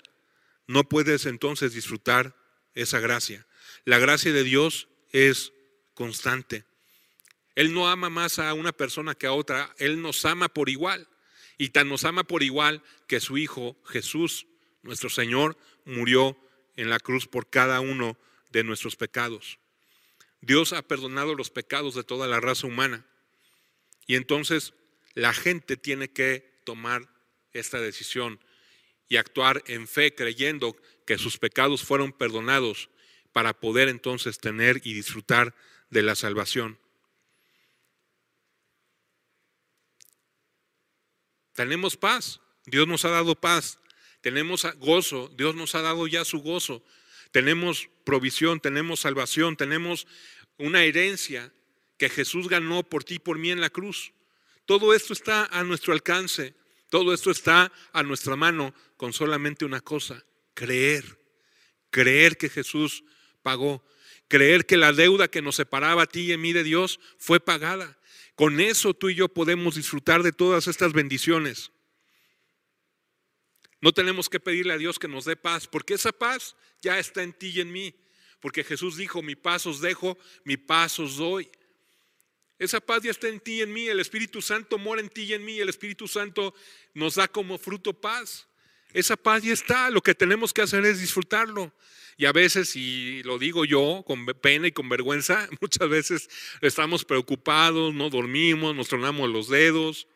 no 0.68 0.88
puedes 0.88 1.26
entonces 1.26 1.74
disfrutar 1.74 2.34
esa 2.76 3.02
gracia. 3.02 3.46
La 3.84 4.00
gracia 4.00 4.32
de 4.32 4.46
Dios 4.46 4.88
es 5.12 5.52
constante. 5.96 6.64
Él 7.56 7.74
no 7.74 7.90
ama 7.90 8.10
más 8.10 8.40
a 8.40 8.54
una 8.54 8.72
persona 8.72 9.16
que 9.16 9.28
a 9.28 9.34
otra, 9.34 9.74
Él 9.78 10.02
nos 10.02 10.26
ama 10.26 10.50
por 10.50 10.70
igual. 10.70 11.08
Y 11.58 11.70
tan 11.70 11.90
nos 11.90 12.06
ama 12.06 12.24
por 12.24 12.44
igual 12.44 12.82
que 13.08 13.20
su 13.20 13.38
Hijo 13.38 13.78
Jesús, 13.86 14.47
nuestro 14.82 15.10
Señor, 15.10 15.58
murió 15.86 16.38
en 16.76 16.89
la 16.89 16.99
cruz 16.99 17.28
por 17.28 17.49
cada 17.49 17.82
uno 17.82 18.18
de 18.52 18.64
nuestros 18.64 18.95
pecados. 18.95 19.60
Dios 20.41 20.74
ha 20.74 20.82
perdonado 20.82 21.36
los 21.36 21.52
pecados 21.52 21.93
de 21.93 22.04
toda 22.04 22.28
la 22.28 22.39
raza 22.39 22.66
humana. 22.66 23.06
Y 24.08 24.16
entonces 24.16 24.74
la 25.14 25.34
gente 25.34 25.78
tiene 25.78 26.10
que 26.10 26.62
tomar 26.64 27.08
esta 27.54 27.80
decisión 27.80 28.39
y 29.08 29.18
actuar 29.18 29.64
en 29.68 29.88
fe 29.88 30.16
creyendo 30.16 30.76
que 31.06 31.18
sus 31.18 31.38
pecados 31.38 31.84
fueron 31.84 32.12
perdonados 32.12 32.89
para 33.34 33.54
poder 33.54 33.89
entonces 33.89 34.39
tener 34.39 34.82
y 34.84 34.93
disfrutar 34.93 35.54
de 35.89 36.02
la 36.02 36.16
salvación. 36.16 36.80
Tenemos 41.54 41.97
paz, 41.97 42.39
Dios 42.66 42.88
nos 42.88 43.06
ha 43.06 43.10
dado 43.10 43.36
paz. 43.36 43.80
Tenemos 44.22 44.66
gozo, 44.78 45.32
Dios 45.36 45.56
nos 45.56 45.74
ha 45.76 45.82
dado 45.82 46.08
ya 46.08 46.24
su 46.24 46.39
gozo. 46.39 46.84
Tenemos 47.32 47.89
provisión, 48.04 48.60
tenemos 48.60 48.99
salvación, 48.99 49.56
tenemos 49.56 50.08
una 50.58 50.84
herencia 50.84 51.52
que 51.97 52.10
Jesús 52.10 52.47
ganó 52.47 52.84
por 52.84 53.04
ti 53.04 53.16
y 53.16 53.20
por 53.20 53.38
mí 53.38 53.52
en 53.52 53.62
la 53.62 53.70
cruz. 53.70 54.14
Todo 54.66 54.93
esto 54.93 55.14
está 55.14 55.45
a 55.45 55.64
nuestro 55.64 55.93
alcance. 55.93 56.56
Todo 56.89 57.14
esto 57.14 57.32
está 57.32 57.72
a 57.93 58.04
nuestra 58.04 58.36
mano 58.36 58.74
con 58.97 59.14
solamente 59.14 59.66
una 59.66 59.82
cosa, 59.82 60.26
creer. 60.54 61.18
Creer 61.89 62.38
que 62.38 62.49
Jesús 62.49 63.04
pagó. 63.41 63.84
Creer 64.28 64.66
que 64.66 64.78
la 64.78 64.93
deuda 64.93 65.30
que 65.30 65.41
nos 65.41 65.56
separaba 65.56 66.04
a 66.04 66.06
ti 66.06 66.22
y 66.22 66.34
a 66.34 66.38
mí 66.38 66.54
de 66.54 66.64
Dios 66.64 66.99
fue 67.18 67.39
pagada. 67.39 67.97
Con 68.36 68.60
eso 68.60 68.94
tú 68.94 69.10
y 69.10 69.16
yo 69.16 69.28
podemos 69.28 69.76
disfrutar 69.76 70.24
de 70.24 70.32
todas 70.32 70.68
estas 70.68 70.94
bendiciones. 70.94 71.72
No 73.82 73.92
tenemos 73.92 74.30
que 74.30 74.40
pedirle 74.40 74.74
a 74.74 74.78
Dios 74.78 75.00
que 75.00 75.08
nos 75.08 75.26
dé 75.26 75.36
paz, 75.36 75.68
porque 75.68 75.96
esa 75.96 76.12
paz 76.12 76.56
ya 76.82 77.00
está 77.00 77.24
en 77.24 77.34
ti 77.34 77.48
y 77.48 77.62
en 77.62 77.72
mí. 77.72 77.96
Porque 78.40 78.64
Jesús 78.64 78.98
dijo, 78.98 79.22
mi 79.22 79.36
paz 79.36 79.66
os 79.66 79.82
dejo, 79.82 80.18
mi 80.44 80.58
paz 80.58 81.00
os 81.00 81.18
doy. 81.18 81.50
Esa 82.58 82.80
paz 82.80 83.02
ya 83.04 83.12
está 83.12 83.28
en 83.28 83.40
ti 83.40 83.54
y 83.54 83.62
en 83.62 83.74
mí, 83.74 83.88
el 83.88 84.00
Espíritu 84.00 84.42
Santo 84.42 84.78
mora 84.78 85.02
en 85.02 85.10
ti 85.10 85.24
y 85.24 85.34
en 85.34 85.44
mí, 85.44 85.60
el 85.60 85.70
Espíritu 85.70 86.08
Santo 86.08 86.54
nos 86.94 87.16
da 87.16 87.28
como 87.28 87.58
fruto 87.58 87.94
paz. 87.94 88.48
Esa 88.94 89.16
paz 89.16 89.44
ya 89.44 89.54
está, 89.54 89.89
lo 89.89 90.02
que 90.02 90.16
tenemos 90.16 90.54
que 90.54 90.62
hacer 90.62 90.86
es 90.86 91.00
disfrutarlo. 91.00 91.74
Y 92.18 92.26
a 92.26 92.32
veces, 92.32 92.76
y 92.76 93.24
lo 93.24 93.39
digo 93.39 93.66
yo 93.66 94.04
con 94.06 94.26
pena 94.26 94.68
y 94.68 94.72
con 94.72 94.89
vergüenza, 94.89 95.48
muchas 95.62 95.89
veces 95.89 96.30
estamos 96.62 97.06
preocupados, 97.06 97.94
no 97.94 98.10
dormimos, 98.10 98.76
nos 98.76 98.89
tronamos 98.89 99.30
los 99.30 99.48
dedos, 99.48 100.08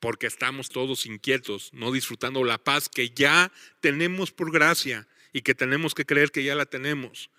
porque 0.00 0.26
estamos 0.26 0.68
todos 0.68 1.06
inquietos, 1.06 1.70
no 1.72 1.92
disfrutando 1.92 2.42
la 2.44 2.58
paz 2.58 2.88
que 2.88 3.10
ya 3.10 3.52
tenemos 3.80 4.32
por 4.32 4.50
gracia 4.50 5.06
y 5.32 5.42
que 5.42 5.54
tenemos 5.54 5.94
que 5.94 6.04
creer 6.04 6.30
que 6.30 6.44
ya 6.44 6.54
la 6.54 6.66
tenemos. 6.66 7.30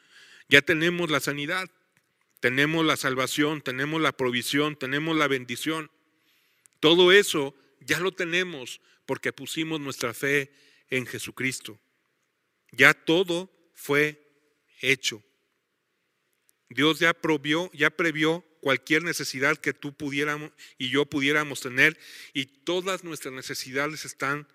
Ya 0.48 0.62
tenemos 0.62 1.10
la 1.10 1.20
sanidad, 1.20 1.70
tenemos 2.40 2.86
la 2.86 2.96
salvación, 2.96 3.62
tenemos 3.62 4.02
la 4.02 4.12
provisión, 4.12 4.76
tenemos 4.76 5.18
la 5.18 5.28
bendición. 5.28 5.90
Todo 6.80 7.12
eso 7.12 7.56
ya 7.80 8.00
lo 8.00 8.12
tenemos 8.12 8.82
porque 9.06 9.34
pusimos 9.34 9.80
nuestra 9.80 10.14
fe 10.14 10.54
en 10.90 11.06
Jesucristo. 11.06 11.80
Ya 12.72 12.94
todo 12.94 13.52
fue 13.74 14.20
hecho. 14.82 15.24
Dios 16.70 17.00
ya 17.00 17.14
provió, 17.14 17.70
ya 17.74 17.90
previó 17.90 18.44
cualquier 18.62 19.04
necesidad 19.04 19.58
que 19.58 19.74
tú 19.74 19.94
pudiéramos 19.94 20.52
y 20.78 20.90
yo 20.90 21.06
pudiéramos 21.06 21.60
tener 21.60 22.00
y 22.34 22.46
todas 22.46 23.04
nuestras 23.04 23.34
necesidades 23.34 24.06
están 24.06 24.48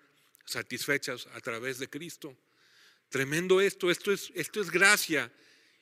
satisfechas 0.45 1.27
a 1.33 1.39
través 1.39 1.77
de 1.77 1.87
Cristo. 1.87 2.35
Tremendo 3.09 3.61
esto, 3.61 3.91
esto 3.91 4.11
es, 4.11 4.31
esto 4.35 4.59
es 4.59 4.71
gracia. 4.71 5.31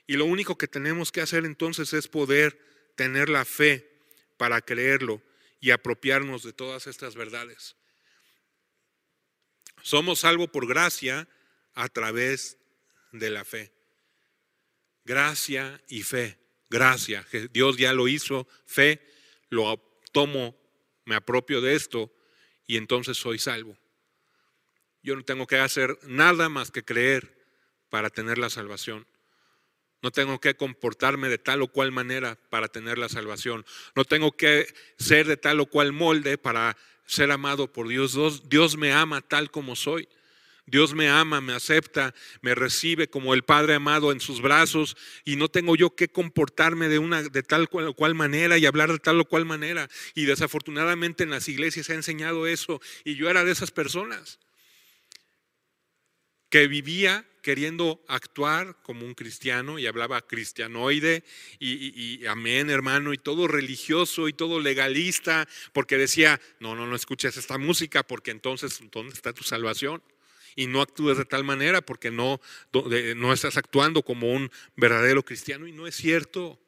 Y 0.06 0.16
lo 0.18 0.26
único 0.26 0.58
que 0.58 0.68
tenemos 0.68 1.12
que 1.12 1.22
hacer 1.22 1.46
entonces 1.46 1.94
es 1.94 2.08
poder 2.08 2.60
tener 2.96 3.30
la 3.30 3.46
fe 3.46 3.90
para 4.38 4.62
creerlo 4.62 5.22
y 5.60 5.72
apropiarnos 5.72 6.44
de 6.44 6.54
todas 6.54 6.88
estas 6.88 7.16
verdades. 7.16 7.77
Somos 9.88 10.20
salvos 10.20 10.50
por 10.50 10.68
gracia 10.68 11.30
a 11.74 11.88
través 11.88 12.58
de 13.14 13.30
la 13.30 13.46
fe. 13.46 13.72
Gracia 15.06 15.82
y 15.88 16.04
fe. 16.04 16.38
Gracia. 16.70 17.26
Dios 17.54 17.78
ya 17.78 17.94
lo 17.94 18.10
hizo. 18.10 18.50
Fe. 18.66 19.00
Lo 19.48 19.82
tomo, 20.12 20.58
me 21.06 21.16
apropio 21.16 21.62
de 21.62 21.76
esto 21.76 22.12
y 22.66 22.76
entonces 22.76 23.16
soy 23.16 23.40
salvo. 23.40 23.78
Yo 25.04 25.16
no 25.16 25.24
tengo 25.24 25.48
que 25.48 25.58
hacer 25.58 25.98
nada 26.04 26.50
más 26.50 26.70
que 26.70 26.84
creer 26.84 27.48
para 27.90 28.10
tener 28.10 28.40
la 28.40 28.50
salvación. 28.50 29.08
No 30.02 30.12
tengo 30.12 30.42
que 30.42 30.58
comportarme 30.58 31.30
de 31.30 31.38
tal 31.38 31.62
o 31.62 31.70
cual 31.70 31.94
manera 31.94 32.36
para 32.50 32.68
tener 32.68 32.98
la 32.98 33.08
salvación. 33.08 33.66
No 33.96 34.04
tengo 34.04 34.36
que 34.36 34.68
ser 35.00 35.28
de 35.28 35.38
tal 35.38 35.62
o 35.62 35.66
cual 35.68 35.94
molde 35.94 36.38
para 36.38 36.76
ser 37.08 37.32
amado 37.32 37.72
por 37.72 37.88
Dios. 37.88 38.16
Dios, 38.48 38.78
me 38.78 38.94
ama 38.94 39.22
tal 39.22 39.50
como 39.50 39.76
soy. 39.76 40.08
Dios 40.70 40.94
me 40.94 41.08
ama, 41.08 41.40
me 41.40 41.54
acepta, 41.54 42.14
me 42.42 42.54
recibe 42.54 43.10
como 43.10 43.34
el 43.34 43.44
Padre 43.44 43.76
amado 43.76 44.12
en 44.12 44.20
sus 44.20 44.42
brazos 44.42 44.98
y 45.24 45.38
no 45.38 45.48
tengo 45.48 45.78
yo 45.78 45.96
que 45.96 46.10
comportarme 46.10 46.90
de 46.90 47.00
una 47.00 47.24
de 47.24 47.42
tal 47.42 47.70
o 47.72 47.94
cual 47.94 48.16
manera 48.16 48.58
y 48.58 48.66
hablar 48.66 48.92
de 48.92 49.00
tal 49.00 49.20
o 49.22 49.26
cual 49.26 49.46
manera. 49.46 49.90
Y 50.14 50.26
desafortunadamente 50.26 51.24
en 51.24 51.30
las 51.30 51.48
iglesias 51.48 51.86
se 51.86 51.94
ha 51.94 51.96
enseñado 51.96 52.48
eso 52.48 52.82
y 53.06 53.16
yo 53.16 53.30
era 53.30 53.46
de 53.46 53.54
esas 53.54 53.72
personas 53.72 54.40
que 56.50 56.68
vivía 56.68 57.26
queriendo 57.48 58.04
actuar 58.10 58.76
como 58.84 59.06
un 59.06 59.14
cristiano 59.14 59.80
y 59.80 59.88
hablaba 59.88 60.22
cristianoide 60.22 61.24
y, 61.60 62.26
amén 62.26 62.70
hermano 62.70 63.14
y 63.14 63.18
todo 63.18 63.48
religioso 63.48 64.28
y 64.28 64.34
todo 64.34 64.60
legalista 64.60 65.48
porque 65.72 65.98
decía, 65.98 66.42
no, 66.60 66.76
no, 66.76 66.86
no 66.88 66.96
escuches 66.96 67.38
esta 67.38 67.58
música 67.58 68.04
porque 68.04 68.32
entonces, 68.32 68.82
¿dónde 68.92 69.14
está 69.14 69.32
tu 69.32 69.44
salvación? 69.44 70.04
Y 70.58 70.68
no 70.68 70.82
actúes 70.82 71.18
de 71.18 71.24
tal 71.24 71.46
manera 71.46 71.82
porque 71.82 72.12
no, 72.12 72.42
no 73.16 73.32
estás 73.32 73.56
actuando 73.56 74.04
como 74.04 74.34
un 74.34 74.52
verdadero 74.76 75.24
cristiano 75.24 75.68
y 75.68 75.72
no 75.72 75.88
es 75.88 75.96
cierto. 75.96 76.60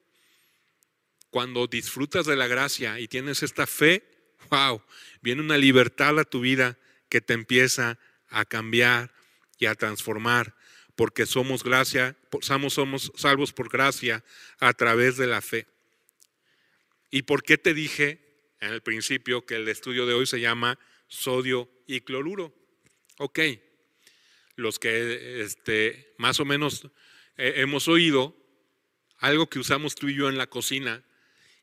Cuando 1.30 1.68
disfrutas 1.68 2.26
de 2.26 2.38
la 2.38 2.48
gracia 2.48 3.02
y 3.02 3.10
tienes 3.10 3.44
esta 3.44 3.68
fe, 3.68 4.04
wow, 4.50 4.82
viene 5.22 5.42
una 5.42 5.58
libertad 5.58 6.18
a 6.20 6.24
tu 6.24 6.40
vida 6.40 6.78
que 7.10 7.20
te 7.20 7.34
empieza 7.34 8.00
a 8.30 8.46
cambiar 8.46 9.12
y 9.60 9.68
a 9.68 9.76
transformar 9.76 10.56
porque 11.00 11.26
somos 11.26 11.64
gracia, 11.64 12.18
somos, 12.42 12.74
somos 12.74 13.12
salvos 13.16 13.54
por 13.54 13.70
gracia 13.70 14.22
a 14.60 14.74
través 14.74 15.16
de 15.16 15.28
la 15.28 15.40
fe. 15.40 15.66
¿Y 17.10 17.22
por 17.22 17.42
qué 17.42 17.58
te 17.58 17.74
dije 17.74 18.20
en 18.60 18.74
el 18.74 18.82
principio 18.82 19.46
que 19.46 19.56
el 19.56 19.70
estudio 19.70 20.06
de 20.06 20.14
hoy 20.14 20.26
se 20.26 20.42
llama 20.42 20.78
sodio 21.08 21.70
y 21.88 22.02
cloruro? 22.02 22.54
Ok, 23.18 23.40
los 24.58 24.78
que 24.78 25.40
este, 25.40 26.16
más 26.18 26.42
o 26.42 26.44
menos 26.44 26.84
eh, 27.38 27.54
hemos 27.58 27.88
oído, 27.88 28.36
algo 29.20 29.48
que 29.48 29.60
usamos 29.60 29.96
tú 29.96 30.10
y 30.10 30.16
yo 30.16 30.28
en 30.28 30.38
la 30.38 30.48
cocina 30.48 31.06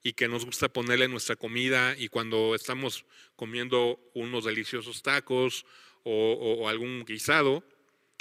y 0.03 0.15
que 0.15 0.29
nos 0.29 0.47
gusta 0.47 0.71
ponerle 0.71 1.05
en 1.05 1.11
nuestra 1.11 1.37
comida 1.37 1.95
y 1.99 2.09
cuando 2.09 2.55
estamos 2.55 3.05
comiendo 3.37 4.01
unos 4.15 4.47
deliciosos 4.47 5.03
tacos 5.03 5.67
o 6.05 6.69
algún 6.71 7.05
guisado, 7.05 7.63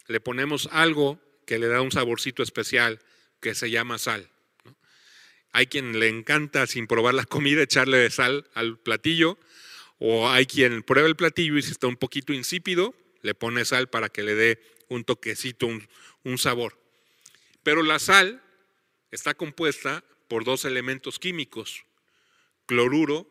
le 0.07 0.19
ponemos 0.19 0.69
algo 0.71 1.19
que 1.45 1.59
le 1.59 1.67
da 1.67 1.81
un 1.81 1.91
saborcito 1.91 2.43
especial 2.43 2.99
que 3.39 3.55
se 3.55 3.69
llama 3.69 3.97
sal. 3.97 4.29
Hay 5.51 5.67
quien 5.67 5.99
le 5.99 6.09
encanta 6.09 6.67
sin 6.67 6.87
probar 6.87 7.13
la 7.13 7.25
comida 7.25 7.63
echarle 7.63 8.09
sal 8.09 8.49
al 8.53 8.77
platillo, 8.77 9.37
o 9.97 10.29
hay 10.29 10.45
quien 10.45 10.83
prueba 10.83 11.07
el 11.07 11.15
platillo 11.15 11.57
y 11.57 11.61
si 11.61 11.71
está 11.71 11.87
un 11.87 11.95
poquito 11.95 12.33
insípido, 12.33 12.93
le 13.21 13.33
pone 13.33 13.63
sal 13.63 13.87
para 13.87 14.09
que 14.09 14.23
le 14.23 14.35
dé 14.35 14.61
un 14.89 15.03
toquecito, 15.03 15.67
un, 15.67 15.87
un 16.23 16.37
sabor. 16.37 16.77
Pero 17.63 17.83
la 17.83 17.99
sal 17.99 18.43
está 19.11 19.33
compuesta 19.33 20.03
por 20.27 20.43
dos 20.43 20.65
elementos 20.65 21.19
químicos, 21.19 21.85
cloruro 22.65 23.27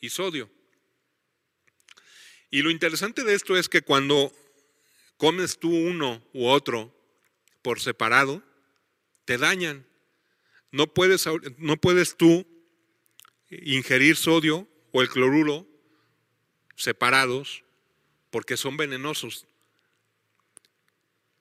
y 0.00 0.10
sodio. 0.10 0.50
Y 2.50 2.62
lo 2.62 2.70
interesante 2.70 3.24
de 3.24 3.34
esto 3.34 3.56
es 3.56 3.68
que 3.68 3.82
cuando 3.82 4.32
comes 5.24 5.58
tú 5.58 5.70
uno 5.70 6.22
u 6.34 6.48
otro 6.48 6.94
por 7.62 7.80
separado, 7.80 8.42
te 9.24 9.38
dañan. 9.38 9.86
No 10.70 10.86
puedes, 10.86 11.26
no 11.56 11.78
puedes 11.78 12.18
tú 12.18 12.46
ingerir 13.48 14.16
sodio 14.16 14.68
o 14.92 15.00
el 15.00 15.08
cloruro 15.08 15.66
separados 16.76 17.64
porque 18.28 18.58
son 18.58 18.76
venenosos. 18.76 19.46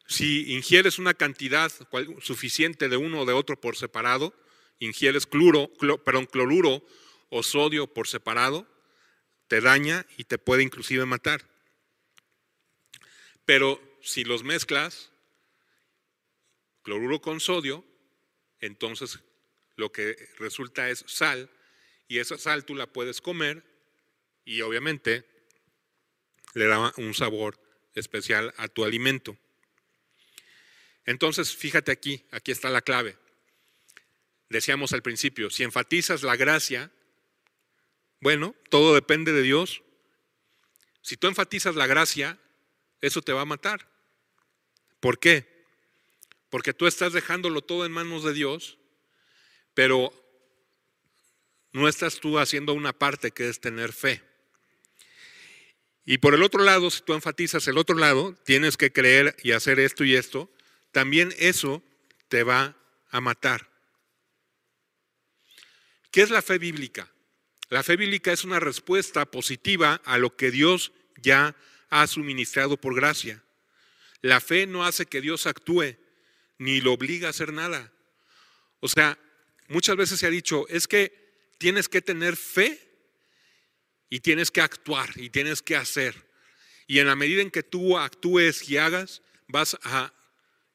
Si 0.07 0.53
ingieres 0.53 0.97
una 0.97 1.13
cantidad 1.13 1.69
suficiente 2.21 2.87
de 2.87 2.95
uno 2.95 3.23
o 3.23 3.25
de 3.25 3.33
otro 3.33 3.59
por 3.59 3.75
separado, 3.75 4.33
ingieres 4.79 5.25
cloro, 5.27 5.69
perdón, 6.05 6.25
cloruro 6.27 6.85
o 7.27 7.43
sodio 7.43 7.87
por 7.87 8.07
separado, 8.07 8.65
te 9.49 9.59
daña 9.59 10.05
y 10.15 10.23
te 10.23 10.37
puede 10.37 10.63
inclusive 10.63 11.05
matar. 11.05 11.52
Pero 13.45 13.81
si 14.01 14.23
los 14.23 14.43
mezclas, 14.43 15.11
cloruro 16.81 17.21
con 17.21 17.39
sodio, 17.39 17.85
entonces 18.59 19.19
lo 19.75 19.91
que 19.91 20.15
resulta 20.37 20.89
es 20.89 21.03
sal 21.07 21.49
y 22.07 22.19
esa 22.19 22.37
sal 22.37 22.65
tú 22.65 22.75
la 22.75 22.87
puedes 22.87 23.21
comer 23.21 23.63
y 24.45 24.61
obviamente 24.61 25.25
le 26.53 26.67
da 26.67 26.93
un 26.97 27.13
sabor 27.13 27.59
especial 27.95 28.53
a 28.57 28.67
tu 28.67 28.83
alimento. 28.83 29.37
Entonces, 31.05 31.55
fíjate 31.55 31.91
aquí, 31.91 32.23
aquí 32.31 32.51
está 32.51 32.69
la 32.69 32.81
clave. 32.81 33.17
Decíamos 34.49 34.93
al 34.93 35.01
principio, 35.01 35.49
si 35.49 35.63
enfatizas 35.63 36.23
la 36.23 36.35
gracia, 36.35 36.91
bueno, 38.19 38.55
todo 38.69 38.93
depende 38.93 39.33
de 39.33 39.41
Dios. 39.41 39.81
Si 41.01 41.17
tú 41.17 41.27
enfatizas 41.27 41.75
la 41.75 41.87
gracia, 41.87 42.39
eso 43.03 43.21
te 43.21 43.33
va 43.33 43.41
a 43.41 43.45
matar. 43.45 43.85
¿Por 45.01 45.19
qué? 45.19 45.65
Porque 46.49 46.73
tú 46.73 46.87
estás 46.87 47.11
dejándolo 47.11 47.61
todo 47.61 47.85
en 47.85 47.91
manos 47.91 48.23
de 48.23 48.31
Dios, 48.31 48.77
pero 49.73 50.13
no 51.73 51.89
estás 51.89 52.21
tú 52.21 52.39
haciendo 52.39 52.73
una 52.73 52.93
parte 52.93 53.31
que 53.31 53.49
es 53.49 53.59
tener 53.59 53.91
fe. 53.91 54.23
Y 56.05 56.19
por 56.19 56.33
el 56.33 56.43
otro 56.43 56.63
lado, 56.63 56.89
si 56.89 57.01
tú 57.01 57.13
enfatizas 57.13 57.67
el 57.67 57.77
otro 57.77 57.97
lado, 57.97 58.35
tienes 58.45 58.77
que 58.77 58.93
creer 58.93 59.35
y 59.43 59.51
hacer 59.51 59.81
esto 59.81 60.05
y 60.05 60.15
esto, 60.15 60.49
también 60.93 61.33
eso 61.37 61.83
te 62.29 62.43
va 62.43 62.77
a 63.09 63.19
matar. 63.19 63.69
¿Qué 66.09 66.21
es 66.21 66.29
la 66.29 66.41
fe 66.41 66.57
bíblica? 66.57 67.11
La 67.67 67.83
fe 67.83 67.97
bíblica 67.97 68.31
es 68.31 68.45
una 68.45 68.61
respuesta 68.61 69.25
positiva 69.25 69.99
a 70.05 70.17
lo 70.17 70.37
que 70.37 70.51
Dios 70.51 70.93
ya 71.17 71.47
ha 71.47 71.55
suministrado 72.07 72.77
por 72.77 72.95
gracia. 72.95 73.43
La 74.21 74.39
fe 74.39 74.65
no 74.65 74.85
hace 74.85 75.05
que 75.05 75.21
Dios 75.21 75.45
actúe, 75.47 75.95
ni 76.57 76.81
lo 76.81 76.93
obliga 76.93 77.27
a 77.27 77.29
hacer 77.31 77.53
nada. 77.53 77.91
O 78.79 78.87
sea, 78.87 79.17
muchas 79.67 79.95
veces 79.95 80.19
se 80.19 80.27
ha 80.27 80.29
dicho, 80.29 80.67
es 80.69 80.87
que 80.87 81.53
tienes 81.57 81.87
que 81.87 82.01
tener 82.01 82.35
fe 82.35 82.79
y 84.09 84.19
tienes 84.19 84.51
que 84.51 84.61
actuar 84.61 85.09
y 85.15 85.29
tienes 85.29 85.61
que 85.61 85.75
hacer. 85.75 86.15
Y 86.87 86.99
en 86.99 87.07
la 87.07 87.15
medida 87.15 87.41
en 87.41 87.51
que 87.51 87.63
tú 87.63 87.97
actúes 87.97 88.69
y 88.69 88.77
hagas, 88.77 89.21
vas 89.47 89.77
a 89.83 90.13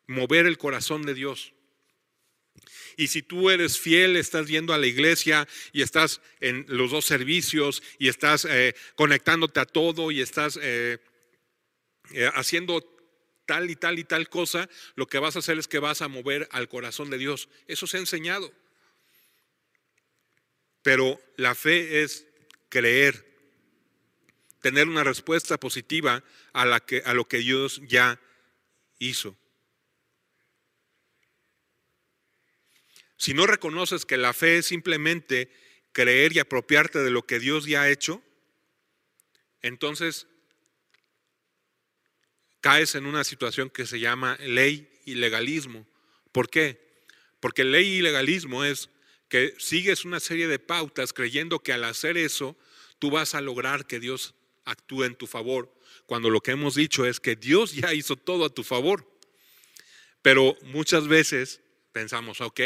mover 0.07 0.47
el 0.47 0.59
corazón 0.59 1.03
de 1.03 1.14
Dios. 1.14 1.53
Y 2.99 3.07
si 3.07 3.22
tú 3.22 3.49
eres 3.49 3.78
fiel, 3.78 4.16
estás 4.16 4.49
yendo 4.49 4.74
a 4.74 4.78
la 4.78 4.88
iglesia 4.88 5.46
y 5.72 5.82
estás 5.82 6.20
en 6.40 6.66
los 6.66 6.90
dos 6.90 7.05
servicios 7.05 7.80
y 7.96 8.09
estás 8.09 8.44
eh, 8.44 8.74
conectándote 8.96 9.61
a 9.61 9.66
todo 9.66 10.11
y 10.11 10.20
estás 10.20 10.59
eh, 10.61 10.99
eh, 12.11 12.28
haciendo 12.34 12.82
tal 13.46 13.70
y 13.70 13.76
tal 13.76 14.01
y 14.01 14.05
tal 14.05 14.28
cosa, 14.28 14.68
lo 14.96 15.07
que 15.07 15.20
vas 15.20 15.36
a 15.36 15.38
hacer 15.38 15.61
es 15.61 15.68
que 15.68 15.78
vas 15.78 16.03
a 16.03 16.09
mover 16.09 16.49
al 16.51 16.68
corazón 16.68 17.09
de 17.09 17.18
Dios. 17.18 17.49
Eso 17.68 17.86
se 17.86 17.99
ha 17.99 18.01
enseñado. 18.01 18.53
Pero 20.82 21.20
la 21.36 21.55
fe 21.55 22.03
es 22.03 22.26
creer, 22.68 23.24
tener 24.61 24.88
una 24.88 25.05
respuesta 25.05 25.57
positiva 25.57 26.24
a, 26.53 26.66
la 26.66 26.80
que, 26.80 27.03
a 27.07 27.14
lo 27.14 27.28
que 27.28 27.38
Dios 27.38 27.80
ya 27.86 28.20
hizo. 28.99 29.36
Si 33.19 33.35
no 33.35 33.47
reconoces 33.47 34.07
que 34.07 34.16
la 34.16 34.33
fe 34.33 34.59
es 34.59 34.66
simplemente 34.66 35.51
creer 35.93 36.35
y 36.35 36.39
apropiarte 36.39 37.01
de 37.01 37.11
lo 37.11 37.27
que 37.27 37.41
Dios 37.41 37.66
ya 37.66 37.83
ha 37.83 37.91
hecho, 37.91 38.23
entonces 39.61 40.29
caes 42.61 42.95
en 42.95 43.07
una 43.07 43.25
situación 43.25 43.71
que 43.71 43.87
se 43.87 43.99
llama 44.01 44.37
ley 44.41 44.89
y 45.05 45.16
legalismo. 45.16 45.87
¿Por 46.33 46.49
qué? 46.49 47.03
Porque 47.41 47.64
ley 47.64 47.99
y 47.99 48.03
legalismo 48.03 48.64
es 48.64 48.89
que 49.29 49.55
sigues 49.59 50.05
una 50.05 50.21
serie 50.21 50.47
de 50.47 50.61
pautas 50.61 51.12
creyendo 51.12 51.59
que 51.59 51.73
al 51.73 51.85
hacer 51.85 52.16
eso 52.16 52.57
tú 52.99 53.11
vas 53.11 53.35
a 53.35 53.41
lograr 53.41 53.87
que 53.87 54.01
Dios 54.01 54.35
actúe 54.64 55.05
en 55.05 55.16
tu 55.16 55.27
favor, 55.27 55.75
cuando 56.07 56.31
lo 56.31 56.41
que 56.41 56.53
hemos 56.53 56.75
dicho 56.75 57.07
es 57.07 57.21
que 57.21 57.37
Dios 57.37 57.75
ya 57.75 57.95
hizo 57.95 58.16
todo 58.16 58.45
a 58.45 58.55
tu 58.55 58.62
favor. 58.62 59.11
Pero 60.23 60.57
muchas 60.62 61.09
veces 61.09 61.61
pensamos, 61.93 62.41
ok, 62.41 62.61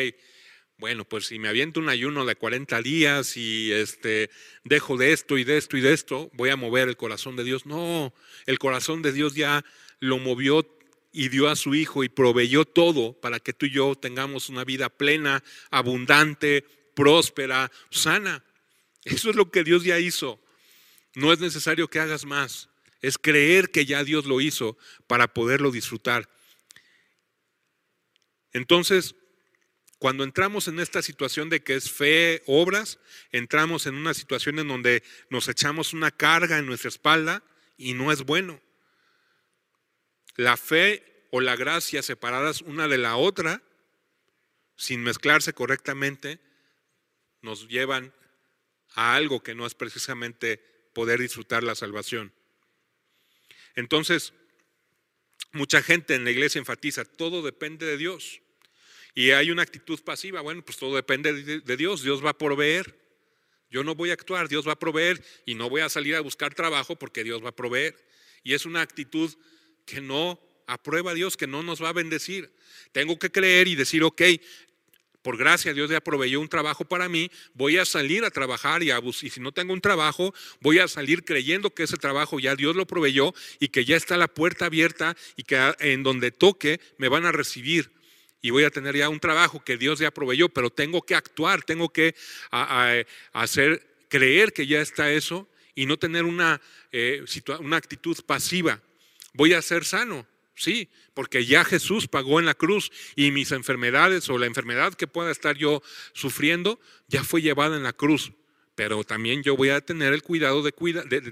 bueno, 0.83 1.05
pues 1.05 1.27
si 1.27 1.39
me 1.39 1.47
aviento 1.47 1.79
un 1.79 1.89
ayuno 1.89 2.25
de 2.25 2.35
40 2.35 2.83
días 2.83 3.37
y 3.37 3.71
este, 3.71 4.31
dejo 4.65 4.97
de 4.97 5.13
esto 5.13 5.39
y 5.39 5.45
de 5.45 5.57
esto 5.57 5.77
y 5.77 5.81
de 5.81 5.93
esto, 5.93 6.29
voy 6.33 6.51
a 6.51 6.57
mover 6.57 6.89
el 6.89 6.97
corazón 6.97 7.37
de 7.37 7.45
Dios. 7.45 7.67
No, 7.67 8.13
el 8.47 8.59
corazón 8.59 9.01
de 9.01 9.13
Dios 9.13 9.37
ya 9.37 9.65
lo 10.01 10.19
movió 10.19 10.67
y 11.13 11.29
dio 11.29 11.49
a 11.49 11.55
su 11.55 11.77
Hijo 11.77 12.03
y 12.03 12.09
proveyó 12.09 12.65
todo 12.65 13.13
para 13.13 13.39
que 13.39 13.53
tú 13.53 13.67
y 13.67 13.71
yo 13.71 13.95
tengamos 13.95 14.49
una 14.49 14.65
vida 14.65 14.89
plena, 14.89 15.45
abundante, 15.71 16.65
próspera, 16.97 17.71
sana. 17.91 18.43
Eso 19.05 19.31
es 19.31 19.37
lo 19.37 19.53
que 19.53 19.63
Dios 19.63 19.85
ya 19.85 20.01
hizo. 20.01 20.41
No 21.15 21.33
es 21.33 21.39
necesario 21.39 21.87
que 21.87 22.01
hagas 22.01 22.25
más. 22.25 22.71
Es 23.03 23.19
creer 23.19 23.71
que 23.71 23.87
ya 23.87 24.03
Dios 24.03 24.27
lo 24.27 24.41
hizo 24.41 24.77
para 25.07 25.33
poderlo 25.33 25.71
disfrutar. 25.71 26.29
Entonces, 28.53 29.15
cuando 30.03 30.25
entramos 30.25 30.67
en 30.67 30.81
esta 30.81 31.01
situación 31.01 31.49
de 31.49 31.63
que 31.63 31.77
es 31.77 31.89
fe, 31.89 32.43
obras, 32.47 32.99
entramos 33.31 33.87
en 33.87 33.95
una 33.95 34.15
situación 34.15 34.59
en 34.59 34.67
donde 34.67 35.05
nos 35.31 35.47
echamos 35.47 35.93
una 35.93 36.11
carga 36.11 36.59
en 36.59 36.67
nuestra 36.67 36.89
espalda 36.89 37.45
y 37.77 37.95
no 37.95 38.11
es 38.11 38.25
bueno. 38.25 38.61
La 40.35 40.57
fe 40.57 41.29
o 41.31 41.41
la 41.41 41.55
gracia 41.55 42.03
separadas 42.03 42.63
una 42.63 42.89
de 42.89 42.99
la 42.99 43.15
otra, 43.15 43.63
sin 44.75 45.05
mezclarse 45.05 45.53
correctamente, 45.53 46.41
nos 47.41 47.69
llevan 47.69 48.13
a 48.97 49.15
algo 49.15 49.41
que 49.41 49.55
no 49.55 49.67
es 49.67 49.77
precisamente 49.77 50.91
poder 50.95 51.21
disfrutar 51.21 51.63
la 51.63 51.77
salvación. 51.77 52.33
Entonces, 53.77 54.35
mucha 55.53 55.81
gente 55.81 56.17
en 56.17 56.25
la 56.25 56.33
iglesia 56.33 56.59
enfatiza, 56.59 57.05
todo 57.05 57.41
depende 57.41 57.87
de 57.87 57.97
Dios. 57.97 58.42
Y 59.15 59.31
hay 59.33 59.51
una 59.51 59.63
actitud 59.63 60.01
pasiva, 60.01 60.41
bueno, 60.41 60.65
pues 60.65 60.79
todo 60.79 60.97
depende 60.97 61.33
de, 61.61 61.77
Dios, 61.77 62.03
Dios 62.03 62.25
va 62.25 62.31
a 62.31 62.39
proveer. 62.39 62.99
Yo 63.71 63.85
no 63.85 63.95
voy 63.95 64.11
a 64.11 64.15
actuar, 64.15 64.49
Dios 64.49 64.67
va 64.67 64.73
a 64.73 64.79
proveer 64.79 65.23
y 65.47 65.55
no 65.55 65.69
voy 65.69 65.81
a 65.81 65.89
salir 65.89 66.15
a 66.15 66.21
buscar 66.21 66.55
trabajo 66.55 66.97
porque 66.97 67.25
Dios 67.25 67.43
va 67.45 67.51
a 67.51 67.57
proveer. 67.57 67.97
Y 68.43 68.55
es 68.55 68.67
una 68.67 68.81
actitud 68.81 69.33
que 69.87 70.01
no 70.01 70.41
aprueba 70.67 71.13
a 71.13 71.15
Dios, 71.15 71.37
que 71.37 71.47
no 71.47 71.63
nos 71.63 71.83
va 71.83 71.91
a 71.91 71.95
bendecir. 71.95 72.55
Tengo 72.93 73.19
que 73.19 73.31
creer 73.31 73.69
y 73.69 73.75
decir, 73.75 74.03
ok, 74.03 74.23
por 75.23 75.37
gracia 75.37 75.73
Dios 75.73 75.91
ya 75.91 76.01
proveyó 76.01 76.41
un 76.41 76.49
trabajo 76.49 76.85
para 76.85 77.09
mí, 77.09 77.31
voy 77.55 77.79
a 77.79 77.85
salir 77.85 78.25
a 78.25 78.31
trabajar 78.31 78.83
y, 78.83 78.91
a, 78.91 79.01
y 79.01 79.31
si 79.31 79.41
no 79.41 79.53
tengo 79.53 79.73
un 79.73 79.81
trabajo, 79.81 80.35
voy 80.61 80.81
a 80.81 80.89
salir 80.89 81.25
creyendo 81.25 81.73
que 81.73 81.85
ese 81.85 81.97
trabajo 81.97 82.41
ya 82.41 82.57
Dios 82.57 82.77
lo 82.77 82.87
proveyó 82.87 83.33
y 83.61 83.69
que 83.69 83.85
ya 83.85 83.97
está 83.97 84.17
la 84.17 84.29
puerta 84.29 84.67
abierta 84.67 85.17
y 85.37 85.45
que 85.45 85.75
en 85.79 86.03
donde 86.03 86.33
toque 86.33 86.81
me 86.99 87.09
van 87.09 87.25
a 87.25 87.33
recibir 87.33 87.93
y 88.43 88.51
voy 88.51 88.65
a 88.65 88.71
tener 88.71 88.97
ya 88.97 89.09
un 89.09 89.21
trabajo 89.21 89.65
que 89.65 89.79
Dios 89.79 90.01
ya 90.01 90.11
proveyó, 90.11 90.49
pero 90.49 90.69
tengo 90.69 91.03
que 91.03 91.15
actuar, 91.15 91.63
tengo 91.63 91.91
que 91.91 92.15
hacer, 93.33 93.87
creer 94.09 94.53
que 94.53 94.67
ya 94.67 94.81
está 94.81 95.11
eso 95.11 95.49
y 95.75 95.87
no 95.87 95.97
tener 95.97 96.25
una, 96.25 96.61
eh, 96.91 97.25
una 97.61 97.77
actitud 97.77 98.19
pasiva. 98.27 98.83
Voy 99.33 99.55
a 99.55 99.63
ser 99.63 99.85
sano, 99.85 100.27
sí, 100.55 100.91
porque 101.15 101.47
ya 101.47 101.65
Jesús 101.65 102.09
pagó 102.09 102.41
en 102.41 102.47
la 102.47 102.55
cruz 102.55 102.91
y 103.15 103.31
mis 103.31 103.53
enfermedades 103.53 104.29
o 104.29 104.37
la 104.37 104.47
enfermedad 104.47 104.95
que 104.95 105.07
pueda 105.07 105.31
estar 105.31 105.57
yo 105.57 105.81
sufriendo 106.13 106.81
ya 107.07 107.23
fue 107.23 107.41
llevada 107.41 107.77
en 107.77 107.85
la 107.85 107.93
cruz 107.93 108.33
pero 108.89 109.05
también 109.05 109.45
yo 109.45 109.57
voy 109.57 109.69
a 109.69 109.81
tener 109.81 110.13
el 110.13 110.25
cuidado 110.25 110.61
de, 110.61 110.73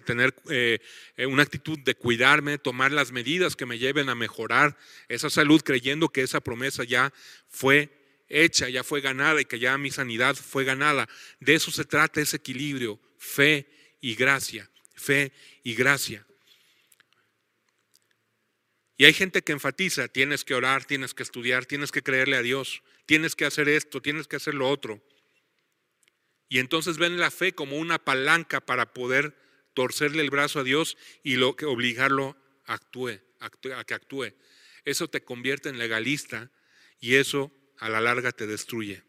tener 0.04 0.32
eh, 0.50 0.78
eh, 1.16 1.26
una 1.26 1.42
actitud 1.42 1.76
de 1.80 1.96
cuidarme, 1.96 2.58
tomar 2.58 2.92
las 2.92 3.10
medidas 3.10 3.56
que 3.56 3.66
me 3.66 3.76
lleven 3.76 4.08
a 4.08 4.14
mejorar 4.14 4.78
esa 5.08 5.30
salud, 5.30 5.60
creyendo 5.60 6.10
que 6.10 6.22
esa 6.22 6.40
promesa 6.40 6.84
ya 6.84 7.12
fue 7.48 7.90
hecha, 8.28 8.68
ya 8.68 8.84
fue 8.84 9.00
ganada 9.00 9.40
y 9.40 9.46
que 9.46 9.58
ya 9.58 9.76
mi 9.78 9.90
sanidad 9.90 10.36
fue 10.36 10.62
ganada. 10.62 11.08
De 11.40 11.54
eso 11.54 11.72
se 11.72 11.84
trata 11.84 12.20
ese 12.20 12.36
equilibrio, 12.36 13.00
fe 13.18 13.66
y 14.00 14.14
gracia, 14.14 14.70
fe 14.94 15.32
y 15.64 15.74
gracia. 15.74 16.24
Y 18.96 19.06
hay 19.06 19.12
gente 19.12 19.42
que 19.42 19.50
enfatiza, 19.50 20.06
tienes 20.06 20.44
que 20.44 20.54
orar, 20.54 20.84
tienes 20.84 21.14
que 21.14 21.24
estudiar, 21.24 21.66
tienes 21.66 21.90
que 21.90 22.02
creerle 22.02 22.36
a 22.36 22.42
Dios, 22.42 22.84
tienes 23.06 23.34
que 23.34 23.44
hacer 23.44 23.68
esto, 23.68 24.00
tienes 24.00 24.28
que 24.28 24.36
hacer 24.36 24.54
lo 24.54 24.68
otro. 24.68 25.02
Y 26.50 26.58
entonces 26.58 26.98
ven 26.98 27.18
la 27.18 27.30
fe 27.30 27.54
como 27.54 27.78
una 27.78 28.00
palanca 28.00 28.60
para 28.60 28.92
poder 28.92 29.36
torcerle 29.72 30.20
el 30.20 30.30
brazo 30.30 30.58
a 30.58 30.64
Dios 30.64 30.98
y 31.22 31.36
lo 31.36 31.54
que 31.54 31.64
obligarlo 31.64 32.36
a, 32.66 32.74
actúe, 32.74 33.20
a 33.38 33.84
que 33.84 33.94
actúe. 33.94 34.34
Eso 34.84 35.08
te 35.08 35.22
convierte 35.22 35.68
en 35.68 35.78
legalista 35.78 36.50
y 36.98 37.14
eso 37.14 37.52
a 37.78 37.88
la 37.88 38.00
larga 38.00 38.32
te 38.32 38.48
destruye. 38.48 39.04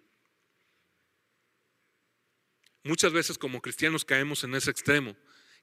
Muchas 2.83 3.11
veces 3.11 3.39
como 3.39 3.61
cristianos 3.61 4.05
caemos 4.05 4.43
en 4.43 4.53
ese 4.53 4.69
extremo, 4.69 5.15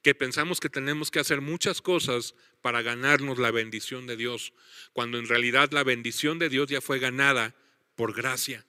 que 0.02 0.16
pensamos 0.16 0.58
que 0.58 0.68
tenemos 0.68 1.12
que 1.12 1.20
hacer 1.20 1.40
muchas 1.40 1.80
cosas 1.80 2.34
para 2.60 2.82
ganarnos 2.82 3.38
la 3.38 3.52
bendición 3.52 4.08
de 4.08 4.16
Dios, 4.16 4.52
cuando 4.92 5.18
en 5.18 5.28
realidad 5.28 5.70
la 5.70 5.84
bendición 5.84 6.40
de 6.40 6.48
Dios 6.48 6.68
ya 6.68 6.80
fue 6.80 6.98
ganada 6.98 7.54
por 7.94 8.14
gracia. 8.14 8.64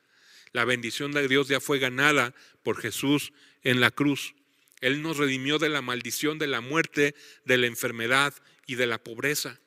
La 0.52 0.66
bendición 0.66 1.12
de 1.12 1.28
Dios 1.28 1.48
ya 1.48 1.60
fue 1.60 1.80
ganada 1.80 2.34
por 2.64 2.82
Jesús 2.82 3.34
en 3.64 3.80
la 3.80 3.92
cruz. 3.92 4.34
Él 4.82 5.02
nos 5.02 5.18
redimió 5.18 5.60
de 5.60 5.70
la 5.70 5.82
maldición, 5.82 6.40
de 6.40 6.48
la 6.48 6.62
muerte, 6.62 7.16
de 7.46 7.58
la 7.58 7.68
enfermedad 7.68 8.34
y 8.66 8.76
de 8.76 8.88
la 8.88 9.04
pobreza. 9.04 9.60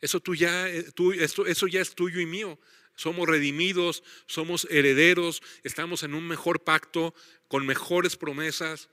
Eso, 0.00 0.20
tú 0.20 0.34
ya, 0.34 0.68
eh, 0.68 0.84
tú, 0.94 1.12
eso 1.12 1.66
ya 1.66 1.80
es 1.80 1.94
tuyo 1.94 2.20
y 2.20 2.26
mío. 2.26 2.58
Somos 2.94 3.28
redimidos, 3.28 4.02
somos 4.26 4.66
herederos, 4.70 5.42
estamos 5.64 6.02
en 6.02 6.14
un 6.14 6.26
mejor 6.26 6.62
pacto, 6.62 7.14
con 7.48 7.66
mejores 7.66 8.16
promesas. 8.16 8.88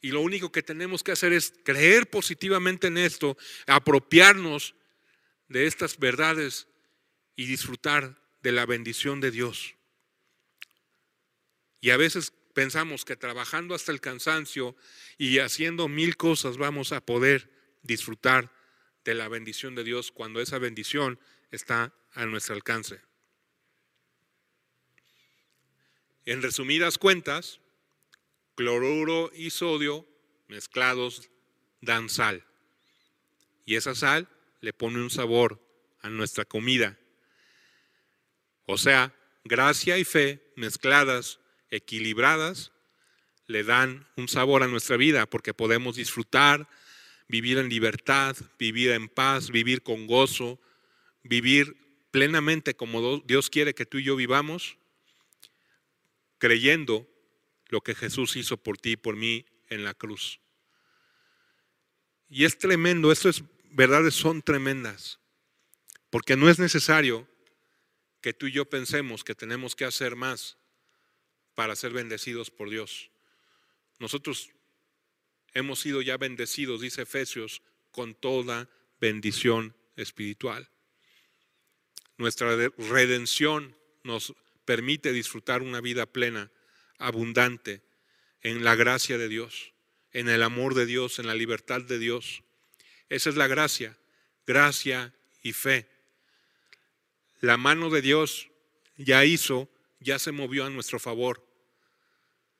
Y 0.00 0.10
lo 0.10 0.20
único 0.20 0.50
que 0.50 0.62
tenemos 0.62 1.02
que 1.02 1.12
hacer 1.12 1.32
es 1.32 1.54
creer 1.64 2.08
positivamente 2.08 2.88
en 2.88 2.98
esto, 2.98 3.36
apropiarnos 3.66 4.74
de 5.48 5.66
estas 5.66 5.98
verdades 5.98 6.66
y 7.36 7.46
disfrutar 7.46 8.20
de 8.42 8.52
la 8.52 8.66
bendición 8.66 9.20
de 9.20 9.30
Dios. 9.30 9.74
Y 11.82 11.90
a 11.90 11.98
veces 11.98 12.32
pensamos 12.54 13.04
que 13.04 13.16
trabajando 13.16 13.74
hasta 13.74 13.92
el 13.92 14.00
cansancio 14.00 14.76
y 15.18 15.40
haciendo 15.40 15.88
mil 15.88 16.16
cosas 16.16 16.56
vamos 16.56 16.92
a 16.92 17.04
poder 17.04 17.50
disfrutar 17.82 18.50
de 19.04 19.14
la 19.14 19.28
bendición 19.28 19.74
de 19.74 19.84
Dios 19.84 20.12
cuando 20.12 20.40
esa 20.40 20.58
bendición 20.58 21.18
está 21.50 21.92
a 22.12 22.24
nuestro 22.24 22.54
alcance. 22.54 23.00
En 26.24 26.40
resumidas 26.40 26.98
cuentas, 26.98 27.60
cloruro 28.54 29.32
y 29.34 29.50
sodio 29.50 30.06
mezclados 30.46 31.30
dan 31.80 32.08
sal. 32.08 32.44
Y 33.66 33.74
esa 33.74 33.96
sal 33.96 34.28
le 34.60 34.72
pone 34.72 35.00
un 35.00 35.10
sabor 35.10 35.60
a 36.00 36.10
nuestra 36.10 36.44
comida. 36.44 36.96
O 38.66 38.78
sea, 38.78 39.12
gracia 39.42 39.98
y 39.98 40.04
fe 40.04 40.52
mezcladas, 40.54 41.40
equilibradas, 41.72 42.70
le 43.46 43.64
dan 43.64 44.06
un 44.16 44.28
sabor 44.28 44.62
a 44.62 44.68
nuestra 44.68 44.96
vida 44.96 45.26
porque 45.26 45.54
podemos 45.54 45.96
disfrutar, 45.96 46.68
vivir 47.26 47.58
en 47.58 47.68
libertad, 47.68 48.36
vivir 48.58 48.92
en 48.92 49.08
paz, 49.08 49.50
vivir 49.50 49.82
con 49.82 50.06
gozo, 50.06 50.60
vivir 51.24 51.76
plenamente 52.10 52.74
como 52.74 53.20
Dios 53.20 53.50
quiere 53.50 53.74
que 53.74 53.86
tú 53.86 53.98
y 53.98 54.04
yo 54.04 54.14
vivamos, 54.14 54.76
creyendo 56.38 57.08
lo 57.68 57.80
que 57.80 57.94
Jesús 57.94 58.36
hizo 58.36 58.58
por 58.58 58.76
ti 58.78 58.92
y 58.92 58.96
por 58.96 59.16
mí 59.16 59.46
en 59.70 59.82
la 59.82 59.94
cruz. 59.94 60.40
Y 62.28 62.44
es 62.44 62.58
tremendo, 62.58 63.10
estas 63.10 63.42
verdades 63.70 64.14
son 64.14 64.42
tremendas, 64.42 65.18
porque 66.10 66.36
no 66.36 66.50
es 66.50 66.58
necesario 66.58 67.26
que 68.20 68.34
tú 68.34 68.46
y 68.46 68.52
yo 68.52 68.66
pensemos 68.66 69.24
que 69.24 69.34
tenemos 69.34 69.74
que 69.74 69.86
hacer 69.86 70.16
más 70.16 70.58
para 71.54 71.76
ser 71.76 71.92
bendecidos 71.92 72.50
por 72.50 72.70
Dios. 72.70 73.10
Nosotros 73.98 74.50
hemos 75.54 75.80
sido 75.80 76.02
ya 76.02 76.16
bendecidos, 76.16 76.80
dice 76.80 77.02
Efesios, 77.02 77.62
con 77.90 78.14
toda 78.14 78.68
bendición 79.00 79.74
espiritual. 79.96 80.68
Nuestra 82.16 82.56
redención 82.78 83.76
nos 84.02 84.34
permite 84.64 85.12
disfrutar 85.12 85.62
una 85.62 85.80
vida 85.80 86.06
plena, 86.06 86.50
abundante, 86.98 87.82
en 88.42 88.64
la 88.64 88.74
gracia 88.74 89.18
de 89.18 89.28
Dios, 89.28 89.72
en 90.12 90.28
el 90.28 90.42
amor 90.42 90.74
de 90.74 90.86
Dios, 90.86 91.18
en 91.18 91.26
la 91.26 91.34
libertad 91.34 91.80
de 91.80 91.98
Dios. 91.98 92.42
Esa 93.08 93.30
es 93.30 93.36
la 93.36 93.46
gracia, 93.46 93.96
gracia 94.46 95.14
y 95.42 95.52
fe. 95.52 95.88
La 97.40 97.56
mano 97.56 97.90
de 97.90 98.02
Dios 98.02 98.48
ya 98.96 99.24
hizo, 99.24 99.68
ya 100.02 100.18
se 100.18 100.32
movió 100.32 100.64
a 100.64 100.70
nuestro 100.70 100.98
favor. 100.98 101.46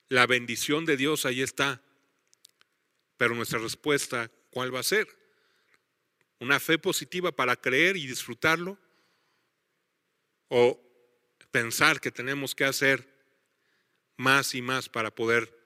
La 0.08 0.26
bendición 0.26 0.84
de 0.84 0.96
Dios 0.96 1.26
ahí 1.26 1.42
está. 1.42 1.82
Pero 3.16 3.34
nuestra 3.34 3.58
respuesta, 3.58 4.30
¿cuál 4.50 4.74
va 4.74 4.80
a 4.80 4.84
ser? 4.84 5.08
¿Una 6.40 6.58
fe 6.58 6.78
positiva 6.78 7.32
para 7.32 7.56
creer 7.56 7.96
y 7.96 8.06
disfrutarlo? 8.06 8.78
¿O 10.48 10.80
pensar 11.50 12.00
que 12.00 12.10
tenemos 12.10 12.54
que 12.54 12.64
hacer 12.64 13.08
más 14.16 14.54
y 14.54 14.62
más 14.62 14.88
para 14.88 15.14
poder 15.14 15.56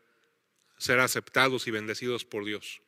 ser 0.78 1.00
aceptados 1.00 1.66
y 1.66 1.70
bendecidos 1.70 2.24
por 2.24 2.44
Dios? 2.44 2.82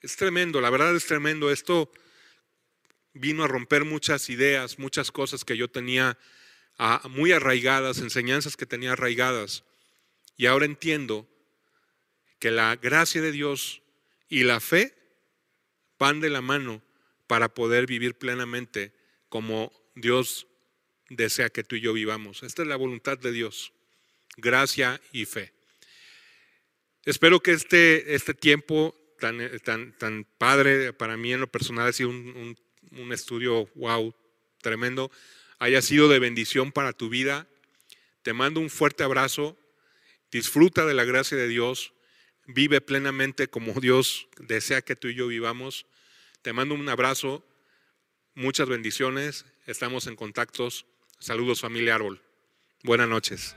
Es 0.00 0.16
tremendo, 0.16 0.60
la 0.60 0.70
verdad 0.70 0.94
es 0.94 1.06
tremendo. 1.06 1.50
Esto 1.50 1.90
vino 3.12 3.44
a 3.44 3.48
romper 3.48 3.84
muchas 3.84 4.28
ideas, 4.28 4.78
muchas 4.78 5.10
cosas 5.10 5.44
que 5.44 5.56
yo 5.56 5.68
tenía 5.68 6.18
muy 7.08 7.32
arraigadas, 7.32 7.98
enseñanzas 7.98 8.56
que 8.56 8.66
tenía 8.66 8.92
arraigadas. 8.92 9.64
Y 10.36 10.46
ahora 10.46 10.66
entiendo 10.66 11.26
que 12.38 12.50
la 12.50 12.76
gracia 12.76 13.22
de 13.22 13.32
Dios 13.32 13.82
y 14.28 14.44
la 14.44 14.60
fe 14.60 14.94
van 15.98 16.20
de 16.20 16.30
la 16.30 16.42
mano 16.42 16.82
para 17.26 17.48
poder 17.48 17.86
vivir 17.86 18.16
plenamente 18.18 18.92
como 19.28 19.72
Dios 19.94 20.46
desea 21.08 21.50
que 21.50 21.64
tú 21.64 21.76
y 21.76 21.80
yo 21.80 21.92
vivamos. 21.92 22.42
Esta 22.42 22.62
es 22.62 22.68
la 22.68 22.76
voluntad 22.76 23.18
de 23.18 23.32
Dios, 23.32 23.72
gracia 24.36 25.00
y 25.12 25.24
fe. 25.24 25.52
Espero 27.04 27.40
que 27.40 27.52
este, 27.52 28.14
este 28.14 28.34
tiempo 28.34 28.94
tan, 29.18 29.38
tan, 29.60 29.96
tan 29.96 30.26
padre 30.38 30.92
para 30.92 31.16
mí 31.16 31.32
en 31.32 31.40
lo 31.40 31.46
personal 31.46 31.88
ha 31.88 31.92
sido 31.92 32.10
un, 32.10 32.56
un 32.90 33.12
estudio, 33.12 33.66
wow, 33.74 34.14
tremendo, 34.60 35.10
haya 35.58 35.82
sido 35.82 36.08
de 36.08 36.18
bendición 36.18 36.72
para 36.72 36.92
tu 36.92 37.08
vida. 37.08 37.46
Te 38.22 38.32
mando 38.32 38.60
un 38.60 38.70
fuerte 38.70 39.04
abrazo, 39.04 39.56
disfruta 40.30 40.84
de 40.84 40.94
la 40.94 41.04
gracia 41.04 41.36
de 41.36 41.48
Dios, 41.48 41.92
vive 42.46 42.80
plenamente 42.80 43.48
como 43.48 43.72
Dios 43.80 44.28
desea 44.38 44.82
que 44.82 44.96
tú 44.96 45.08
y 45.08 45.14
yo 45.14 45.28
vivamos. 45.28 45.86
Te 46.42 46.52
mando 46.52 46.74
un 46.74 46.88
abrazo, 46.88 47.44
muchas 48.34 48.68
bendiciones, 48.68 49.46
estamos 49.66 50.06
en 50.06 50.16
contactos. 50.16 50.86
Saludos 51.18 51.60
familia 51.60 51.94
Árbol. 51.94 52.22
Buenas 52.82 53.08
noches. 53.08 53.56